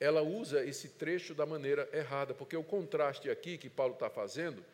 ela 0.00 0.22
usa 0.22 0.64
esse 0.64 0.88
trecho 0.88 1.34
da 1.34 1.44
maneira 1.44 1.86
errada, 1.92 2.32
porque 2.32 2.56
o 2.56 2.64
contraste 2.64 3.28
aqui 3.28 3.58
que 3.58 3.68
Paulo 3.68 3.92
está 3.92 4.08
fazendo 4.08 4.64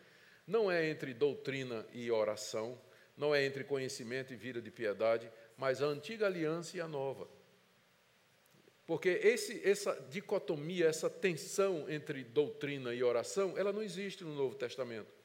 não 0.47 0.71
é 0.71 0.89
entre 0.89 1.13
doutrina 1.13 1.85
e 1.93 2.09
oração, 2.09 2.81
não 3.17 3.35
é 3.35 3.45
entre 3.45 3.65
conhecimento 3.65 4.33
e 4.33 4.37
vida 4.37 4.63
de 4.63 4.71
piedade, 4.71 5.29
mas 5.57 5.83
a 5.83 5.87
antiga 5.87 6.27
aliança 6.27 6.77
e 6.77 6.81
a 6.81 6.87
nova. 6.87 7.29
Porque 8.87 9.09
esse, 9.09 9.61
essa 9.69 9.93
dicotomia, 10.09 10.87
essa 10.87 11.11
tensão 11.11 11.91
entre 11.91 12.23
doutrina 12.23 12.95
e 12.95 13.03
oração, 13.03 13.59
ela 13.59 13.73
não 13.73 13.83
existe 13.83 14.23
no 14.23 14.37
Novo 14.37 14.55
Testamento. 14.55 15.22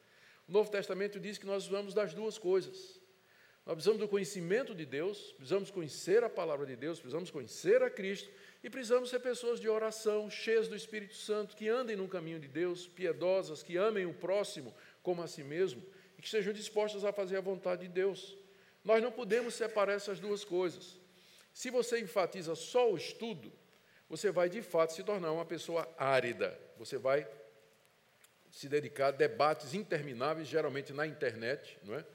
O 0.48 0.52
Novo 0.52 0.72
Testamento 0.72 1.20
diz 1.20 1.38
que 1.38 1.46
nós 1.46 1.64
precisamos 1.64 1.94
das 1.94 2.14
duas 2.14 2.38
coisas. 2.38 3.00
Nós 3.66 3.76
precisamos 3.76 4.00
do 4.00 4.08
conhecimento 4.08 4.74
de 4.74 4.86
Deus, 4.86 5.34
precisamos 5.34 5.70
conhecer 5.70 6.24
a 6.24 6.30
palavra 6.30 6.66
de 6.66 6.76
Deus, 6.78 7.00
precisamos 7.00 7.30
conhecer 7.30 7.84
a 7.84 7.90
Cristo 7.90 8.30
e 8.64 8.70
precisamos 8.70 9.10
ser 9.10 9.20
pessoas 9.20 9.60
de 9.60 9.68
oração, 9.68 10.30
cheias 10.30 10.70
do 10.70 10.76
Espírito 10.76 11.16
Santo, 11.16 11.54
que 11.54 11.68
andem 11.68 11.98
no 11.98 12.08
caminho 12.08 12.40
de 12.40 12.48
Deus, 12.48 12.88
piedosas, 12.88 13.62
que 13.62 13.76
amem 13.76 14.06
o 14.06 14.14
próximo 14.14 14.74
como 15.04 15.22
a 15.22 15.28
si 15.28 15.44
mesmo 15.44 15.84
e 16.18 16.22
que 16.22 16.28
estejam 16.28 16.54
dispostas 16.54 17.04
a 17.04 17.12
fazer 17.12 17.36
a 17.36 17.42
vontade 17.42 17.82
de 17.82 17.90
Deus. 17.90 18.38
Nós 18.86 19.04
não 19.04 19.12
podemos 19.12 19.54
separar 19.54 19.94
essas 19.94 20.18
duas 20.18 20.46
coisas. 20.46 20.98
Se 21.54 21.70
você 21.70 22.00
enfatiza 22.00 22.56
só 22.56 22.90
o 22.90 22.96
estudo, 22.96 23.52
você 24.08 24.32
vai 24.32 24.48
de 24.48 24.62
fato 24.62 24.94
se 24.94 25.04
tornar 25.04 25.34
uma 25.34 25.46
pessoa 25.46 25.94
árida. 25.98 26.58
Você 26.78 26.98
vai 26.98 27.28
se 28.52 28.68
dedicar 28.68 29.08
a 29.08 29.12
debates 29.12 29.74
intermináveis, 29.74 30.48
geralmente 30.48 30.94
na 30.94 31.06
internet, 31.06 31.78
não 31.84 31.96
é? 31.96 32.06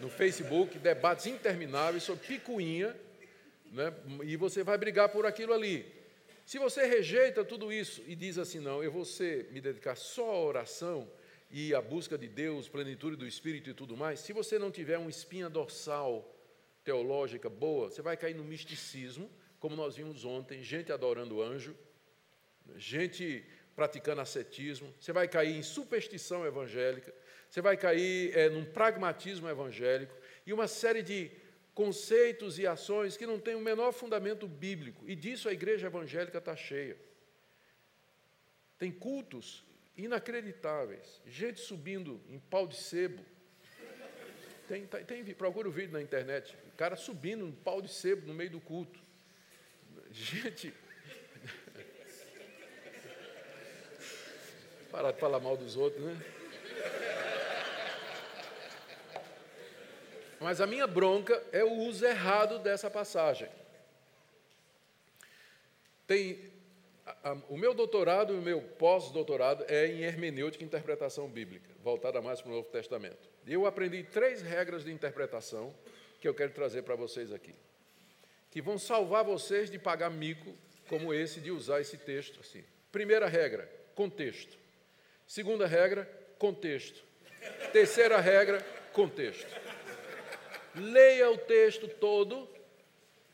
no 0.00 0.08
Facebook, 0.08 0.78
debates 0.78 1.26
intermináveis 1.26 2.02
sobre 2.02 2.26
picuinha, 2.26 2.96
né? 3.70 3.92
e 4.24 4.36
você 4.36 4.62
vai 4.62 4.78
brigar 4.78 5.10
por 5.10 5.26
aquilo 5.26 5.52
ali. 5.52 5.84
Se 6.46 6.58
você 6.58 6.86
rejeita 6.86 7.44
tudo 7.44 7.72
isso 7.72 8.02
e 8.06 8.16
diz 8.16 8.38
assim, 8.38 8.58
não, 8.58 8.82
eu 8.82 8.90
vou 8.90 9.04
ser, 9.04 9.50
me 9.52 9.60
dedicar 9.60 9.94
só 9.94 10.30
à 10.30 10.40
oração, 10.40 11.08
e 11.50 11.74
a 11.74 11.82
busca 11.82 12.16
de 12.16 12.28
Deus, 12.28 12.68
plenitude 12.68 13.16
do 13.16 13.26
Espírito 13.26 13.70
e 13.70 13.74
tudo 13.74 13.96
mais, 13.96 14.20
se 14.20 14.32
você 14.32 14.58
não 14.58 14.70
tiver 14.70 14.98
uma 14.98 15.10
espinha 15.10 15.50
dorsal 15.50 16.36
teológica 16.84 17.50
boa, 17.50 17.90
você 17.90 18.00
vai 18.00 18.16
cair 18.16 18.34
no 18.34 18.44
misticismo, 18.44 19.28
como 19.58 19.74
nós 19.74 19.96
vimos 19.96 20.24
ontem, 20.24 20.62
gente 20.62 20.92
adorando 20.92 21.42
anjo, 21.42 21.76
gente 22.76 23.44
praticando 23.74 24.20
ascetismo, 24.20 24.92
você 24.98 25.12
vai 25.12 25.28
cair 25.28 25.56
em 25.56 25.62
superstição 25.62 26.44
evangélica, 26.44 27.14
você 27.48 27.60
vai 27.60 27.76
cair 27.76 28.36
é, 28.36 28.48
num 28.48 28.64
pragmatismo 28.64 29.48
evangélico 29.48 30.14
e 30.46 30.52
uma 30.52 30.68
série 30.68 31.02
de 31.02 31.30
conceitos 31.74 32.58
e 32.58 32.66
ações 32.66 33.16
que 33.16 33.26
não 33.26 33.38
têm 33.38 33.54
o 33.54 33.60
menor 33.60 33.92
fundamento 33.92 34.46
bíblico, 34.46 35.08
e 35.08 35.14
disso 35.14 35.48
a 35.48 35.52
igreja 35.52 35.86
evangélica 35.86 36.38
está 36.38 36.54
cheia. 36.54 36.96
Tem 38.78 38.90
cultos 38.90 39.64
inacreditáveis. 39.96 41.20
Gente 41.26 41.60
subindo 41.60 42.20
em 42.28 42.38
pau 42.38 42.66
de 42.66 42.76
sebo. 42.76 43.24
Tem, 44.66 44.86
tem, 44.86 45.04
tem, 45.04 45.34
procura 45.34 45.68
o 45.68 45.72
vídeo 45.72 45.92
na 45.92 46.00
internet. 46.00 46.56
O 46.72 46.76
cara 46.76 46.96
subindo 46.96 47.46
em 47.46 47.52
pau 47.52 47.82
de 47.82 47.92
sebo 47.92 48.26
no 48.26 48.32
meio 48.32 48.50
do 48.50 48.60
culto. 48.60 49.00
Gente. 50.10 50.72
Parar 54.90 55.12
de 55.12 55.20
falar 55.20 55.38
mal 55.38 55.56
dos 55.56 55.76
outros, 55.76 56.04
né? 56.04 56.20
Mas 60.40 60.60
a 60.60 60.66
minha 60.66 60.86
bronca 60.86 61.40
é 61.52 61.62
o 61.62 61.70
uso 61.70 62.04
errado 62.04 62.58
dessa 62.58 62.90
passagem. 62.90 63.48
Tem 66.06 66.50
o 67.48 67.56
meu 67.56 67.74
doutorado 67.74 68.34
e 68.34 68.38
o 68.38 68.42
meu 68.42 68.60
pós-doutorado 68.60 69.64
é 69.68 69.86
em 69.86 70.02
hermenêutica 70.02 70.64
e 70.64 70.66
interpretação 70.66 71.28
bíblica, 71.28 71.68
voltada 71.82 72.20
mais 72.22 72.40
para 72.40 72.50
o 72.50 72.54
Novo 72.54 72.68
Testamento. 72.68 73.28
E 73.46 73.52
eu 73.52 73.66
aprendi 73.66 74.02
três 74.02 74.42
regras 74.42 74.84
de 74.84 74.92
interpretação 74.92 75.74
que 76.20 76.26
eu 76.26 76.34
quero 76.34 76.52
trazer 76.52 76.82
para 76.82 76.94
vocês 76.94 77.32
aqui, 77.32 77.54
que 78.50 78.60
vão 78.60 78.78
salvar 78.78 79.24
vocês 79.24 79.70
de 79.70 79.78
pagar 79.78 80.10
mico 80.10 80.54
como 80.88 81.14
esse 81.14 81.40
de 81.40 81.50
usar 81.50 81.80
esse 81.80 81.96
texto 81.96 82.40
assim. 82.40 82.64
Primeira 82.90 83.28
regra, 83.28 83.70
contexto. 83.94 84.59
Segunda 85.30 85.64
regra, 85.64 86.10
contexto. 86.40 87.04
Terceira 87.72 88.18
regra, 88.18 88.60
contexto. 88.92 89.46
Leia 90.74 91.30
o 91.30 91.38
texto 91.38 91.86
todo 91.86 92.48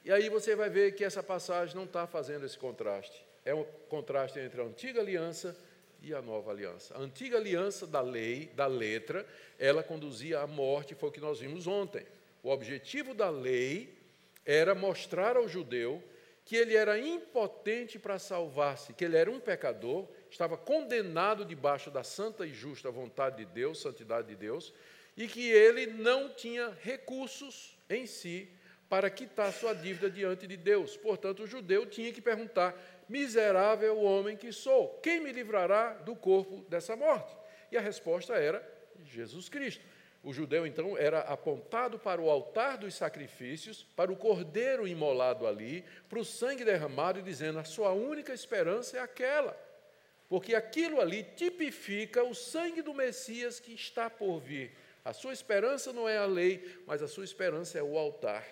e 0.05 0.12
aí 0.12 0.28
você 0.28 0.55
vai 0.55 0.68
ver 0.68 0.94
que 0.94 1.03
essa 1.03 1.22
passagem 1.22 1.74
não 1.74 1.84
está 1.84 2.07
fazendo 2.07 2.44
esse 2.44 2.59
contraste. 2.59 3.24
É 3.47 3.55
um 3.55 3.64
contraste 3.88 4.38
entre 4.38 4.61
a 4.61 4.64
antiga 4.64 5.01
aliança 5.01 5.57
e 6.03 6.12
a 6.12 6.20
nova 6.20 6.51
aliança. 6.51 6.94
A 6.94 6.99
antiga 6.99 7.38
aliança 7.38 7.86
da 7.86 8.03
lei, 8.03 8.51
da 8.55 8.66
letra, 8.66 9.26
ela 9.59 9.82
conduzia 9.82 10.40
à 10.40 10.47
morte, 10.47 10.94
foi 10.94 11.09
o 11.09 11.12
que 11.12 11.18
nós 11.18 11.40
vimos 11.40 11.66
ontem. 11.66 12.05
O 12.42 12.51
objetivo 12.51 13.14
da 13.14 13.30
lei 13.30 13.97
era 14.44 14.74
mostrar 14.74 15.34
ao 15.34 15.49
judeu 15.49 16.03
que 16.44 16.57
ele 16.57 16.76
era 16.76 16.99
impotente 16.99 17.99
para 17.99 18.18
salvar-se, 18.18 18.92
que 18.92 19.03
ele 19.03 19.16
era 19.16 19.30
um 19.30 19.40
pecador, 19.40 20.07
estava 20.30 20.56
condenado 20.56 21.44
debaixo 21.44 21.90
da 21.90 22.02
santa 22.02 22.46
e 22.46 22.52
justa 22.52 22.90
vontade 22.90 23.36
de 23.36 23.44
Deus, 23.46 23.80
santidade 23.80 24.28
de 24.28 24.36
Deus, 24.36 24.72
e 25.16 25.26
que 25.26 25.50
ele 25.50 25.86
não 25.86 26.28
tinha 26.28 26.76
recursos 26.82 27.76
em 27.88 28.06
si 28.06 28.48
para 28.88 29.10
quitar 29.10 29.52
sua 29.52 29.74
dívida 29.74 30.10
diante 30.10 30.46
de 30.46 30.56
Deus. 30.56 30.96
Portanto, 30.96 31.42
o 31.42 31.46
judeu 31.46 31.86
tinha 31.86 32.12
que 32.12 32.20
perguntar: 32.20 32.74
Miserável 33.08 34.00
homem 34.00 34.36
que 34.36 34.52
sou, 34.52 34.98
quem 35.02 35.20
me 35.20 35.32
livrará 35.32 35.94
do 35.94 36.14
corpo 36.14 36.64
dessa 36.68 36.94
morte? 36.96 37.34
E 37.70 37.76
a 37.76 37.80
resposta 37.80 38.34
era 38.34 38.62
Jesus 39.04 39.48
Cristo. 39.48 39.84
O 40.22 40.32
judeu, 40.32 40.66
então, 40.66 40.98
era 40.98 41.20
apontado 41.20 42.00
para 42.00 42.20
o 42.20 42.28
altar 42.28 42.78
dos 42.78 42.94
sacrifícios, 42.94 43.86
para 43.94 44.10
o 44.10 44.16
cordeiro 44.16 44.88
imolado 44.88 45.46
ali, 45.46 45.84
para 46.08 46.18
o 46.18 46.24
sangue 46.24 46.64
derramado, 46.64 47.20
e 47.20 47.22
dizendo: 47.22 47.58
a 47.60 47.64
sua 47.64 47.92
única 47.92 48.32
esperança 48.32 48.96
é 48.96 49.00
aquela. 49.00 49.56
Porque 50.28 50.54
aquilo 50.54 51.00
ali 51.00 51.22
tipifica 51.22 52.22
o 52.24 52.34
sangue 52.34 52.82
do 52.82 52.92
Messias 52.92 53.60
que 53.60 53.72
está 53.72 54.10
por 54.10 54.40
vir. 54.40 54.72
A 55.04 55.12
sua 55.12 55.32
esperança 55.32 55.92
não 55.92 56.08
é 56.08 56.18
a 56.18 56.26
lei, 56.26 56.80
mas 56.86 57.02
a 57.02 57.08
sua 57.08 57.24
esperança 57.24 57.78
é 57.78 57.82
o 57.82 57.96
altar 57.96 58.44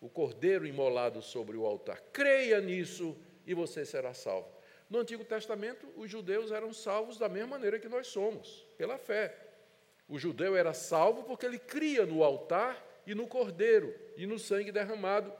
o 0.00 0.08
cordeiro 0.08 0.66
imolado 0.66 1.20
sobre 1.20 1.56
o 1.56 1.66
altar. 1.66 2.00
Creia 2.12 2.60
nisso 2.60 3.16
e 3.46 3.52
você 3.52 3.84
será 3.84 4.14
salvo. 4.14 4.48
No 4.88 4.98
Antigo 4.98 5.24
Testamento, 5.24 5.86
os 5.96 6.10
judeus 6.10 6.50
eram 6.50 6.72
salvos 6.72 7.18
da 7.18 7.28
mesma 7.28 7.48
maneira 7.48 7.78
que 7.78 7.88
nós 7.88 8.08
somos, 8.08 8.66
pela 8.76 8.98
fé. 8.98 9.36
O 10.08 10.18
judeu 10.18 10.56
era 10.56 10.72
salvo 10.72 11.22
porque 11.24 11.46
ele 11.46 11.58
cria 11.58 12.06
no 12.06 12.24
altar 12.24 12.84
e 13.06 13.14
no 13.14 13.28
cordeiro 13.28 13.94
e 14.16 14.26
no 14.26 14.38
sangue 14.38 14.72
derramado, 14.72 15.32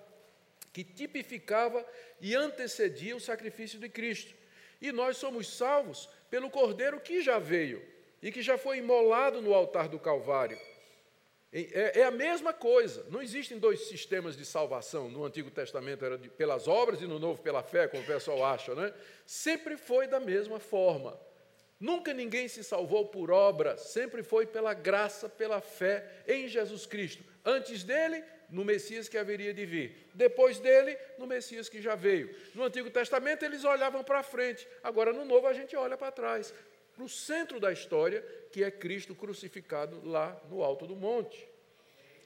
que 0.72 0.84
tipificava 0.84 1.84
e 2.20 2.34
antecedia 2.36 3.16
o 3.16 3.20
sacrifício 3.20 3.80
de 3.80 3.88
Cristo. 3.88 4.34
E 4.80 4.92
nós 4.92 5.16
somos 5.16 5.48
salvos 5.48 6.08
pelo 6.30 6.50
cordeiro 6.50 7.00
que 7.00 7.20
já 7.20 7.38
veio 7.38 7.82
e 8.22 8.30
que 8.30 8.42
já 8.42 8.56
foi 8.56 8.78
imolado 8.78 9.40
no 9.40 9.54
altar 9.54 9.88
do 9.88 9.98
Calvário. 9.98 10.58
É, 11.52 12.00
é, 12.00 12.04
a 12.04 12.10
mesma 12.10 12.52
coisa. 12.52 13.04
Não 13.10 13.20
existem 13.20 13.58
dois 13.58 13.88
sistemas 13.88 14.36
de 14.36 14.44
salvação. 14.44 15.08
No 15.08 15.24
Antigo 15.24 15.50
Testamento 15.50 16.04
era 16.04 16.16
de, 16.16 16.28
pelas 16.28 16.68
obras 16.68 17.02
e 17.02 17.06
no 17.06 17.18
Novo 17.18 17.42
pela 17.42 17.62
fé, 17.62 17.88
como 17.88 18.02
o 18.02 18.06
pessoal 18.06 18.44
acha. 18.44 18.74
Né? 18.74 18.92
Sempre 19.26 19.76
foi 19.76 20.06
da 20.06 20.20
mesma 20.20 20.60
forma. 20.60 21.18
Nunca 21.80 22.12
ninguém 22.12 22.46
se 22.46 22.62
salvou 22.62 23.06
por 23.06 23.30
obra, 23.30 23.76
sempre 23.78 24.22
foi 24.22 24.44
pela 24.44 24.74
graça, 24.74 25.30
pela 25.30 25.62
fé 25.62 26.22
em 26.28 26.46
Jesus 26.46 26.84
Cristo. 26.84 27.24
Antes 27.42 27.82
dele, 27.82 28.22
no 28.51 28.64
Messias 28.64 29.09
que 29.09 29.16
haveria 29.16 29.55
de 29.55 29.64
vir. 29.64 30.11
Depois 30.14 30.59
dele, 30.59 30.96
no 31.18 31.26
Messias 31.26 31.68
que 31.68 31.80
já 31.80 31.94
veio. 31.94 32.34
No 32.55 32.64
Antigo 32.64 32.90
Testamento, 32.90 33.44
eles 33.44 33.64
olhavam 33.64 34.03
para 34.03 34.22
frente. 34.22 34.66
Agora, 34.82 35.12
no 35.12 35.24
Novo, 35.24 35.46
a 35.46 35.53
gente 35.53 35.76
olha 35.76 35.96
para 35.96 36.12
trás 36.12 36.53
para 37.01 37.07
o 37.07 37.09
centro 37.09 37.59
da 37.59 37.72
história, 37.72 38.22
que 38.53 38.62
é 38.62 38.70
Cristo 38.70 39.14
crucificado 39.14 40.07
lá 40.07 40.38
no 40.51 40.62
alto 40.62 40.86
do 40.86 40.94
monte. 40.94 41.48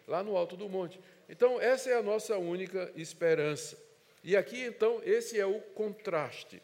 Lá 0.09 0.21
no 0.21 0.37
alto 0.37 0.57
do 0.57 0.69
monte. 0.69 0.99
Então, 1.29 1.61
essa 1.61 1.91
é 1.91 1.95
a 1.95 2.03
nossa 2.03 2.37
única 2.37 2.93
esperança. 2.97 3.79
E 4.25 4.37
aqui, 4.37 4.61
então, 4.65 5.01
esse 5.05 5.39
é 5.39 5.47
o 5.47 5.61
contraste 5.61 6.61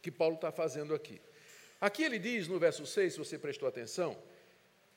que 0.00 0.10
Paulo 0.10 0.36
está 0.36 0.52
fazendo 0.52 0.94
aqui. 0.94 1.20
Aqui 1.80 2.04
ele 2.04 2.18
diz, 2.18 2.46
no 2.46 2.60
verso 2.60 2.86
6, 2.86 3.14
se 3.14 3.18
você 3.18 3.36
prestou 3.36 3.68
atenção, 3.68 4.16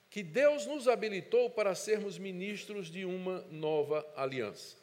que 0.09 0.23
Deus 0.23 0.65
nos 0.65 0.87
habilitou 0.87 1.49
para 1.49 1.75
sermos 1.75 2.17
ministros 2.17 2.89
de 2.89 3.05
uma 3.05 3.41
nova 3.51 4.05
aliança. 4.15 4.77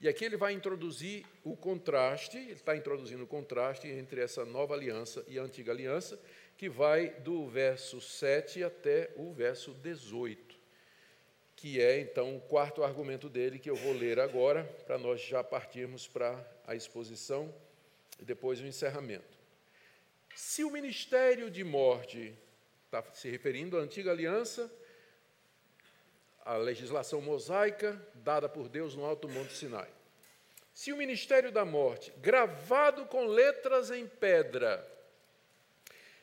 E 0.00 0.06
aqui 0.06 0.24
ele 0.24 0.36
vai 0.36 0.52
introduzir 0.52 1.26
o 1.42 1.56
contraste, 1.56 2.36
ele 2.36 2.52
está 2.52 2.76
introduzindo 2.76 3.24
o 3.24 3.26
contraste 3.26 3.88
entre 3.88 4.20
essa 4.20 4.44
nova 4.44 4.74
aliança 4.74 5.24
e 5.26 5.38
a 5.38 5.42
antiga 5.42 5.72
aliança, 5.72 6.20
que 6.56 6.68
vai 6.68 7.10
do 7.20 7.48
verso 7.48 8.00
7 8.00 8.62
até 8.62 9.10
o 9.16 9.32
verso 9.32 9.72
18, 9.74 10.56
que 11.56 11.80
é 11.80 11.98
então 11.98 12.36
o 12.36 12.40
quarto 12.40 12.84
argumento 12.84 13.28
dele 13.28 13.58
que 13.58 13.68
eu 13.68 13.74
vou 13.74 13.92
ler 13.92 14.20
agora, 14.20 14.62
para 14.86 14.98
nós 14.98 15.20
já 15.20 15.42
partirmos 15.42 16.06
para 16.06 16.46
a 16.64 16.76
exposição 16.76 17.52
e 18.20 18.24
depois 18.24 18.60
o 18.60 18.66
encerramento. 18.66 19.36
Se 20.36 20.62
o 20.62 20.70
ministério 20.70 21.50
de 21.50 21.64
morte 21.64 22.32
está 22.88 23.04
se 23.12 23.28
referindo 23.28 23.76
à 23.76 23.82
antiga 23.82 24.10
aliança, 24.10 24.72
a 26.42 26.56
legislação 26.56 27.20
mosaica 27.20 28.00
dada 28.14 28.48
por 28.48 28.66
Deus 28.66 28.96
no 28.96 29.04
alto 29.04 29.28
monte 29.28 29.52
Sinai. 29.52 29.88
Se 30.72 30.90
o 30.90 30.96
ministério 30.96 31.52
da 31.52 31.66
morte, 31.66 32.10
gravado 32.16 33.04
com 33.04 33.26
letras 33.26 33.90
em 33.90 34.06
pedra, 34.06 34.82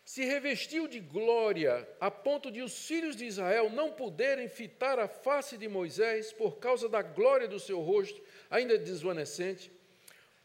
se 0.04 0.26
revestiu 0.26 0.88
de 0.88 1.00
glória 1.00 1.88
a 2.00 2.10
ponto 2.10 2.50
de 2.50 2.64
os 2.64 2.88
filhos 2.88 3.16
de 3.16 3.26
Israel 3.26 3.70
não 3.70 3.92
poderem 3.92 4.50
fitar 4.50 4.98
a 4.98 5.08
face 5.08 5.58
de 5.58 5.68
Moisés 5.68 6.34
por 6.34 6.58
causa 6.58 6.90
da 6.90 7.04
glória 7.04 7.48
do 7.48 7.60
seu 7.60 7.80
rosto, 7.82 8.20
ainda 8.50 8.76
desvanecente, 8.76 9.72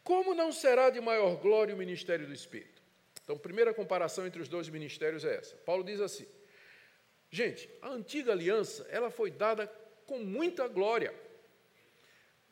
como 0.03 0.35
não 0.35 0.51
será 0.51 0.91
de 0.91 1.01
maior 1.01 1.37
glória 1.37 1.73
o 1.73 1.77
ministério 1.77 2.27
do 2.27 2.33
Espírito? 2.33 2.70
Então, 3.23 3.37
primeira 3.37 3.73
comparação 3.73 4.25
entre 4.25 4.41
os 4.41 4.47
dois 4.47 4.67
ministérios 4.69 5.23
é 5.23 5.35
essa. 5.35 5.55
Paulo 5.57 5.83
diz 5.83 6.01
assim: 6.01 6.27
Gente, 7.29 7.69
a 7.81 7.89
antiga 7.89 8.31
aliança, 8.31 8.85
ela 8.89 9.09
foi 9.09 9.31
dada 9.31 9.67
com 10.05 10.19
muita 10.19 10.67
glória. 10.67 11.13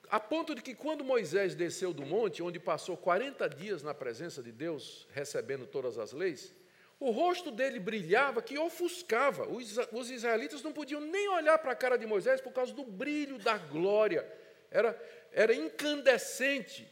A 0.09 0.19
ponto 0.19 0.55
de 0.55 0.61
que 0.61 0.73
quando 0.73 1.03
Moisés 1.03 1.53
desceu 1.53 1.93
do 1.93 2.03
monte, 2.03 2.41
onde 2.41 2.59
passou 2.59 2.97
40 2.97 3.47
dias 3.49 3.83
na 3.83 3.93
presença 3.93 4.41
de 4.41 4.51
Deus, 4.51 5.07
recebendo 5.11 5.67
todas 5.67 5.99
as 5.99 6.13
leis, 6.13 6.55
o 6.99 7.11
rosto 7.11 7.51
dele 7.51 7.79
brilhava 7.79 8.41
que 8.41 8.57
ofuscava. 8.57 9.47
Os, 9.47 9.77
os 9.91 10.09
israelitas 10.09 10.63
não 10.63 10.73
podiam 10.73 10.99
nem 10.99 11.29
olhar 11.29 11.59
para 11.59 11.73
a 11.73 11.75
cara 11.75 11.97
de 11.97 12.05
Moisés 12.07 12.41
por 12.41 12.51
causa 12.51 12.73
do 12.73 12.83
brilho 12.83 13.37
da 13.37 13.57
glória. 13.57 14.27
Era, 14.71 14.99
era 15.31 15.53
incandescente 15.53 16.91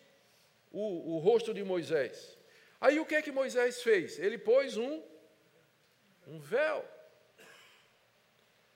o, 0.71 1.15
o 1.15 1.17
rosto 1.17 1.53
de 1.53 1.63
Moisés. 1.63 2.36
Aí 2.79 2.99
o 2.99 3.05
que 3.05 3.15
é 3.15 3.21
que 3.21 3.31
Moisés 3.31 3.81
fez? 3.81 4.19
Ele 4.19 4.37
pôs 4.37 4.77
um, 4.77 5.01
um 6.27 6.39
véu. 6.39 6.85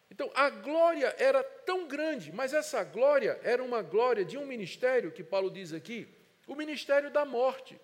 Então, 0.10 0.30
a 0.36 0.50
glória 0.50 1.16
era 1.18 1.42
tão 1.44 1.88
grande, 1.88 2.32
mas 2.32 2.54
essa 2.54 2.84
glória 2.84 3.40
era 3.44 3.64
uma 3.64 3.82
glória 3.82 4.26
de 4.26 4.38
um 4.38 4.46
ministério 4.46 5.12
que 5.12 5.24
Paulo 5.24 5.50
diz 5.50 5.72
aqui, 5.72 6.08
o 6.46 6.56
ministério 6.56 7.10
da 7.10 7.24
morte. 7.24 7.80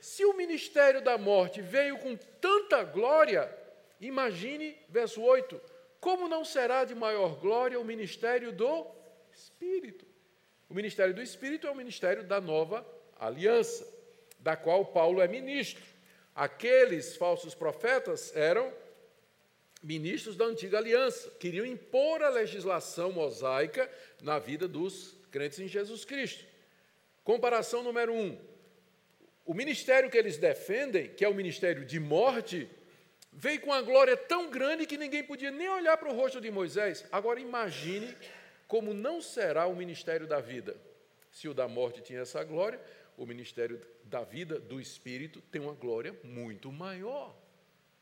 Se 0.00 0.24
o 0.24 0.34
ministério 0.34 1.00
da 1.02 1.18
morte 1.18 1.60
veio 1.60 1.98
com 1.98 2.16
tanta 2.40 2.84
glória, 2.84 3.52
imagine, 4.00 4.78
verso 4.88 5.20
8, 5.20 5.60
como 6.00 6.28
não 6.28 6.44
será 6.44 6.84
de 6.84 6.94
maior 6.94 7.40
glória 7.40 7.80
o 7.80 7.84
ministério 7.84 8.52
do 8.52 8.86
Espírito? 9.32 10.06
O 10.68 10.74
ministério 10.74 11.12
do 11.12 11.22
Espírito 11.22 11.66
é 11.66 11.70
o 11.70 11.74
ministério 11.74 12.22
da 12.22 12.40
nova 12.40 12.86
aliança, 13.18 13.84
da 14.38 14.56
qual 14.56 14.84
Paulo 14.86 15.20
é 15.20 15.28
ministro. 15.28 15.82
Aqueles 16.34 17.16
falsos 17.16 17.54
profetas 17.54 18.34
eram 18.36 18.72
ministros 19.82 20.36
da 20.36 20.44
antiga 20.44 20.78
aliança, 20.78 21.30
queriam 21.38 21.66
impor 21.66 22.22
a 22.22 22.28
legislação 22.28 23.12
mosaica 23.12 23.90
na 24.22 24.38
vida 24.38 24.66
dos 24.66 25.16
crentes 25.30 25.58
em 25.58 25.68
Jesus 25.68 26.04
Cristo. 26.04 26.44
Comparação 27.24 27.82
número 27.82 28.12
um: 28.12 28.38
o 29.44 29.54
ministério 29.54 30.10
que 30.10 30.18
eles 30.18 30.36
defendem, 30.36 31.08
que 31.08 31.24
é 31.24 31.28
o 31.28 31.34
ministério 31.34 31.84
de 31.84 31.98
morte, 32.00 32.68
veio 33.32 33.60
com 33.60 33.68
uma 33.68 33.82
glória 33.82 34.16
tão 34.16 34.50
grande 34.50 34.86
que 34.86 34.96
ninguém 34.96 35.22
podia 35.22 35.50
nem 35.50 35.68
olhar 35.68 35.96
para 35.96 36.10
o 36.10 36.14
rosto 36.16 36.40
de 36.40 36.50
Moisés. 36.50 37.04
Agora 37.12 37.40
imagine 37.40 38.16
como 38.66 38.92
não 38.92 39.20
será 39.20 39.66
o 39.66 39.76
ministério 39.76 40.26
da 40.26 40.40
vida. 40.40 40.76
Se 41.30 41.48
o 41.48 41.54
da 41.54 41.68
morte 41.68 42.00
tinha 42.00 42.20
essa 42.20 42.42
glória, 42.42 42.80
o 43.18 43.26
ministério 43.26 43.80
da 44.04 44.22
vida, 44.22 44.60
do 44.60 44.80
Espírito, 44.80 45.42
tem 45.42 45.60
uma 45.60 45.74
glória 45.74 46.16
muito 46.22 46.70
maior. 46.70 47.36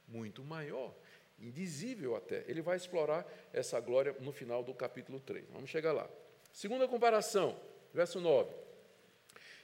Muito 0.07 0.45
maior. 0.45 0.95
Indizível 1.39 2.14
até. 2.14 2.45
Ele 2.47 2.61
vai 2.61 2.77
explorar 2.77 3.27
essa 3.53 3.81
glória 3.81 4.14
no 4.21 4.31
final 4.31 4.62
do 4.62 4.75
capítulo 4.75 5.19
3. 5.19 5.47
Vamos 5.51 5.71
chegar 5.71 5.93
lá. 5.93 6.09
Segunda 6.53 6.87
comparação, 6.87 7.59
verso 7.93 8.21
9. 8.21 8.51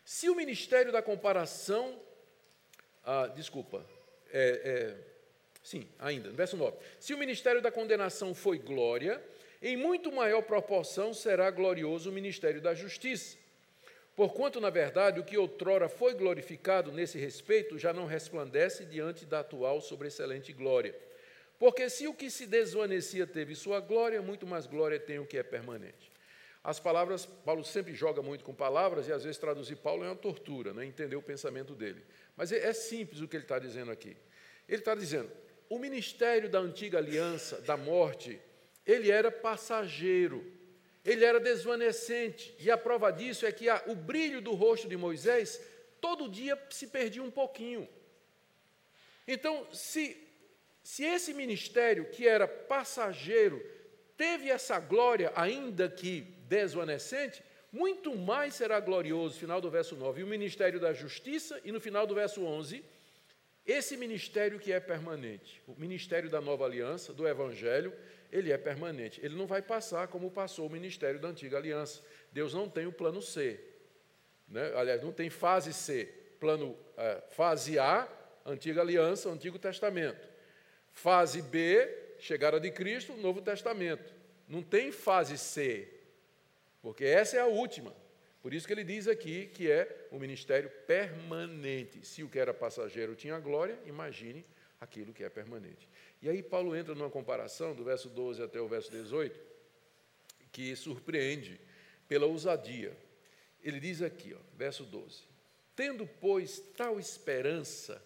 Se 0.05 0.29
o 0.31 0.35
ministério 0.35 0.91
da 0.91 1.03
comparação. 1.03 2.01
Ah, 3.05 3.27
desculpa. 3.27 3.87
É, 4.31 4.63
é, 4.65 5.13
sim, 5.63 5.87
ainda, 5.99 6.31
verso 6.31 6.57
9. 6.57 6.79
Se 6.99 7.13
o 7.13 7.19
ministério 7.19 7.61
da 7.61 7.71
condenação 7.71 8.35
foi 8.35 8.59
glória, 8.59 9.23
em 9.61 9.77
muito 9.77 10.11
maior 10.11 10.43
proporção 10.43 11.13
será 11.13 11.51
glorioso 11.51 12.09
o 12.09 12.13
ministério 12.13 12.61
da 12.61 12.75
justiça. 12.75 13.42
Porquanto, 14.15 14.61
na 14.61 14.69
verdade, 14.69 15.19
o 15.19 15.25
que 15.25 15.39
outrora 15.39 15.89
foi 15.89 16.15
glorificado 16.15 16.93
nesse 16.93 17.19
respeito 17.19 17.79
já 17.79 17.93
não 17.93 18.05
resplandece 18.05 18.85
diante 18.85 19.25
da 19.25 19.41
atual 19.41 19.81
sobreexcelente 19.81 20.53
glória. 20.53 20.95
Porque 21.59 21.89
se 21.89 22.07
o 22.07 22.15
que 22.15 22.31
se 22.31 22.47
desvanecia 22.47 23.27
teve 23.27 23.55
sua 23.55 23.81
glória, 23.81 24.21
muito 24.21 24.47
mais 24.47 24.67
glória 24.67 24.99
tem 24.99 25.19
o 25.19 25.27
que 25.27 25.39
é 25.39 25.43
permanente. 25.43 26.13
As 26.65 26.79
palavras, 26.79 27.25
Paulo 27.27 27.65
sempre 27.65 27.95
joga 27.95 28.23
muito 28.23 28.45
com 28.45 28.55
palavras 28.55 29.09
e 29.09 29.13
às 29.13 29.25
vezes 29.25 29.39
traduzir 29.39 29.77
Paulo 29.77 30.05
é 30.05 30.09
uma 30.09 30.17
tortura, 30.17 30.73
né? 30.73 30.85
entender 30.85 31.17
o 31.17 31.23
pensamento 31.23 31.75
dele. 31.75 32.05
Mas 32.37 32.53
é, 32.53 32.67
é 32.67 32.73
simples 32.73 33.21
o 33.21 33.27
que 33.27 33.37
ele 33.37 33.45
está 33.45 33.59
dizendo 33.59 33.91
aqui. 33.91 34.17
Ele 34.69 34.79
está 34.79 34.95
dizendo: 34.95 35.31
o 35.69 35.79
ministério 35.79 36.49
da 36.49 36.59
antiga 36.59 36.99
aliança, 36.99 37.61
da 37.63 37.77
morte, 37.77 38.41
ele 38.87 39.11
era 39.11 39.31
passageiro, 39.31 40.45
ele 41.05 41.25
era 41.25 41.41
desvanecente. 41.41 42.55
E 42.59 42.71
a 42.71 42.79
prova 42.79 43.11
disso 43.11 43.45
é 43.47 43.53
que 43.53 43.69
a, 43.69 43.83
o 43.87 43.95
brilho 43.95 44.41
do 44.41 44.53
rosto 44.55 44.89
de 44.89 44.97
Moisés 44.97 45.61
todo 46.01 46.29
dia 46.29 46.61
se 46.71 46.87
perdia 46.87 47.23
um 47.23 47.31
pouquinho. 47.31 47.89
Então, 49.27 49.67
se 49.73 50.23
se 50.83 51.05
esse 51.05 51.33
ministério, 51.33 52.07
que 52.07 52.27
era 52.27 52.49
passageiro, 52.49 53.65
teve 54.17 54.51
essa 54.51 54.81
glória, 54.81 55.33
ainda 55.37 55.89
que 55.89 56.23
desvanecente, 56.49 57.43
muito 57.71 58.17
mais 58.17 58.55
será 58.55 58.81
glorioso, 58.81 59.39
final 59.39 59.61
do 59.61 59.71
verso 59.71 59.95
9, 59.97 60.21
e 60.21 60.25
o 60.25 60.27
ministério 60.27 60.81
da 60.81 60.93
justiça, 60.93 61.61
e 61.65 61.73
no 61.73 61.81
final 61.81 62.07
do 62.07 62.15
verso 62.15 62.45
11, 62.45 62.85
esse 63.65 63.97
ministério 63.97 64.59
que 64.59 64.73
é 64.73 64.81
permanente, 64.81 65.63
o 65.69 65.75
ministério 65.81 66.29
da 66.29 66.41
nova 66.41 66.65
aliança, 66.65 67.13
do 67.13 67.27
evangelho, 67.27 67.95
ele 68.33 68.51
é 68.51 68.57
permanente. 68.57 69.21
Ele 69.23 69.37
não 69.37 69.47
vai 69.47 69.61
passar 69.61 70.09
como 70.09 70.31
passou 70.31 70.67
o 70.67 70.71
ministério 70.71 71.21
da 71.21 71.29
antiga 71.29 71.59
aliança. 71.59 72.03
Deus 72.33 72.55
não 72.55 72.69
tem 72.69 72.87
o 72.87 72.93
plano 72.93 73.21
C. 73.21 73.61
Né? 74.49 74.73
Aliás, 74.75 75.03
não 75.03 75.13
tem 75.13 75.29
fase 75.29 75.73
C. 75.73 76.07
Plano, 76.41 76.77
é, 76.97 77.23
fase 77.29 77.79
A, 77.79 78.09
antiga 78.45 78.81
aliança, 78.81 79.29
antigo 79.29 79.59
testamento. 79.59 80.27
Fase 80.91 81.43
B, 81.43 82.15
chegada 82.19 82.59
de 82.59 82.71
Cristo, 82.71 83.13
Novo 83.17 83.43
Testamento. 83.43 84.13
Não 84.49 84.63
tem 84.63 84.91
fase 84.91 85.39
C, 85.39 85.89
porque 86.81 87.05
essa 87.05 87.37
é 87.37 87.41
a 87.41 87.47
última. 87.47 87.95
Por 88.43 88.53
isso 88.53 88.67
que 88.67 88.73
ele 88.73 88.83
diz 88.83 89.07
aqui 89.07 89.47
que 89.47 89.71
é 89.71 90.09
um 90.11 90.19
ministério 90.19 90.69
permanente. 90.87 92.05
Se 92.05 92.25
o 92.25 92.29
que 92.29 92.39
era 92.39 92.53
passageiro 92.53 93.15
tinha 93.15 93.39
glória, 93.39 93.79
imagine 93.87 94.45
aquilo 94.81 95.13
que 95.13 95.23
é 95.23 95.31
permanente. 95.31 95.89
E 96.23 96.29
aí 96.29 96.43
Paulo 96.43 96.77
entra 96.77 96.95
numa 96.95 97.11
comparação 97.11 97.75
do 97.75 97.83
verso 97.83 98.09
12 98.09 98.43
até 98.43 98.61
o 98.61 98.69
verso 98.69 98.91
18, 98.93 99.39
que 100.53 100.75
surpreende 100.77 101.61
pela 102.07 102.27
ousadia. 102.27 102.97
Ele 103.63 103.81
diz 103.81 104.01
aqui, 104.01 104.33
ó, 104.33 104.39
verso 104.57 104.85
12: 104.85 105.23
Tendo, 105.75 106.07
pois, 106.21 106.61
tal 106.77 107.01
esperança, 107.01 108.01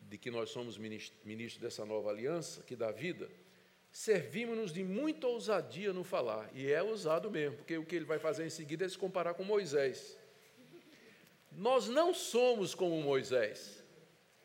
de 0.00 0.18
que 0.18 0.30
nós 0.30 0.50
somos 0.50 0.76
ministros 0.76 1.58
dessa 1.58 1.86
nova 1.86 2.10
aliança, 2.10 2.62
que 2.64 2.74
dá 2.74 2.90
vida, 2.90 3.30
servimos-nos 3.92 4.72
de 4.72 4.82
muita 4.82 5.28
ousadia 5.28 5.92
no 5.92 6.02
falar. 6.02 6.50
E 6.52 6.72
é 6.72 6.82
ousado 6.82 7.30
mesmo, 7.30 7.58
porque 7.58 7.78
o 7.78 7.86
que 7.86 7.94
ele 7.94 8.04
vai 8.04 8.18
fazer 8.18 8.44
em 8.44 8.50
seguida 8.50 8.84
é 8.84 8.88
se 8.88 8.98
comparar 8.98 9.34
com 9.34 9.44
Moisés. 9.44 10.16
Nós 11.52 11.88
não 11.88 12.12
somos 12.12 12.74
como 12.74 13.00
Moisés. 13.00 13.79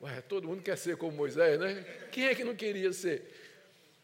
Ué, 0.01 0.21
todo 0.21 0.47
mundo 0.47 0.61
quer 0.61 0.77
ser 0.77 0.97
como 0.97 1.15
Moisés, 1.15 1.59
né? 1.59 1.83
Quem 2.11 2.27
é 2.27 2.35
que 2.35 2.43
não 2.43 2.55
queria 2.55 2.91
ser 2.91 3.23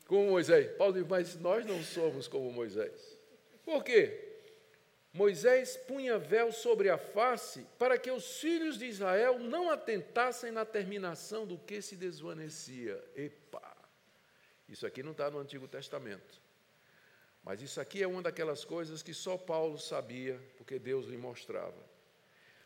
como 0.07 0.29
Moisés? 0.29 0.71
Paulo 0.77 0.93
diz, 0.93 1.05
mas 1.07 1.35
nós 1.37 1.65
não 1.65 1.81
somos 1.83 2.27
como 2.27 2.51
Moisés. 2.51 3.17
Por 3.63 3.83
quê? 3.83 4.29
Moisés 5.13 5.75
punha 5.75 6.17
véu 6.17 6.53
sobre 6.53 6.89
a 6.89 6.97
face 6.97 7.65
para 7.77 7.97
que 7.97 8.09
os 8.09 8.39
filhos 8.39 8.77
de 8.77 8.85
Israel 8.85 9.37
não 9.37 9.69
atentassem 9.69 10.51
na 10.51 10.63
terminação 10.63 11.45
do 11.45 11.57
que 11.57 11.81
se 11.81 11.97
desvanecia. 11.97 13.03
Epa! 13.15 13.61
Isso 14.69 14.87
aqui 14.87 15.03
não 15.03 15.11
está 15.11 15.29
no 15.29 15.37
Antigo 15.37 15.67
Testamento. 15.67 16.41
Mas 17.43 17.61
isso 17.61 17.81
aqui 17.81 18.01
é 18.01 18.07
uma 18.07 18.21
daquelas 18.21 18.63
coisas 18.63 19.03
que 19.03 19.13
só 19.13 19.37
Paulo 19.37 19.77
sabia, 19.77 20.39
porque 20.57 20.79
Deus 20.79 21.07
lhe 21.07 21.17
mostrava. 21.17 21.91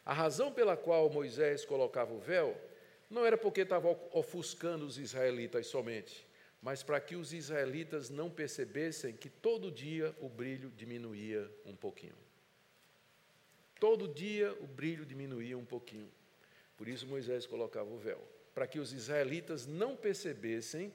A 0.05 0.13
razão 0.13 0.51
pela 0.51 0.77
qual 0.77 1.09
Moisés 1.09 1.65
colocava 1.65 2.13
o 2.13 2.19
véu 2.19 2.55
não 3.09 3.25
era 3.25 3.37
porque 3.37 3.61
estava 3.61 3.89
ofuscando 4.11 4.85
os 4.85 4.97
israelitas 4.97 5.67
somente, 5.67 6.27
mas 6.61 6.81
para 6.81 6.99
que 6.99 7.15
os 7.15 7.33
israelitas 7.33 8.09
não 8.09 8.29
percebessem 8.29 9.13
que 9.13 9.29
todo 9.29 9.71
dia 9.71 10.15
o 10.19 10.27
brilho 10.27 10.71
diminuía 10.75 11.49
um 11.65 11.75
pouquinho. 11.75 12.17
Todo 13.79 14.07
dia 14.07 14.53
o 14.61 14.67
brilho 14.67 15.05
diminuía 15.05 15.57
um 15.57 15.65
pouquinho. 15.65 16.11
Por 16.77 16.87
isso 16.87 17.05
Moisés 17.05 17.45
colocava 17.45 17.89
o 17.89 17.97
véu, 17.97 18.21
para 18.53 18.67
que 18.67 18.79
os 18.79 18.91
israelitas 18.91 19.65
não 19.65 19.95
percebessem 19.95 20.93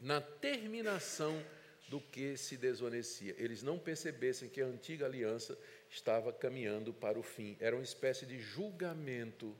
na 0.00 0.20
terminação 0.20 1.44
do 1.88 2.00
que 2.00 2.36
se 2.36 2.56
desvanecia. 2.56 3.34
Eles 3.38 3.62
não 3.62 3.78
percebessem 3.78 4.48
que 4.48 4.60
a 4.60 4.66
antiga 4.66 5.06
aliança 5.06 5.58
estava 5.90 6.32
caminhando 6.32 6.92
para 6.92 7.18
o 7.18 7.22
fim. 7.22 7.56
Era 7.60 7.76
uma 7.76 7.84
espécie 7.84 8.24
de 8.24 8.38
julgamento 8.38 9.54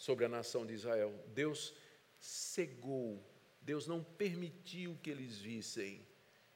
sobre 0.00 0.24
a 0.24 0.28
nação 0.30 0.64
de 0.64 0.72
Israel. 0.72 1.12
Deus 1.34 1.74
cegou, 2.18 3.22
Deus 3.60 3.86
não 3.86 4.02
permitiu 4.02 4.98
que 5.02 5.10
eles 5.10 5.36
vissem. 5.36 6.00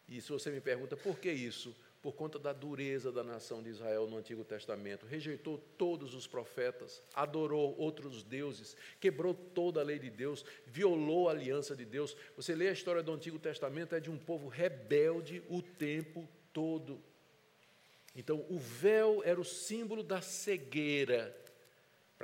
E 0.09 0.19
se 0.19 0.31
você 0.31 0.51
me 0.51 0.63
pergunta 0.63 0.97
por 0.97 1.19
que 1.19 1.31
isso, 1.31 1.77
por 2.01 2.15
conta 2.15 2.39
da 2.39 2.55
dureza 2.55 3.13
da 3.13 3.23
nação 3.23 3.63
de 3.63 3.69
Israel 3.69 4.07
no 4.07 4.17
Antigo 4.17 4.45
Testamento, 4.45 5.05
rejeitou 5.05 5.59
todos 5.77 6.15
os 6.15 6.27
profetas, 6.27 7.03
adorou 7.13 7.77
outros 7.79 8.23
deuses, 8.23 8.79
quebrou 8.99 9.35
toda 9.35 9.83
a 9.83 9.85
lei 9.85 9.99
de 9.99 10.09
Deus, 10.09 10.43
violou 10.67 11.29
a 11.29 11.33
aliança 11.33 11.77
de 11.77 11.85
Deus. 11.85 12.17
Você 12.37 12.55
lê 12.55 12.69
a 12.69 12.73
história 12.73 13.03
do 13.03 13.13
Antigo 13.13 13.39
Testamento, 13.39 13.95
é 13.95 14.01
de 14.01 14.11
um 14.11 14.19
povo 14.19 14.49
rebelde 14.49 15.43
o 15.51 15.61
tempo 15.61 16.27
todo. 16.51 16.99
Então, 18.17 18.47
o 18.49 18.59
véu 18.59 19.23
era 19.23 19.39
o 19.39 19.45
símbolo 19.45 20.03
da 20.03 20.23
cegueira, 20.23 21.44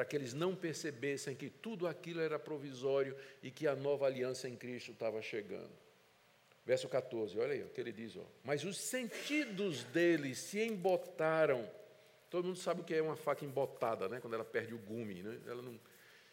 para 0.01 0.07
que 0.07 0.17
eles 0.17 0.33
não 0.33 0.57
percebessem 0.57 1.37
que 1.37 1.51
tudo 1.51 1.87
aquilo 1.87 2.23
era 2.23 2.39
provisório 2.39 3.15
e 3.43 3.51
que 3.51 3.67
a 3.67 3.77
nova 3.77 4.07
aliança 4.07 4.49
em 4.49 4.57
Cristo 4.57 4.93
estava 4.93 5.21
chegando. 5.21 5.69
Verso 6.65 6.89
14, 6.89 7.39
olha 7.39 7.53
aí 7.53 7.63
o 7.63 7.69
que 7.69 7.79
ele 7.79 7.93
diz. 7.93 8.17
Ó. 8.17 8.25
Mas 8.43 8.65
os 8.65 8.79
sentidos 8.79 9.85
deles 9.85 10.39
se 10.39 10.59
embotaram. 10.59 11.71
Todo 12.31 12.47
mundo 12.47 12.57
sabe 12.59 12.81
o 12.81 12.85
que 12.85 12.95
é 12.95 13.03
uma 13.03 13.15
faca 13.15 13.45
embotada, 13.45 14.09
né? 14.09 14.21
quando 14.23 14.33
ela 14.33 14.45
perde 14.45 14.73
o 14.73 14.79
gume. 14.79 15.23
Né? 15.23 15.39
Ela 15.47 15.61
não... 15.61 15.79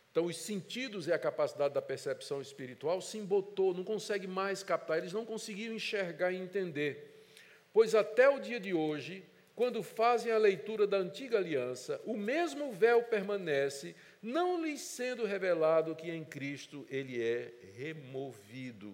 Então, 0.10 0.24
os 0.28 0.38
sentidos 0.38 1.06
e 1.08 1.12
a 1.12 1.20
capacidade 1.20 1.74
da 1.74 1.82
percepção 1.82 2.42
espiritual 2.42 3.02
se 3.02 3.18
embotou, 3.18 3.74
não 3.74 3.84
consegue 3.84 4.28
mais 4.28 4.64
captar, 4.64 5.00
eles 5.00 5.12
não 5.12 5.26
conseguiram 5.26 5.76
enxergar 5.76 6.32
e 6.32 6.38
entender. 6.38 7.26
Pois 7.74 7.94
até 7.94 8.30
o 8.30 8.40
dia 8.40 8.62
de 8.62 8.74
hoje, 8.74 9.26
quando 9.58 9.82
fazem 9.82 10.32
a 10.32 10.38
leitura 10.38 10.86
da 10.86 10.98
antiga 10.98 11.40
aliança, 11.40 12.00
o 12.06 12.16
mesmo 12.16 12.72
véu 12.72 13.02
permanece, 13.02 13.96
não 14.22 14.64
lhes 14.64 14.82
sendo 14.82 15.26
revelado 15.26 15.96
que 15.96 16.12
em 16.12 16.24
Cristo 16.24 16.86
ele 16.92 17.20
é 17.20 17.52
removido. 17.76 18.94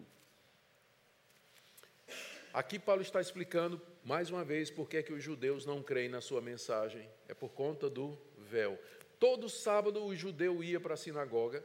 Aqui 2.54 2.80
Paulo 2.80 3.02
está 3.02 3.20
explicando, 3.20 3.82
mais 4.06 4.30
uma 4.30 4.46
vez, 4.46 4.72
por 4.72 4.88
que, 4.88 4.96
é 4.96 5.04
que 5.04 5.12
os 5.12 5.22
judeus 5.22 5.66
não 5.66 5.84
creem 5.84 6.08
na 6.08 6.22
sua 6.22 6.40
mensagem. 6.40 7.10
É 7.28 7.34
por 7.34 7.50
conta 7.50 7.90
do 7.90 8.18
véu. 8.38 8.80
Todo 9.20 9.50
sábado 9.50 10.02
o 10.02 10.16
judeu 10.16 10.64
ia 10.64 10.80
para 10.80 10.94
a 10.94 10.98
sinagoga 10.98 11.62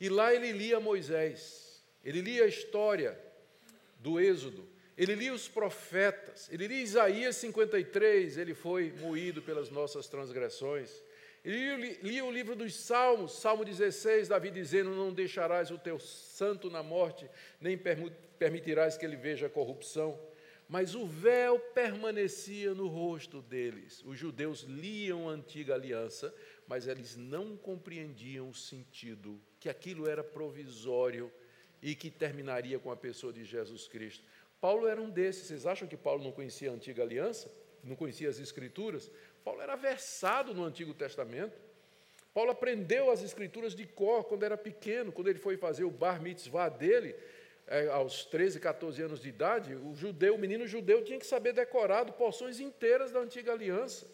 e 0.00 0.08
lá 0.08 0.34
ele 0.34 0.50
lia 0.50 0.80
Moisés, 0.80 1.84
ele 2.02 2.22
lia 2.22 2.44
a 2.44 2.48
história 2.48 3.20
do 3.98 4.18
Êxodo, 4.18 4.66
ele 5.00 5.14
lia 5.14 5.32
os 5.32 5.48
profetas, 5.48 6.46
ele 6.52 6.68
lia 6.68 6.82
Isaías 6.82 7.34
53, 7.36 8.36
ele 8.36 8.52
foi 8.52 8.92
moído 9.00 9.40
pelas 9.40 9.70
nossas 9.70 10.06
transgressões. 10.08 11.02
Ele 11.42 11.94
lia 12.02 12.22
o 12.22 12.30
livro 12.30 12.54
dos 12.54 12.74
Salmos, 12.74 13.32
Salmo 13.32 13.64
16, 13.64 14.28
Davi 14.28 14.50
dizendo: 14.50 14.90
Não 14.90 15.10
deixarás 15.10 15.70
o 15.70 15.78
teu 15.78 15.98
santo 15.98 16.68
na 16.68 16.82
morte, 16.82 17.26
nem 17.58 17.78
permitirás 18.38 18.98
que 18.98 19.06
ele 19.06 19.16
veja 19.16 19.46
a 19.46 19.50
corrupção. 19.50 20.20
Mas 20.68 20.94
o 20.94 21.06
véu 21.06 21.58
permanecia 21.58 22.74
no 22.74 22.86
rosto 22.86 23.40
deles. 23.40 24.04
Os 24.04 24.18
judeus 24.18 24.64
liam 24.64 25.30
a 25.30 25.32
antiga 25.32 25.72
aliança, 25.72 26.32
mas 26.68 26.86
eles 26.86 27.16
não 27.16 27.56
compreendiam 27.56 28.50
o 28.50 28.54
sentido, 28.54 29.40
que 29.58 29.70
aquilo 29.70 30.06
era 30.06 30.22
provisório 30.22 31.32
e 31.82 31.94
que 31.94 32.10
terminaria 32.10 32.78
com 32.78 32.90
a 32.90 32.96
pessoa 32.96 33.32
de 33.32 33.44
Jesus 33.44 33.88
Cristo. 33.88 34.22
Paulo 34.60 34.86
era 34.86 35.00
um 35.00 35.08
desses. 35.08 35.46
Vocês 35.46 35.66
acham 35.66 35.88
que 35.88 35.96
Paulo 35.96 36.22
não 36.22 36.32
conhecia 36.32 36.70
a 36.70 36.74
antiga 36.74 37.02
aliança? 37.02 37.50
Não 37.82 37.96
conhecia 37.96 38.28
as 38.28 38.38
escrituras? 38.38 39.10
Paulo 39.42 39.60
era 39.62 39.74
versado 39.74 40.52
no 40.52 40.64
Antigo 40.64 40.92
Testamento. 40.92 41.58
Paulo 42.32 42.50
aprendeu 42.50 43.10
as 43.10 43.22
escrituras 43.22 43.74
de 43.74 43.86
cor 43.86 44.24
quando 44.24 44.44
era 44.44 44.56
pequeno, 44.56 45.10
quando 45.10 45.28
ele 45.28 45.38
foi 45.38 45.56
fazer 45.56 45.84
o 45.84 45.90
bar 45.90 46.22
mitzvah 46.22 46.68
dele, 46.68 47.16
é, 47.66 47.88
aos 47.88 48.24
13, 48.24 48.60
14 48.60 49.02
anos 49.02 49.20
de 49.20 49.28
idade, 49.28 49.74
o 49.74 49.94
judeu, 49.94 50.34
o 50.34 50.38
menino 50.38 50.66
judeu 50.66 51.02
tinha 51.02 51.18
que 51.18 51.26
saber 51.26 51.52
decorado 51.52 52.12
porções 52.12 52.60
inteiras 52.60 53.10
da 53.10 53.20
antiga 53.20 53.52
aliança. 53.52 54.06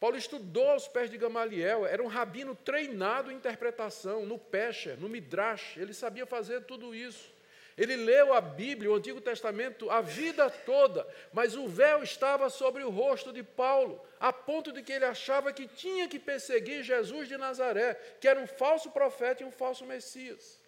Paulo 0.00 0.16
estudou 0.16 0.68
aos 0.68 0.86
pés 0.86 1.10
de 1.10 1.18
Gamaliel, 1.18 1.84
era 1.84 2.02
um 2.02 2.06
rabino 2.06 2.54
treinado 2.54 3.32
em 3.32 3.36
interpretação, 3.36 4.24
no 4.24 4.38
Pesher, 4.38 4.98
no 4.98 5.08
Midrash, 5.08 5.76
ele 5.76 5.92
sabia 5.92 6.24
fazer 6.24 6.62
tudo 6.62 6.94
isso. 6.94 7.32
Ele 7.78 7.94
leu 7.94 8.34
a 8.34 8.40
Bíblia, 8.40 8.90
o 8.90 8.96
Antigo 8.96 9.20
Testamento, 9.20 9.88
a 9.88 10.00
vida 10.00 10.50
toda, 10.50 11.06
mas 11.32 11.54
o 11.54 11.68
véu 11.68 12.02
estava 12.02 12.50
sobre 12.50 12.82
o 12.82 12.90
rosto 12.90 13.32
de 13.32 13.44
Paulo, 13.44 14.04
a 14.18 14.32
ponto 14.32 14.72
de 14.72 14.82
que 14.82 14.92
ele 14.92 15.04
achava 15.04 15.52
que 15.52 15.68
tinha 15.68 16.08
que 16.08 16.18
perseguir 16.18 16.82
Jesus 16.82 17.28
de 17.28 17.36
Nazaré, 17.36 17.94
que 18.20 18.26
era 18.26 18.40
um 18.40 18.48
falso 18.48 18.90
profeta 18.90 19.44
e 19.44 19.46
um 19.46 19.52
falso 19.52 19.86
Messias. 19.86 20.60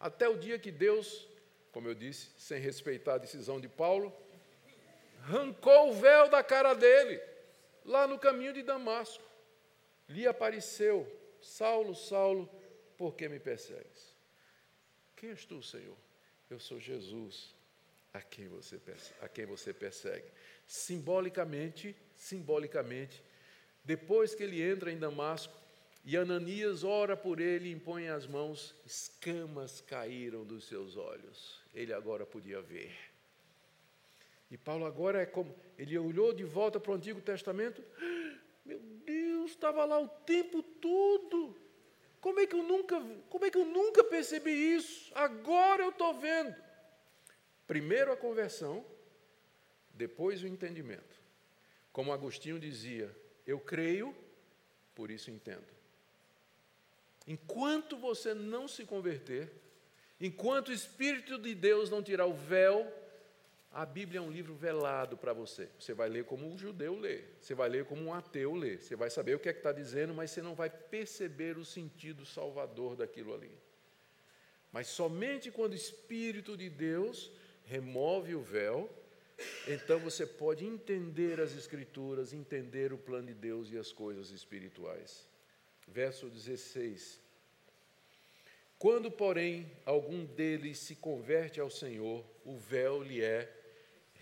Até 0.00 0.28
o 0.28 0.36
dia 0.36 0.58
que 0.58 0.72
Deus, 0.72 1.28
como 1.70 1.86
eu 1.86 1.94
disse, 1.94 2.30
sem 2.36 2.60
respeitar 2.60 3.14
a 3.14 3.18
decisão 3.18 3.60
de 3.60 3.68
Paulo, 3.68 4.12
arrancou 5.22 5.90
o 5.90 5.92
véu 5.92 6.28
da 6.28 6.42
cara 6.42 6.74
dele, 6.74 7.22
lá 7.84 8.04
no 8.04 8.18
caminho 8.18 8.52
de 8.52 8.64
Damasco. 8.64 9.22
Lhe 10.08 10.26
apareceu: 10.26 11.06
Saulo, 11.40 11.94
Saulo, 11.94 12.50
por 12.98 13.14
que 13.14 13.28
me 13.28 13.38
persegues? 13.38 14.09
Quem 15.20 15.28
és 15.28 15.44
tu, 15.44 15.62
Senhor? 15.62 15.98
Eu 16.48 16.58
sou 16.58 16.80
Jesus, 16.80 17.54
a 18.10 18.22
quem 18.22 18.48
você 18.48 18.78
persegue. 18.78 19.14
A 19.20 19.28
quem 19.28 19.44
você 19.44 19.70
persegue. 19.70 20.24
Simbolicamente, 20.66 21.94
simbolicamente, 22.16 23.22
depois 23.84 24.34
que 24.34 24.42
ele 24.42 24.62
entra 24.62 24.90
em 24.90 24.98
Damasco 24.98 25.52
e 26.06 26.16
Ananias 26.16 26.84
ora 26.84 27.18
por 27.18 27.38
ele 27.38 27.68
e 27.68 27.72
impõe 27.72 28.08
as 28.08 28.26
mãos, 28.26 28.74
escamas 28.86 29.82
caíram 29.82 30.42
dos 30.42 30.64
seus 30.64 30.96
olhos. 30.96 31.60
Ele 31.74 31.92
agora 31.92 32.24
podia 32.24 32.62
ver. 32.62 32.90
E 34.50 34.56
Paulo 34.56 34.86
agora 34.86 35.20
é 35.20 35.26
como 35.26 35.54
ele 35.78 35.98
olhou 35.98 36.32
de 36.32 36.44
volta 36.44 36.80
para 36.80 36.92
o 36.92 36.94
Antigo 36.94 37.20
Testamento. 37.20 37.84
Meu 38.64 38.80
Deus, 39.04 39.50
estava 39.50 39.84
lá 39.84 40.00
o 40.00 40.08
tempo 40.08 40.62
todo. 40.62 41.54
Como 42.20 42.38
é 42.38 42.46
que 42.46 42.54
eu 42.54 42.62
nunca, 42.62 43.00
como 43.28 43.44
é 43.44 43.50
que 43.50 43.56
eu 43.56 43.64
nunca 43.64 44.04
percebi 44.04 44.50
isso? 44.50 45.10
Agora 45.14 45.82
eu 45.82 45.90
estou 45.90 46.14
vendo. 46.14 46.54
Primeiro 47.66 48.12
a 48.12 48.16
conversão, 48.16 48.84
depois 49.94 50.42
o 50.42 50.46
entendimento. 50.46 51.20
Como 51.92 52.12
Agostinho 52.12 52.58
dizia, 52.58 53.14
eu 53.46 53.58
creio, 53.58 54.14
por 54.94 55.10
isso 55.10 55.30
entendo. 55.30 55.66
Enquanto 57.26 57.96
você 57.96 58.34
não 58.34 58.68
se 58.68 58.84
converter, 58.84 59.50
enquanto 60.20 60.68
o 60.68 60.72
Espírito 60.72 61.38
de 61.38 61.54
Deus 61.54 61.90
não 61.90 62.02
tirar 62.02 62.26
o 62.26 62.34
véu 62.34 62.92
a 63.72 63.86
Bíblia 63.86 64.18
é 64.18 64.22
um 64.22 64.30
livro 64.30 64.54
velado 64.54 65.16
para 65.16 65.32
você. 65.32 65.68
Você 65.78 65.94
vai 65.94 66.08
ler 66.08 66.24
como 66.24 66.46
um 66.46 66.58
judeu 66.58 66.98
lê, 66.98 67.22
você 67.40 67.54
vai 67.54 67.68
ler 67.68 67.84
como 67.84 68.02
um 68.02 68.12
ateu 68.12 68.54
lê, 68.54 68.78
você 68.78 68.96
vai 68.96 69.08
saber 69.10 69.36
o 69.36 69.38
que 69.38 69.48
é 69.48 69.52
que 69.52 69.60
está 69.60 69.72
dizendo, 69.72 70.12
mas 70.12 70.32
você 70.32 70.42
não 70.42 70.54
vai 70.54 70.68
perceber 70.68 71.56
o 71.56 71.64
sentido 71.64 72.26
salvador 72.26 72.96
daquilo 72.96 73.32
ali. 73.32 73.50
Mas 74.72 74.88
somente 74.88 75.50
quando 75.50 75.72
o 75.72 75.76
Espírito 75.76 76.56
de 76.56 76.68
Deus 76.68 77.30
remove 77.64 78.34
o 78.34 78.42
véu, 78.42 78.90
então 79.68 80.00
você 80.00 80.26
pode 80.26 80.64
entender 80.64 81.40
as 81.40 81.56
Escrituras, 81.56 82.32
entender 82.32 82.92
o 82.92 82.98
plano 82.98 83.28
de 83.28 83.34
Deus 83.34 83.70
e 83.70 83.78
as 83.78 83.92
coisas 83.92 84.30
espirituais. 84.30 85.26
Verso 85.86 86.28
16. 86.28 87.20
Quando, 88.78 89.10
porém, 89.10 89.70
algum 89.84 90.24
deles 90.24 90.78
se 90.78 90.96
converte 90.96 91.60
ao 91.60 91.70
Senhor, 91.70 92.24
o 92.44 92.56
véu 92.56 93.02
lhe 93.02 93.22
é 93.22 93.59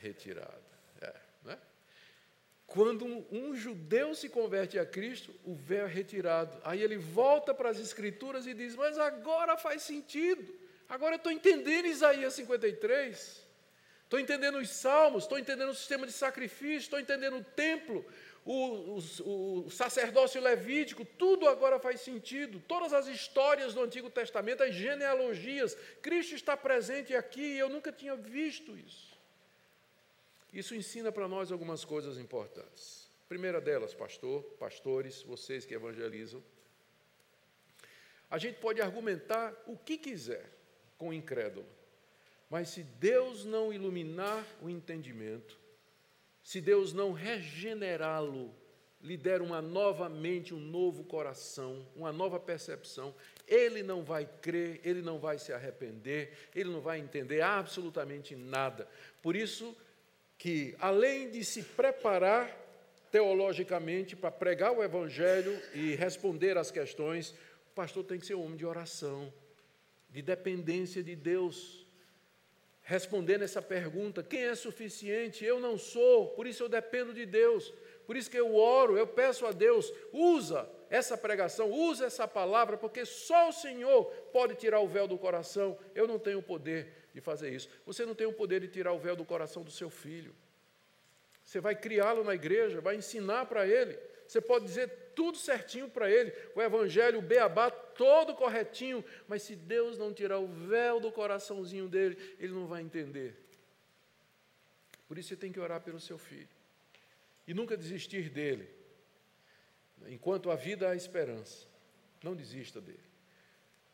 retirada. 0.00 0.62
É, 1.00 1.14
né? 1.44 1.58
Quando 2.66 3.04
um, 3.04 3.26
um, 3.30 3.56
judeu 3.56 4.14
se 4.14 4.28
converte 4.28 4.78
a 4.78 4.84
Cristo, 4.84 5.34
o 5.44 5.54
véu 5.54 5.86
é 5.86 5.88
retirado. 5.88 6.56
Aí 6.64 6.82
ele 6.82 6.96
volta 6.96 7.54
para 7.54 7.70
as 7.70 7.78
Escrituras 7.78 8.46
e 8.46 8.54
diz: 8.54 8.76
Mas 8.76 8.98
agora 8.98 9.56
faz 9.56 9.82
sentido. 9.82 10.54
Agora 10.88 11.14
eu 11.14 11.18
estou 11.18 11.32
entendendo 11.32 11.86
Isaías 11.86 12.34
53. 12.34 13.46
Estou 14.04 14.18
entendendo 14.18 14.56
os 14.56 14.70
salmos, 14.70 15.24
estou 15.24 15.38
entendendo 15.38 15.68
o 15.68 15.74
sistema 15.74 16.06
de 16.06 16.12
sacrifício, 16.12 16.78
estou 16.78 16.98
entendendo 16.98 17.36
o 17.36 17.44
templo, 17.44 18.02
o, 18.42 18.96
o, 18.96 19.66
o, 19.66 19.70
sacerdócio 19.70 20.40
levítico, 20.40 21.04
tudo 21.04 21.46
agora 21.46 21.78
faz 21.78 22.00
sentido. 22.00 22.58
Todas 22.66 22.94
as 22.94 23.06
histórias 23.06 23.74
do 23.74 23.82
Antigo 23.82 24.08
Testamento, 24.08 24.62
as 24.62 24.74
genealogias, 24.74 25.76
Cristo 26.00 26.34
está 26.34 26.56
presente 26.56 27.14
aqui 27.14 27.42
e 27.42 27.58
eu 27.58 27.68
nunca 27.68 27.92
tinha 27.92 28.16
visto 28.16 28.74
isso. 28.78 29.07
Isso 30.52 30.74
ensina 30.74 31.12
para 31.12 31.28
nós 31.28 31.52
algumas 31.52 31.84
coisas 31.84 32.18
importantes. 32.18 33.08
primeira 33.28 33.60
delas, 33.60 33.92
pastor, 33.92 34.42
pastores, 34.58 35.22
vocês 35.22 35.66
que 35.66 35.74
evangelizam. 35.74 36.42
A 38.30 38.38
gente 38.38 38.58
pode 38.58 38.80
argumentar 38.80 39.54
o 39.66 39.76
que 39.76 39.98
quiser 39.98 40.50
com 40.96 41.10
o 41.10 41.12
incrédulo, 41.12 41.66
mas 42.48 42.70
se 42.70 42.82
Deus 42.82 43.44
não 43.44 43.72
iluminar 43.72 44.46
o 44.62 44.68
entendimento, 44.68 45.58
se 46.42 46.60
Deus 46.60 46.94
não 46.94 47.12
regenerá-lo, 47.12 48.54
lhe 49.00 49.16
der 49.16 49.40
uma 49.40 49.62
nova 49.62 50.08
mente, 50.08 50.54
um 50.54 50.58
novo 50.58 51.04
coração, 51.04 51.86
uma 51.94 52.12
nova 52.12 52.40
percepção, 52.40 53.14
ele 53.46 53.82
não 53.82 54.02
vai 54.02 54.26
crer, 54.40 54.80
ele 54.82 55.02
não 55.02 55.18
vai 55.18 55.38
se 55.38 55.52
arrepender, 55.52 56.32
ele 56.54 56.70
não 56.70 56.80
vai 56.80 56.98
entender 56.98 57.40
absolutamente 57.40 58.34
nada. 58.34 58.88
Por 59.22 59.36
isso, 59.36 59.76
que, 60.38 60.76
além 60.78 61.28
de 61.28 61.44
se 61.44 61.62
preparar 61.62 62.56
teologicamente 63.10 64.14
para 64.14 64.30
pregar 64.30 64.72
o 64.72 64.82
Evangelho 64.82 65.60
e 65.74 65.96
responder 65.96 66.56
às 66.56 66.70
questões, 66.70 67.34
o 67.70 67.74
pastor 67.74 68.04
tem 68.04 68.20
que 68.20 68.26
ser 68.26 68.34
um 68.34 68.44
homem 68.44 68.56
de 68.56 68.64
oração, 68.64 69.32
de 70.08 70.22
dependência 70.22 71.02
de 71.02 71.16
Deus. 71.16 71.84
Respondendo 72.82 73.42
essa 73.42 73.60
pergunta: 73.60 74.22
quem 74.22 74.42
é 74.42 74.54
suficiente? 74.54 75.44
Eu 75.44 75.58
não 75.58 75.76
sou, 75.76 76.28
por 76.28 76.46
isso 76.46 76.62
eu 76.62 76.68
dependo 76.68 77.12
de 77.12 77.26
Deus. 77.26 77.72
Por 78.06 78.16
isso 78.16 78.30
que 78.30 78.38
eu 78.38 78.54
oro, 78.54 78.96
eu 78.96 79.06
peço 79.06 79.44
a 79.44 79.52
Deus, 79.52 79.92
usa 80.12 80.66
essa 80.88 81.14
pregação, 81.14 81.70
usa 81.70 82.06
essa 82.06 82.26
palavra, 82.26 82.78
porque 82.78 83.04
só 83.04 83.50
o 83.50 83.52
Senhor 83.52 84.06
pode 84.32 84.54
tirar 84.54 84.80
o 84.80 84.88
véu 84.88 85.06
do 85.06 85.18
coração. 85.18 85.78
Eu 85.94 86.06
não 86.06 86.18
tenho 86.18 86.40
poder 86.40 87.07
de 87.18 87.24
fazer 87.24 87.50
isso. 87.50 87.68
Você 87.84 88.06
não 88.06 88.14
tem 88.14 88.26
o 88.26 88.32
poder 88.32 88.60
de 88.60 88.68
tirar 88.68 88.92
o 88.92 88.98
véu 88.98 89.16
do 89.16 89.24
coração 89.24 89.62
do 89.64 89.70
seu 89.70 89.90
filho. 89.90 90.34
Você 91.44 91.60
vai 91.60 91.74
criá-lo 91.74 92.22
na 92.22 92.34
igreja, 92.34 92.80
vai 92.80 92.96
ensinar 92.96 93.46
para 93.46 93.66
ele. 93.66 93.98
Você 94.26 94.40
pode 94.40 94.66
dizer 94.66 94.88
tudo 95.16 95.36
certinho 95.36 95.88
para 95.88 96.08
ele, 96.08 96.32
o 96.54 96.62
evangelho, 96.62 97.18
o 97.18 97.22
beabá, 97.22 97.70
todo 97.70 98.34
corretinho, 98.34 99.04
mas 99.26 99.42
se 99.42 99.56
Deus 99.56 99.98
não 99.98 100.12
tirar 100.14 100.38
o 100.38 100.46
véu 100.46 101.00
do 101.00 101.10
coraçãozinho 101.10 101.88
dele, 101.88 102.36
ele 102.38 102.52
não 102.52 102.66
vai 102.66 102.82
entender. 102.82 103.34
Por 105.08 105.18
isso 105.18 105.30
você 105.30 105.36
tem 105.36 105.50
que 105.50 105.58
orar 105.58 105.80
pelo 105.80 105.98
seu 105.98 106.18
filho. 106.18 106.48
E 107.48 107.54
nunca 107.54 107.76
desistir 107.76 108.28
dele. 108.28 108.68
Enquanto 110.06 110.50
a 110.50 110.54
vida 110.54 110.90
há 110.90 110.94
esperança, 110.94 111.66
não 112.22 112.36
desista 112.36 112.80
dele. 112.80 113.07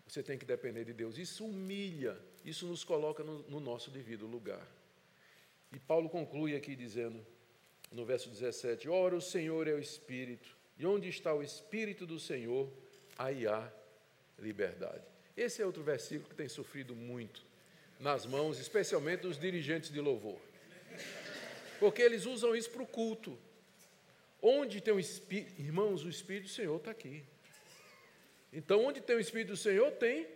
Você 0.07 0.23
tem 0.23 0.39
que 0.39 0.45
depender 0.45 0.85
de 0.85 0.93
Deus. 0.93 1.19
Isso 1.19 1.45
humilha, 1.45 2.19
isso 2.45 2.67
nos 2.67 2.85
coloca 2.85 3.25
no, 3.25 3.39
no 3.49 3.61
nosso 3.61 3.91
devido 3.91 4.27
lugar. 4.27 4.67
E 5.73 5.79
Paulo 5.79 6.09
conclui 6.09 6.55
aqui 6.55 6.77
dizendo, 6.77 7.25
no 7.91 8.05
verso 8.05 8.29
17: 8.29 8.89
Ora, 8.89 9.17
o 9.17 9.21
Senhor 9.21 9.67
é 9.67 9.73
o 9.73 9.79
Espírito, 9.79 10.57
e 10.79 10.87
onde 10.87 11.09
está 11.09 11.35
o 11.35 11.43
Espírito 11.43 12.07
do 12.07 12.19
Senhor, 12.19 12.71
aí 13.19 13.47
há 13.47 13.73
liberdade. 14.39 15.05
Esse 15.37 15.63
é 15.63 15.67
outro 15.67 15.83
versículo 15.83 16.29
que 16.29 16.37
tem 16.37 16.49
sofrido 16.49 16.95
muito 16.95 17.45
nas 17.99 18.27
mãos, 18.27 18.59
especialmente 18.59 19.21
dos 19.21 19.39
dirigentes 19.39 19.91
de 19.91 20.01
louvor. 20.01 20.39
Porque 21.81 22.03
eles 22.03 22.25
usam 22.25 22.55
isso 22.55 22.71
para 22.71 22.83
o 22.83 22.87
culto. 22.87 23.37
Onde 24.41 24.81
tem 24.81 24.93
o 24.93 25.01
Espírito, 25.01 25.61
irmãos, 25.61 26.05
o 26.05 26.09
Espírito 26.09 26.45
do 26.45 26.51
Senhor 26.51 26.77
está 26.77 26.91
aqui. 26.91 27.25
Então, 28.55 28.85
onde 28.85 29.01
tem 29.01 29.17
o 29.17 29.21
Espírito 29.21 29.49
do 29.49 29.57
Senhor, 29.57 29.91
tem 29.93 30.29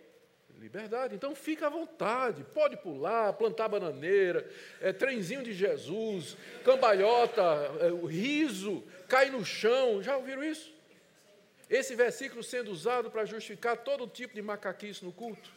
liberdade. 0.59 1.15
Então, 1.15 1.33
fica 1.33 1.67
à 1.67 1.69
vontade, 1.69 2.43
pode 2.53 2.75
pular, 2.75 3.31
plantar 3.31 3.69
bananeira, 3.69 4.45
é, 4.81 4.91
trenzinho 4.91 5.41
de 5.41 5.53
Jesus, 5.53 6.35
cambalhota, 6.65 7.41
é, 7.79 7.87
o 7.87 8.05
riso, 8.05 8.83
cai 9.07 9.29
no 9.29 9.45
chão. 9.45 10.03
Já 10.03 10.17
ouviram 10.17 10.43
isso? 10.43 10.73
Esse 11.69 11.95
versículo 11.95 12.43
sendo 12.43 12.71
usado 12.71 13.09
para 13.09 13.23
justificar 13.23 13.77
todo 13.77 14.05
tipo 14.05 14.33
de 14.33 14.41
macaquice 14.41 15.05
no 15.05 15.13
culto. 15.13 15.49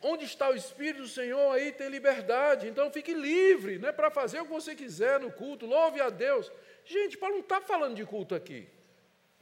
onde 0.00 0.26
está 0.26 0.50
o 0.50 0.54
Espírito 0.54 1.00
do 1.00 1.08
Senhor, 1.08 1.50
aí 1.50 1.72
tem 1.72 1.88
liberdade. 1.88 2.68
Então 2.68 2.88
fique 2.90 3.12
livre, 3.14 3.78
não 3.78 3.88
é 3.88 3.92
para 3.92 4.10
fazer 4.10 4.40
o 4.40 4.44
que 4.44 4.52
você 4.52 4.76
quiser 4.76 5.18
no 5.18 5.32
culto, 5.32 5.66
louve 5.66 6.00
a 6.00 6.10
Deus. 6.10 6.52
Gente, 6.84 7.16
Paulo 7.16 7.36
não 7.36 7.42
está 7.42 7.60
falando 7.60 7.96
de 7.96 8.04
culto 8.04 8.34
aqui. 8.34 8.68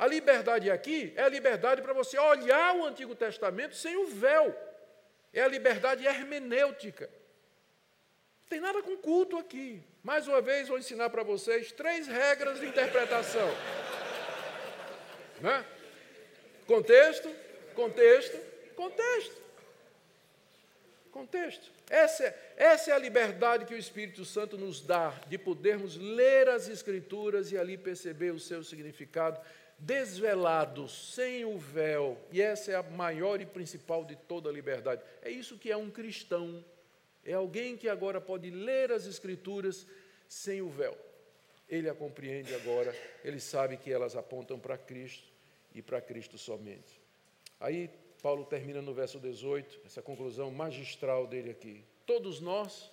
A 0.02 0.06
liberdade 0.08 0.68
aqui 0.68 1.12
é 1.14 1.22
a 1.22 1.28
liberdade 1.28 1.80
para 1.80 1.92
você 1.92 2.18
olhar 2.18 2.74
o 2.74 2.84
Antigo 2.84 3.14
Testamento 3.14 3.76
sem 3.76 3.96
o 3.96 4.08
véu. 4.08 4.52
É 5.32 5.42
a 5.42 5.46
liberdade 5.46 6.04
hermenêutica. 6.04 7.08
Não 8.40 8.48
tem 8.48 8.58
nada 8.58 8.82
com 8.82 8.96
culto 8.96 9.38
aqui. 9.38 9.80
Mais 10.02 10.26
uma 10.26 10.40
vez, 10.40 10.66
vou 10.66 10.76
ensinar 10.76 11.08
para 11.08 11.22
vocês 11.22 11.70
três 11.70 12.08
regras 12.08 12.58
de 12.58 12.66
interpretação. 12.66 13.48
Né? 15.40 15.64
Contexto, 16.66 17.32
contexto, 17.76 18.36
contexto. 18.74 19.40
Contexto. 21.12 21.70
Essa 21.88 22.24
é, 22.24 22.54
essa 22.56 22.90
é 22.90 22.94
a 22.94 22.98
liberdade 22.98 23.66
que 23.66 23.74
o 23.74 23.78
Espírito 23.78 24.24
Santo 24.24 24.58
nos 24.58 24.80
dá, 24.80 25.10
de 25.28 25.38
podermos 25.38 25.96
ler 25.96 26.48
as 26.48 26.68
Escrituras 26.68 27.52
e 27.52 27.56
ali 27.56 27.78
perceber 27.78 28.32
o 28.32 28.40
seu 28.40 28.64
significado, 28.64 29.38
desvelados, 29.82 31.12
sem 31.14 31.44
o 31.44 31.58
véu. 31.58 32.16
E 32.30 32.40
essa 32.40 32.70
é 32.70 32.74
a 32.76 32.82
maior 32.82 33.40
e 33.40 33.46
principal 33.46 34.04
de 34.04 34.14
toda 34.16 34.48
a 34.48 34.52
liberdade. 34.52 35.02
É 35.20 35.30
isso 35.30 35.58
que 35.58 35.70
é 35.70 35.76
um 35.76 35.90
cristão. 35.90 36.64
É 37.24 37.32
alguém 37.32 37.76
que 37.76 37.88
agora 37.88 38.20
pode 38.20 38.50
ler 38.50 38.92
as 38.92 39.06
Escrituras 39.06 39.86
sem 40.28 40.62
o 40.62 40.68
véu. 40.68 40.96
Ele 41.68 41.88
a 41.88 41.94
compreende 41.94 42.54
agora, 42.54 42.94
ele 43.24 43.40
sabe 43.40 43.76
que 43.76 43.90
elas 43.90 44.14
apontam 44.14 44.58
para 44.58 44.78
Cristo 44.78 45.28
e 45.74 45.82
para 45.82 46.00
Cristo 46.00 46.38
somente. 46.38 47.00
Aí 47.58 47.90
Paulo 48.22 48.44
termina 48.44 48.80
no 48.80 48.94
verso 48.94 49.18
18, 49.18 49.80
essa 49.84 50.02
conclusão 50.02 50.50
magistral 50.50 51.26
dele 51.26 51.50
aqui. 51.50 51.84
Todos 52.06 52.40
nós, 52.40 52.90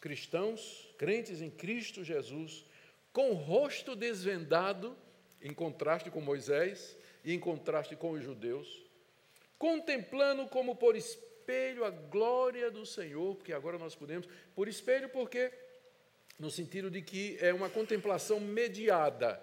cristãos, 0.00 0.88
crentes 0.98 1.40
em 1.40 1.50
Cristo 1.50 2.02
Jesus, 2.02 2.64
com 3.12 3.30
o 3.30 3.34
rosto 3.34 3.94
desvendado, 3.94 4.96
em 5.42 5.52
contraste 5.52 6.10
com 6.10 6.20
Moisés 6.20 6.96
e 7.24 7.32
em 7.32 7.38
contraste 7.38 7.96
com 7.96 8.12
os 8.12 8.22
judeus, 8.22 8.84
contemplando 9.58 10.46
como 10.46 10.76
por 10.76 10.96
espelho 10.96 11.84
a 11.84 11.90
glória 11.90 12.70
do 12.70 12.86
Senhor, 12.86 13.34
porque 13.36 13.52
agora 13.52 13.78
nós 13.78 13.94
podemos, 13.94 14.28
por 14.54 14.68
espelho, 14.68 15.08
porque 15.08 15.52
no 16.38 16.50
sentido 16.50 16.90
de 16.90 17.02
que 17.02 17.36
é 17.40 17.52
uma 17.52 17.68
contemplação 17.68 18.40
mediada 18.40 19.40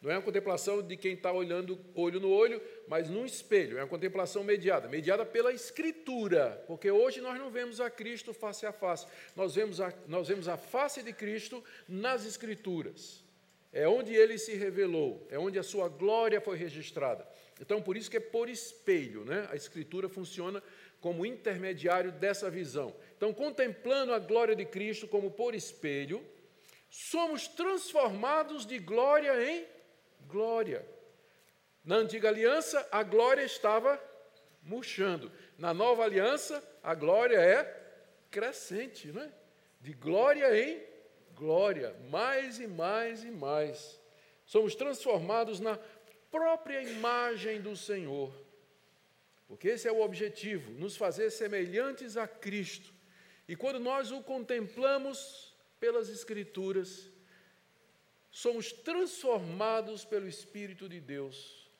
não 0.00 0.12
é 0.12 0.14
uma 0.14 0.22
contemplação 0.22 0.80
de 0.80 0.96
quem 0.96 1.14
está 1.14 1.32
olhando 1.32 1.78
olho 1.94 2.20
no 2.20 2.30
olho, 2.30 2.62
mas 2.86 3.10
num 3.10 3.24
espelho. 3.24 3.78
É 3.78 3.82
uma 3.82 3.88
contemplação 3.88 4.44
mediada, 4.44 4.88
mediada 4.88 5.26
pela 5.26 5.52
Escritura, 5.52 6.62
porque 6.68 6.90
hoje 6.90 7.20
nós 7.20 7.36
não 7.36 7.50
vemos 7.50 7.80
a 7.80 7.90
Cristo 7.90 8.32
face 8.32 8.64
a 8.64 8.72
face, 8.72 9.06
nós 9.34 9.56
vemos 9.56 9.80
a, 9.80 9.92
nós 10.06 10.28
vemos 10.28 10.46
a 10.46 10.56
face 10.56 11.02
de 11.02 11.12
Cristo 11.12 11.64
nas 11.88 12.24
Escrituras. 12.24 13.24
É 13.72 13.86
onde 13.86 14.14
ele 14.14 14.38
se 14.38 14.54
revelou, 14.54 15.26
é 15.30 15.38
onde 15.38 15.58
a 15.58 15.62
sua 15.62 15.88
glória 15.88 16.40
foi 16.40 16.56
registrada. 16.56 17.28
Então, 17.60 17.82
por 17.82 17.96
isso 17.96 18.10
que 18.10 18.16
é 18.16 18.20
por 18.20 18.48
espelho, 18.48 19.24
né? 19.24 19.46
A 19.50 19.56
Escritura 19.56 20.08
funciona 20.08 20.62
como 21.00 21.26
intermediário 21.26 22.10
dessa 22.10 22.50
visão. 22.50 22.94
Então, 23.16 23.32
contemplando 23.32 24.12
a 24.12 24.18
glória 24.18 24.56
de 24.56 24.64
Cristo 24.64 25.06
como 25.06 25.30
por 25.30 25.54
espelho, 25.54 26.24
somos 26.88 27.46
transformados 27.46 28.64
de 28.64 28.78
glória 28.78 29.50
em 29.50 29.66
glória. 30.26 30.84
Na 31.84 31.96
antiga 31.96 32.28
aliança, 32.28 32.86
a 32.90 33.02
glória 33.02 33.42
estava 33.42 34.02
murchando. 34.62 35.30
Na 35.56 35.72
nova 35.74 36.04
aliança, 36.04 36.62
a 36.82 36.94
glória 36.94 37.38
é 37.38 37.64
crescente, 38.30 39.08
não 39.12 39.22
é? 39.22 39.32
De 39.80 39.92
glória 39.92 40.58
em 40.58 40.82
glória, 41.38 41.94
mais 42.10 42.58
e 42.58 42.66
mais 42.66 43.22
e 43.22 43.30
mais. 43.30 44.00
Somos 44.44 44.74
transformados 44.74 45.60
na 45.60 45.78
própria 46.30 46.82
imagem 46.82 47.60
do 47.60 47.76
Senhor. 47.76 48.32
Porque 49.46 49.68
esse 49.68 49.88
é 49.88 49.92
o 49.92 50.02
objetivo, 50.02 50.72
nos 50.72 50.96
fazer 50.96 51.30
semelhantes 51.30 52.16
a 52.16 52.26
Cristo. 52.26 52.92
E 53.48 53.56
quando 53.56 53.80
nós 53.80 54.10
o 54.10 54.22
contemplamos 54.22 55.54
pelas 55.80 56.10
Escrituras, 56.10 57.10
somos 58.30 58.72
transformados 58.72 60.04
pelo 60.04 60.28
Espírito 60.28 60.88
de 60.88 61.00
Deus 61.00 61.70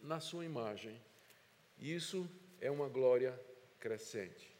na 0.00 0.20
Sua 0.20 0.44
imagem. 0.44 0.98
Isso 1.78 2.28
é 2.60 2.70
uma 2.70 2.88
glória 2.88 3.38
crescente. 3.78 4.56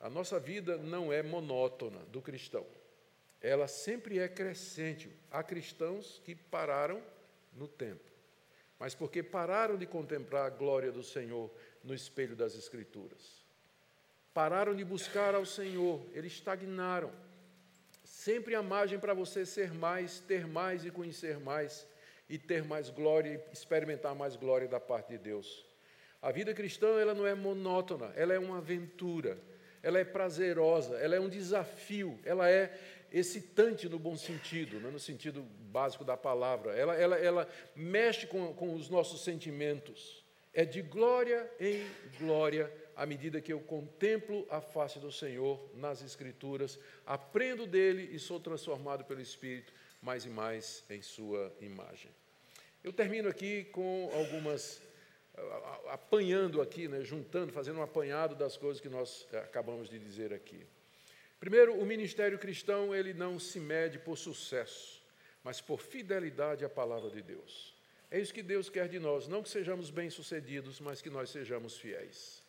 A 0.00 0.10
nossa 0.10 0.38
vida 0.38 0.76
não 0.76 1.10
é 1.10 1.22
monótona 1.22 2.00
do 2.06 2.20
cristão. 2.20 2.66
Ela 3.44 3.68
sempre 3.68 4.18
é 4.18 4.28
crescente. 4.28 5.10
Há 5.30 5.42
cristãos 5.42 6.20
que 6.24 6.34
pararam 6.34 7.02
no 7.52 7.68
tempo, 7.68 8.10
mas 8.78 8.94
porque 8.94 9.22
pararam 9.22 9.76
de 9.76 9.86
contemplar 9.86 10.46
a 10.46 10.50
glória 10.50 10.90
do 10.90 11.02
Senhor 11.02 11.50
no 11.82 11.94
espelho 11.94 12.34
das 12.34 12.56
Escrituras. 12.56 13.44
Pararam 14.32 14.74
de 14.74 14.84
buscar 14.84 15.34
ao 15.34 15.46
Senhor, 15.46 16.04
eles 16.12 16.32
estagnaram 16.32 17.12
Sempre 18.04 18.54
a 18.54 18.62
margem 18.62 18.98
para 18.98 19.12
você 19.12 19.44
ser 19.44 19.72
mais, 19.72 20.20
ter 20.20 20.46
mais 20.46 20.84
e 20.84 20.90
conhecer 20.90 21.38
mais, 21.38 21.86
e 22.28 22.38
ter 22.38 22.62
mais 22.62 22.88
glória 22.88 23.42
experimentar 23.52 24.14
mais 24.14 24.36
glória 24.36 24.68
da 24.68 24.78
parte 24.78 25.08
de 25.08 25.18
Deus. 25.18 25.66
A 26.22 26.30
vida 26.30 26.54
cristã 26.54 26.86
ela 27.00 27.14
não 27.14 27.26
é 27.26 27.34
monótona, 27.34 28.12
ela 28.14 28.32
é 28.32 28.38
uma 28.38 28.58
aventura, 28.58 29.38
ela 29.82 29.98
é 29.98 30.04
prazerosa, 30.04 30.96
ela 30.96 31.16
é 31.16 31.20
um 31.20 31.28
desafio, 31.28 32.18
ela 32.24 32.48
é 32.48 32.78
excitante 33.14 33.88
no 33.88 33.98
bom 33.98 34.16
sentido, 34.16 34.76
é 34.76 34.90
no 34.90 34.98
sentido 34.98 35.42
básico 35.70 36.04
da 36.04 36.16
palavra. 36.16 36.72
Ela, 36.72 36.94
ela, 36.96 37.16
ela 37.16 37.48
mexe 37.76 38.26
com, 38.26 38.52
com 38.52 38.74
os 38.74 38.88
nossos 38.88 39.22
sentimentos. 39.22 40.24
É 40.52 40.64
de 40.64 40.82
glória 40.82 41.48
em 41.60 41.86
glória 42.18 42.72
à 42.96 43.06
medida 43.06 43.40
que 43.40 43.52
eu 43.52 43.60
contemplo 43.60 44.46
a 44.50 44.60
face 44.60 44.98
do 44.98 45.10
Senhor 45.10 45.60
nas 45.74 46.02
Escrituras, 46.02 46.78
aprendo 47.06 47.66
dele 47.66 48.10
e 48.12 48.18
sou 48.18 48.40
transformado 48.40 49.04
pelo 49.04 49.20
Espírito 49.20 49.72
mais 50.02 50.24
e 50.24 50.28
mais 50.28 50.84
em 50.90 51.00
Sua 51.00 51.52
imagem. 51.60 52.10
Eu 52.82 52.92
termino 52.92 53.28
aqui 53.28 53.64
com 53.64 54.10
algumas, 54.14 54.82
apanhando 55.88 56.60
aqui, 56.60 56.86
né, 56.86 57.02
juntando, 57.02 57.52
fazendo 57.52 57.78
um 57.78 57.82
apanhado 57.82 58.34
das 58.34 58.56
coisas 58.56 58.80
que 58.80 58.88
nós 58.88 59.26
eh, 59.32 59.38
acabamos 59.38 59.88
de 59.88 59.98
dizer 59.98 60.32
aqui. 60.32 60.66
Primeiro, 61.44 61.78
o 61.78 61.84
ministério 61.84 62.38
cristão 62.38 62.94
ele 62.94 63.12
não 63.12 63.38
se 63.38 63.60
mede 63.60 63.98
por 63.98 64.16
sucesso, 64.16 65.02
mas 65.42 65.60
por 65.60 65.78
fidelidade 65.78 66.64
à 66.64 66.70
palavra 66.70 67.10
de 67.10 67.20
Deus. 67.20 67.74
É 68.10 68.18
isso 68.18 68.32
que 68.32 68.42
Deus 68.42 68.70
quer 68.70 68.88
de 68.88 68.98
nós, 68.98 69.28
não 69.28 69.42
que 69.42 69.50
sejamos 69.50 69.90
bem-sucedidos, 69.90 70.80
mas 70.80 71.02
que 71.02 71.10
nós 71.10 71.28
sejamos 71.28 71.76
fiéis 71.76 72.42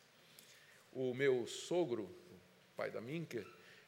o 0.95 1.13
meu 1.13 1.45
sogro, 1.45 2.09
pai 2.77 2.89
da 2.89 3.01
Minka, 3.01 3.45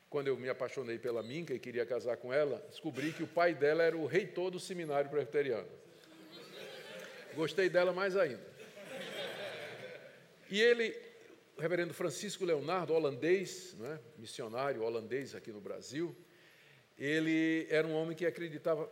quando 0.09 0.27
eu 0.27 0.35
me 0.35 0.49
apaixonei 0.49 0.99
pela 0.99 1.23
Minka 1.23 1.53
e 1.53 1.59
queria 1.59 1.85
casar 1.85 2.17
com 2.17 2.33
ela, 2.33 2.61
descobri 2.69 3.13
que 3.13 3.23
o 3.23 3.27
pai 3.27 3.55
dela 3.55 3.81
era 3.81 3.95
o 3.95 4.05
reitor 4.05 4.51
do 4.51 4.59
seminário 4.59 5.09
presbiteriano. 5.09 5.69
Gostei 7.33 7.69
dela 7.69 7.93
mais 7.93 8.17
ainda. 8.17 8.45
E 10.49 10.59
ele, 10.59 10.93
o 11.57 11.61
reverendo 11.61 11.91
Francisco 11.91 12.45
Leonardo, 12.45 12.93
holandês, 12.93 13.73
né, 13.79 13.99
missionário 14.15 14.83
holandês 14.83 15.33
aqui 15.33 15.51
no 15.51 15.59
Brasil, 15.59 16.15
ele 16.97 17.65
era 17.71 17.87
um 17.87 17.95
homem 17.95 18.15
que 18.15 18.27
acreditava 18.27 18.87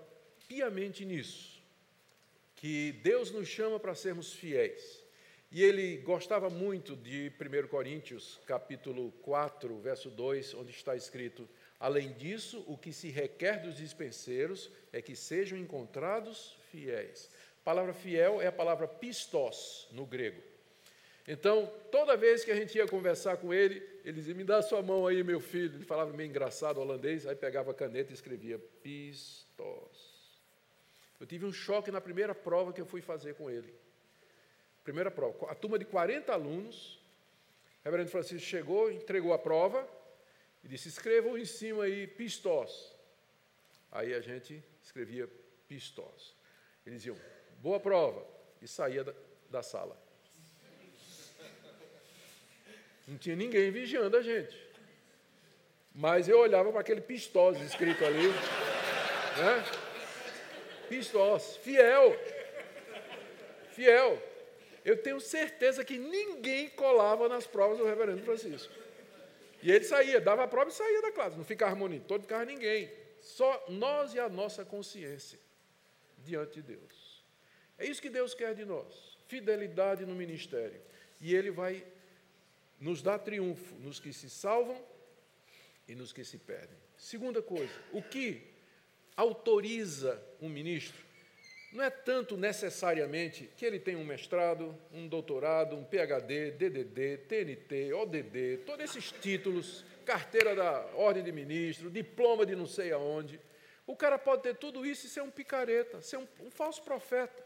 piamente 0.47 1.05
nisso, 1.05 1.61
que 2.55 2.91
Deus 3.03 3.30
nos 3.30 3.47
chama 3.47 3.80
para 3.80 3.93
sermos 3.93 4.34
fiéis. 4.34 5.03
E 5.51 5.61
ele 5.61 5.97
gostava 5.97 6.49
muito 6.49 6.95
de 6.95 7.32
1 7.39 7.68
Coríntios, 7.68 8.41
capítulo 8.47 9.11
4, 9.22 9.80
verso 9.80 10.09
2, 10.09 10.55
onde 10.55 10.72
está 10.72 10.95
escrito: 10.95 11.47
Além 11.80 12.13
disso, 12.13 12.63
o 12.68 12.76
que 12.76 12.91
se 12.91 13.09
requer 13.09 13.61
dos 13.61 13.78
dispenseiros 13.78 14.72
é 14.91 15.03
que 15.03 15.16
sejam 15.16 15.55
encontrados 15.57 16.57
fiéis. 16.72 17.30
A 17.61 17.63
palavra 17.63 17.93
fiel 17.93 18.41
é 18.41 18.47
a 18.47 18.51
palavra 18.51 18.88
pistos 18.88 19.88
no 19.91 20.05
grego. 20.05 20.55
Então, 21.28 21.71
toda 21.91 22.15
vez 22.15 22.45
que 22.45 22.51
a 22.51 22.55
gente 22.55 22.78
ia 22.78 22.88
conversar 22.88 23.38
com 23.38 23.53
ele, 23.53 23.82
ele 24.03 24.13
dizia: 24.13 24.36
Me 24.36 24.43
dá 24.43 24.61
sua 24.61 24.82
mão 24.82 25.07
aí, 25.07 25.23
meu 25.23 25.39
filho. 25.39 25.76
Ele 25.76 25.86
falava 25.86 26.13
meio 26.13 26.30
engraçado 26.30 26.80
holandês, 26.80 27.26
aí 27.26 27.36
pegava 27.36 27.71
a 27.71 27.73
caneta 27.73 28.11
e 28.11 28.13
escrevia 28.13 28.59
pistos. 28.84 30.15
Eu 31.19 31.26
tive 31.26 31.45
um 31.45 31.51
choque 31.51 31.89
na 31.89 31.99
primeira 31.99 32.36
prova 32.36 32.71
que 32.71 32.80
eu 32.82 32.86
fui 32.86 33.01
fazer 33.01 33.34
com 33.34 33.49
ele. 33.49 33.73
Primeira 34.84 35.09
prova. 35.09 35.49
A 35.49 35.55
turma 35.55 35.80
de 35.80 35.86
40 35.86 36.32
alunos, 36.32 36.99
o 37.82 37.86
reverendo 37.86 38.11
Francisco 38.11 38.45
chegou, 38.45 38.91
entregou 38.91 39.34
a 39.34 39.39
prova 39.39 39.88
e 40.63 40.67
disse: 40.67 40.89
escrevam 40.89 41.36
em 41.36 41.45
cima 41.45 41.86
aí 41.86 42.05
pistos. 42.05 42.93
Aí 43.91 44.13
a 44.13 44.21
gente 44.21 44.63
escrevia 44.84 45.28
pistos. 45.67 46.36
Eles 46.86 47.01
diziam: 47.01 47.17
boa 47.63 47.80
prova, 47.80 48.23
e 48.61 48.67
saía 48.67 49.03
da, 49.03 49.13
da 49.49 49.63
sala. 49.63 50.05
Não 53.08 53.18
tinha 53.18 53.36
ninguém 53.36 53.72
vigiando 53.72 54.18
a 54.18 54.22
gente. 54.22 54.56
Mas 55.93 56.28
eu 56.28 56.39
olhava 56.39 56.72
para 56.72 56.82
aquele 56.82 57.01
pistós 57.01 57.60
escrito 57.62 58.03
ali. 58.03 58.28
Né? 58.28 59.66
Pistós, 60.89 61.58
fiel. 61.58 62.18
Fiel. 63.72 64.22
Eu 64.84 64.97
tenho 64.97 65.20
certeza 65.20 65.84
que 65.84 65.97
ninguém 65.97 66.70
colava 66.70 67.30
nas 67.30 67.47
provas 67.47 67.78
do 67.78 67.86
reverendo 67.86 68.24
Francisco. 68.24 68.74
E 69.62 69.72
ele 69.72 69.84
saía, 69.84 70.22
dava 70.22 70.43
a 70.43 70.47
prova 70.47 70.70
e 70.70 70.74
saía 70.74 71.01
da 71.01 71.12
classe. 71.12 71.38
Não 71.38 71.43
ficava 71.43 71.76
monitor, 71.76 72.18
não 72.18 72.24
ficava 72.24 72.45
ninguém. 72.45 72.91
Só 73.22 73.66
nós 73.68 74.14
e 74.14 74.20
a 74.20 74.30
nossa 74.30 74.64
consciência 74.64 75.39
diante 76.20 76.62
de 76.62 76.76
Deus. 76.76 77.26
É 77.78 77.86
isso 77.86 78.01
que 78.01 78.10
Deus 78.10 78.34
quer 78.34 78.53
de 78.53 78.64
nós. 78.64 79.18
Fidelidade 79.28 80.06
no 80.06 80.14
ministério. 80.14 80.80
E 81.20 81.34
Ele 81.34 81.49
vai 81.49 81.84
nos 82.80 83.01
dar 83.01 83.19
triunfo 83.19 83.76
nos 83.76 83.99
que 83.99 84.11
se 84.11 84.30
salvam 84.30 84.82
e 85.88 85.95
nos 85.95 86.11
que 86.11 86.23
se 86.23 86.38
perdem. 86.38 86.78
Segunda 86.97 87.41
coisa, 87.41 87.73
o 87.91 88.01
que 88.01 88.41
autoriza 89.15 90.21
um 90.41 90.49
ministro 90.49 91.05
não 91.76 91.84
é 91.84 91.89
tanto 91.89 92.38
necessariamente 92.38 93.49
que 93.57 93.65
ele 93.65 93.80
tenha 93.80 93.97
um 93.97 94.05
mestrado, 94.05 94.73
um 94.93 95.09
doutorado, 95.09 95.76
um 95.76 95.84
PhD, 95.84 96.51
DDD, 96.51 97.17
TNT, 97.28 97.93
ODD, 97.93 98.63
todos 98.65 98.86
esses 98.86 99.11
títulos, 99.11 99.84
carteira 100.05 100.55
da 100.55 100.86
ordem 100.95 101.21
de 101.21 101.34
ministro, 101.34 101.91
diploma 101.91 102.45
de 102.45 102.55
não 102.55 102.65
sei 102.65 102.93
aonde. 102.93 103.41
O 103.86 103.93
cara 103.93 104.17
pode 104.17 104.43
ter 104.43 104.55
tudo 104.55 104.86
isso 104.86 105.05
e 105.05 105.09
ser 105.09 105.21
um 105.21 105.30
picareta, 105.30 106.01
ser 106.01 106.15
um, 106.15 106.28
um 106.39 106.49
falso 106.49 106.82
profeta. 106.82 107.44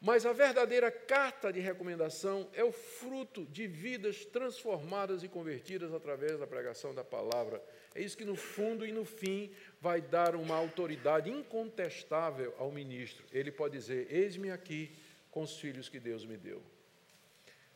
Mas 0.00 0.24
a 0.24 0.32
verdadeira 0.32 0.92
carta 0.92 1.52
de 1.52 1.58
recomendação 1.58 2.48
é 2.52 2.62
o 2.62 2.70
fruto 2.70 3.44
de 3.46 3.66
vidas 3.66 4.24
transformadas 4.24 5.24
e 5.24 5.28
convertidas 5.28 5.92
através 5.92 6.38
da 6.38 6.46
pregação 6.46 6.94
da 6.94 7.02
palavra. 7.02 7.60
É 7.94 8.00
isso 8.00 8.16
que, 8.16 8.24
no 8.24 8.36
fundo 8.36 8.86
e 8.86 8.92
no 8.92 9.04
fim, 9.04 9.52
vai 9.80 10.00
dar 10.00 10.36
uma 10.36 10.54
autoridade 10.54 11.28
incontestável 11.28 12.54
ao 12.58 12.70
ministro. 12.70 13.26
Ele 13.32 13.50
pode 13.50 13.76
dizer: 13.76 14.06
Eis-me 14.08 14.52
aqui 14.52 14.96
com 15.32 15.42
os 15.42 15.58
filhos 15.58 15.88
que 15.88 15.98
Deus 15.98 16.24
me 16.24 16.36
deu. 16.36 16.62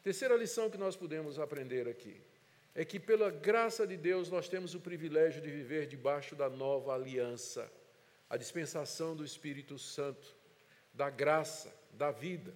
Terceira 0.05 0.37
lição 0.37 0.71
que 0.71 0.79
nós 0.79 0.95
podemos 0.95 1.41
aprender 1.41 1.89
aqui 1.89 2.21
é 2.73 2.85
que, 2.85 3.01
pela 3.01 3.31
graça 3.31 3.85
de 3.85 3.97
Deus, 3.97 4.31
nós 4.31 4.49
temos 4.49 4.75
o 4.75 4.81
privilégio 4.81 5.43
de 5.43 5.51
viver 5.51 5.87
debaixo 5.87 6.37
da 6.37 6.49
nova 6.49 6.95
aliança, 6.95 7.71
a 8.31 8.37
dispensação 8.37 9.15
do 9.15 9.25
Espírito 9.25 9.77
Santo, 9.77 10.37
da 10.95 11.11
graça, 11.11 11.82
da 11.93 12.11
vida. 12.11 12.55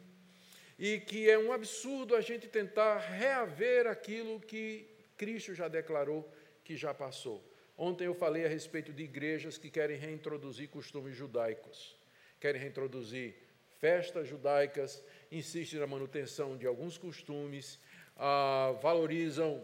E 0.78 1.00
que 1.00 1.30
é 1.30 1.38
um 1.38 1.52
absurdo 1.52 2.14
a 2.14 2.20
gente 2.20 2.48
tentar 2.48 2.98
reaver 2.98 3.86
aquilo 3.86 4.40
que 4.40 4.86
Cristo 5.16 5.54
já 5.54 5.68
declarou 5.68 6.30
que 6.62 6.76
já 6.76 6.92
passou. 6.92 7.42
Ontem 7.78 8.06
eu 8.06 8.14
falei 8.14 8.44
a 8.44 8.48
respeito 8.48 8.92
de 8.92 9.02
igrejas 9.02 9.58
que 9.58 9.70
querem 9.70 9.98
reintroduzir 9.98 10.68
costumes 10.68 11.14
judaicos, 11.14 11.96
querem 12.40 12.60
reintroduzir 12.60 13.34
festas 13.78 14.26
judaicas, 14.28 15.02
insistem 15.30 15.80
na 15.80 15.86
manutenção 15.86 16.56
de 16.56 16.66
alguns 16.66 16.96
costumes, 16.96 17.78
ah, 18.16 18.74
valorizam 18.82 19.62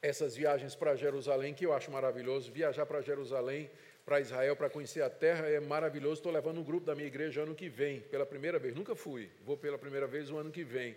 essas 0.00 0.36
viagens 0.36 0.74
para 0.74 0.94
Jerusalém, 0.94 1.54
que 1.54 1.66
eu 1.66 1.72
acho 1.72 1.90
maravilhoso. 1.90 2.52
Viajar 2.52 2.86
para 2.86 3.00
Jerusalém, 3.00 3.70
para 4.08 4.20
Israel, 4.20 4.56
para 4.56 4.70
conhecer 4.70 5.02
a 5.02 5.10
terra 5.10 5.46
é 5.46 5.60
maravilhoso. 5.60 6.14
Estou 6.14 6.32
levando 6.32 6.58
um 6.58 6.64
grupo 6.64 6.86
da 6.86 6.94
minha 6.94 7.06
igreja 7.06 7.42
ano 7.42 7.54
que 7.54 7.68
vem, 7.68 8.00
pela 8.00 8.24
primeira 8.24 8.58
vez. 8.58 8.74
Nunca 8.74 8.96
fui, 8.96 9.28
vou 9.44 9.54
pela 9.54 9.76
primeira 9.76 10.06
vez 10.06 10.30
o 10.30 10.38
ano 10.38 10.50
que 10.50 10.64
vem. 10.64 10.96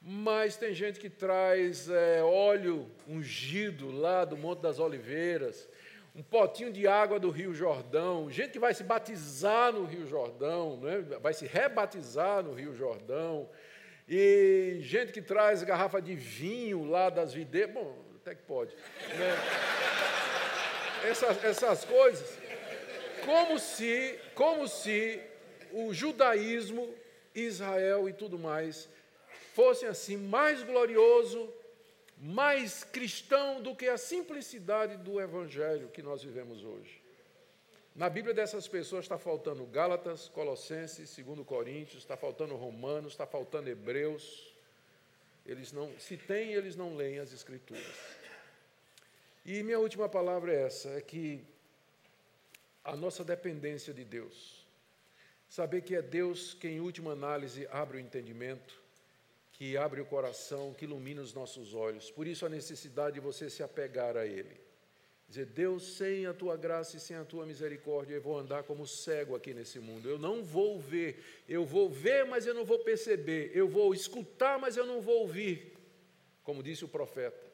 Mas 0.00 0.56
tem 0.56 0.72
gente 0.72 1.00
que 1.00 1.10
traz 1.10 1.90
é, 1.90 2.22
óleo 2.22 2.88
ungido 3.08 3.90
lá 3.90 4.24
do 4.24 4.36
Monte 4.36 4.60
das 4.60 4.78
Oliveiras, 4.78 5.68
um 6.14 6.22
potinho 6.22 6.72
de 6.72 6.86
água 6.86 7.18
do 7.18 7.30
Rio 7.30 7.52
Jordão, 7.52 8.30
gente 8.30 8.52
que 8.52 8.60
vai 8.60 8.72
se 8.72 8.84
batizar 8.84 9.72
no 9.72 9.84
Rio 9.84 10.06
Jordão, 10.06 10.76
né? 10.76 10.98
vai 11.20 11.34
se 11.34 11.46
rebatizar 11.46 12.44
no 12.44 12.54
Rio 12.54 12.76
Jordão, 12.76 13.50
e 14.08 14.78
gente 14.82 15.10
que 15.10 15.20
traz 15.20 15.64
garrafa 15.64 16.00
de 16.00 16.14
vinho 16.14 16.84
lá 16.84 17.10
das 17.10 17.34
videiras, 17.34 17.74
bom, 17.74 18.04
até 18.22 18.36
que 18.36 18.42
pode. 18.42 18.72
Né? 19.18 19.34
Essas, 21.04 21.44
essas 21.44 21.84
coisas, 21.84 22.35
como 23.26 23.58
se, 23.58 24.18
como 24.34 24.66
se 24.68 25.20
o 25.72 25.92
judaísmo, 25.92 26.94
Israel 27.34 28.08
e 28.08 28.12
tudo 28.12 28.38
mais 28.38 28.88
fossem 29.52 29.88
assim 29.88 30.16
mais 30.16 30.62
glorioso, 30.62 31.52
mais 32.18 32.84
cristão 32.84 33.60
do 33.60 33.74
que 33.74 33.88
a 33.88 33.98
simplicidade 33.98 34.96
do 34.98 35.20
evangelho 35.20 35.88
que 35.88 36.02
nós 36.02 36.22
vivemos 36.22 36.62
hoje. 36.62 37.02
Na 37.94 38.10
Bíblia 38.10 38.34
dessas 38.34 38.68
pessoas 38.68 39.06
está 39.06 39.18
faltando 39.18 39.64
Gálatas, 39.64 40.28
Colossenses, 40.28 41.16
2 41.16 41.46
Coríntios, 41.46 42.02
está 42.02 42.16
faltando 42.16 42.54
Romanos, 42.54 43.14
está 43.14 43.26
faltando 43.26 43.70
Hebreus. 43.70 44.54
Eles 45.46 45.72
não, 45.72 45.90
se 45.98 46.16
tem, 46.16 46.52
eles 46.52 46.76
não 46.76 46.94
leem 46.94 47.18
as 47.18 47.32
Escrituras. 47.32 47.96
E 49.46 49.62
minha 49.62 49.78
última 49.78 50.08
palavra 50.08 50.52
é 50.52 50.66
essa: 50.66 50.90
é 50.90 51.00
que 51.00 51.42
a 52.86 52.96
nossa 52.96 53.24
dependência 53.24 53.92
de 53.92 54.04
Deus, 54.04 54.64
saber 55.48 55.82
que 55.82 55.94
é 55.94 56.02
Deus 56.02 56.54
quem, 56.54 56.76
em 56.76 56.80
última 56.80 57.12
análise, 57.12 57.66
abre 57.70 57.96
o 57.96 58.00
entendimento, 58.00 58.80
que 59.52 59.76
abre 59.76 60.00
o 60.00 60.06
coração, 60.06 60.72
que 60.72 60.84
ilumina 60.84 61.20
os 61.20 61.34
nossos 61.34 61.74
olhos. 61.74 62.10
Por 62.10 62.26
isso 62.26 62.46
a 62.46 62.48
necessidade 62.48 63.14
de 63.14 63.20
você 63.20 63.50
se 63.50 63.62
apegar 63.62 64.16
a 64.16 64.24
Ele. 64.24 64.60
Dizer, 65.28 65.46
Deus, 65.46 65.96
sem 65.96 66.26
a 66.26 66.32
tua 66.32 66.56
graça 66.56 66.96
e 66.96 67.00
sem 67.00 67.16
a 67.16 67.24
tua 67.24 67.44
misericórdia, 67.44 68.14
eu 68.14 68.22
vou 68.22 68.38
andar 68.38 68.62
como 68.62 68.86
cego 68.86 69.34
aqui 69.34 69.52
nesse 69.52 69.80
mundo. 69.80 70.08
Eu 70.08 70.18
não 70.18 70.44
vou 70.44 70.78
ver. 70.78 71.42
Eu 71.48 71.64
vou 71.64 71.90
ver, 71.90 72.24
mas 72.24 72.46
eu 72.46 72.54
não 72.54 72.64
vou 72.64 72.78
perceber. 72.78 73.50
Eu 73.52 73.66
vou 73.66 73.92
escutar, 73.92 74.56
mas 74.58 74.76
eu 74.76 74.86
não 74.86 75.00
vou 75.00 75.22
ouvir. 75.22 75.76
Como 76.44 76.62
disse 76.62 76.84
o 76.84 76.88
profeta. 76.88 77.44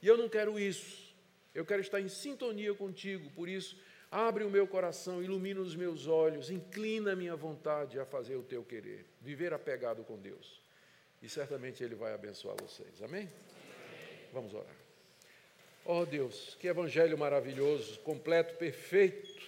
E 0.00 0.06
eu 0.06 0.16
não 0.16 0.30
quero 0.30 0.58
isso. 0.58 1.14
Eu 1.54 1.66
quero 1.66 1.82
estar 1.82 2.00
em 2.00 2.08
sintonia 2.08 2.72
contigo. 2.72 3.28
Por 3.32 3.50
isso, 3.50 3.76
abre 4.10 4.44
o 4.44 4.50
meu 4.50 4.66
coração, 4.66 5.22
ilumina 5.22 5.60
os 5.60 5.76
meus 5.76 6.06
olhos, 6.06 6.50
inclina 6.50 7.12
a 7.12 7.16
minha 7.16 7.36
vontade 7.36 7.98
a 7.98 8.04
fazer 8.04 8.36
o 8.36 8.42
teu 8.42 8.64
querer. 8.64 9.06
Viver 9.20 9.52
apegado 9.52 10.02
com 10.02 10.18
Deus 10.18 10.60
e 11.22 11.28
certamente 11.28 11.84
Ele 11.84 11.94
vai 11.94 12.12
abençoar 12.12 12.56
vocês. 12.60 13.02
Amém? 13.02 13.28
Vamos 14.32 14.54
orar. 14.54 14.74
Oh 15.84 16.04
Deus, 16.04 16.56
que 16.60 16.68
evangelho 16.68 17.16
maravilhoso, 17.16 17.98
completo, 18.00 18.54
perfeito. 18.56 19.40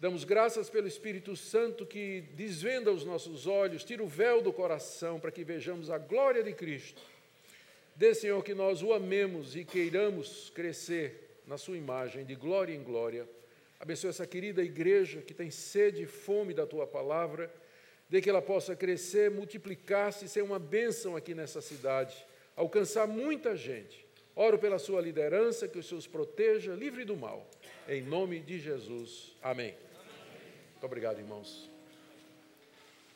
Damos 0.00 0.22
graças 0.22 0.70
pelo 0.70 0.86
Espírito 0.86 1.34
Santo 1.34 1.84
que 1.84 2.20
desvenda 2.34 2.92
os 2.92 3.04
nossos 3.04 3.46
olhos, 3.46 3.82
tira 3.82 4.02
o 4.02 4.06
véu 4.06 4.40
do 4.40 4.52
coração 4.52 5.18
para 5.18 5.32
que 5.32 5.42
vejamos 5.42 5.90
a 5.90 5.98
glória 5.98 6.42
de 6.42 6.52
Cristo. 6.52 7.02
Dê, 7.96 8.14
Senhor, 8.14 8.42
que 8.44 8.54
nós 8.54 8.80
o 8.80 8.92
amemos 8.92 9.56
e 9.56 9.64
queiramos 9.64 10.50
crescer 10.50 11.40
na 11.46 11.58
Sua 11.58 11.76
imagem, 11.76 12.24
de 12.24 12.36
glória 12.36 12.72
em 12.72 12.82
glória. 12.82 13.28
Abençoe 13.80 14.10
essa 14.10 14.26
querida 14.26 14.62
igreja 14.62 15.22
que 15.22 15.32
tem 15.32 15.50
sede 15.50 16.02
e 16.02 16.06
fome 16.06 16.52
da 16.52 16.66
Tua 16.66 16.86
palavra 16.86 17.52
de 18.08 18.20
que 18.20 18.30
ela 18.30 18.40
possa 18.40 18.74
crescer, 18.74 19.30
multiplicar-se 19.30 20.24
e 20.24 20.28
ser 20.28 20.42
uma 20.42 20.58
bênção 20.58 21.14
aqui 21.14 21.34
nessa 21.34 21.60
cidade, 21.60 22.26
alcançar 22.56 23.06
muita 23.06 23.54
gente. 23.54 24.06
Oro 24.34 24.58
pela 24.58 24.78
sua 24.78 25.00
liderança, 25.00 25.68
que 25.68 25.78
os 25.78 25.86
seus 25.86 26.06
proteja, 26.06 26.72
livre 26.74 27.04
do 27.04 27.16
mal. 27.16 27.46
Em 27.88 28.00
nome 28.00 28.40
de 28.40 28.58
Jesus. 28.58 29.36
Amém. 29.42 29.74
Muito 30.72 30.86
obrigado, 30.86 31.18
irmãos. 31.18 31.67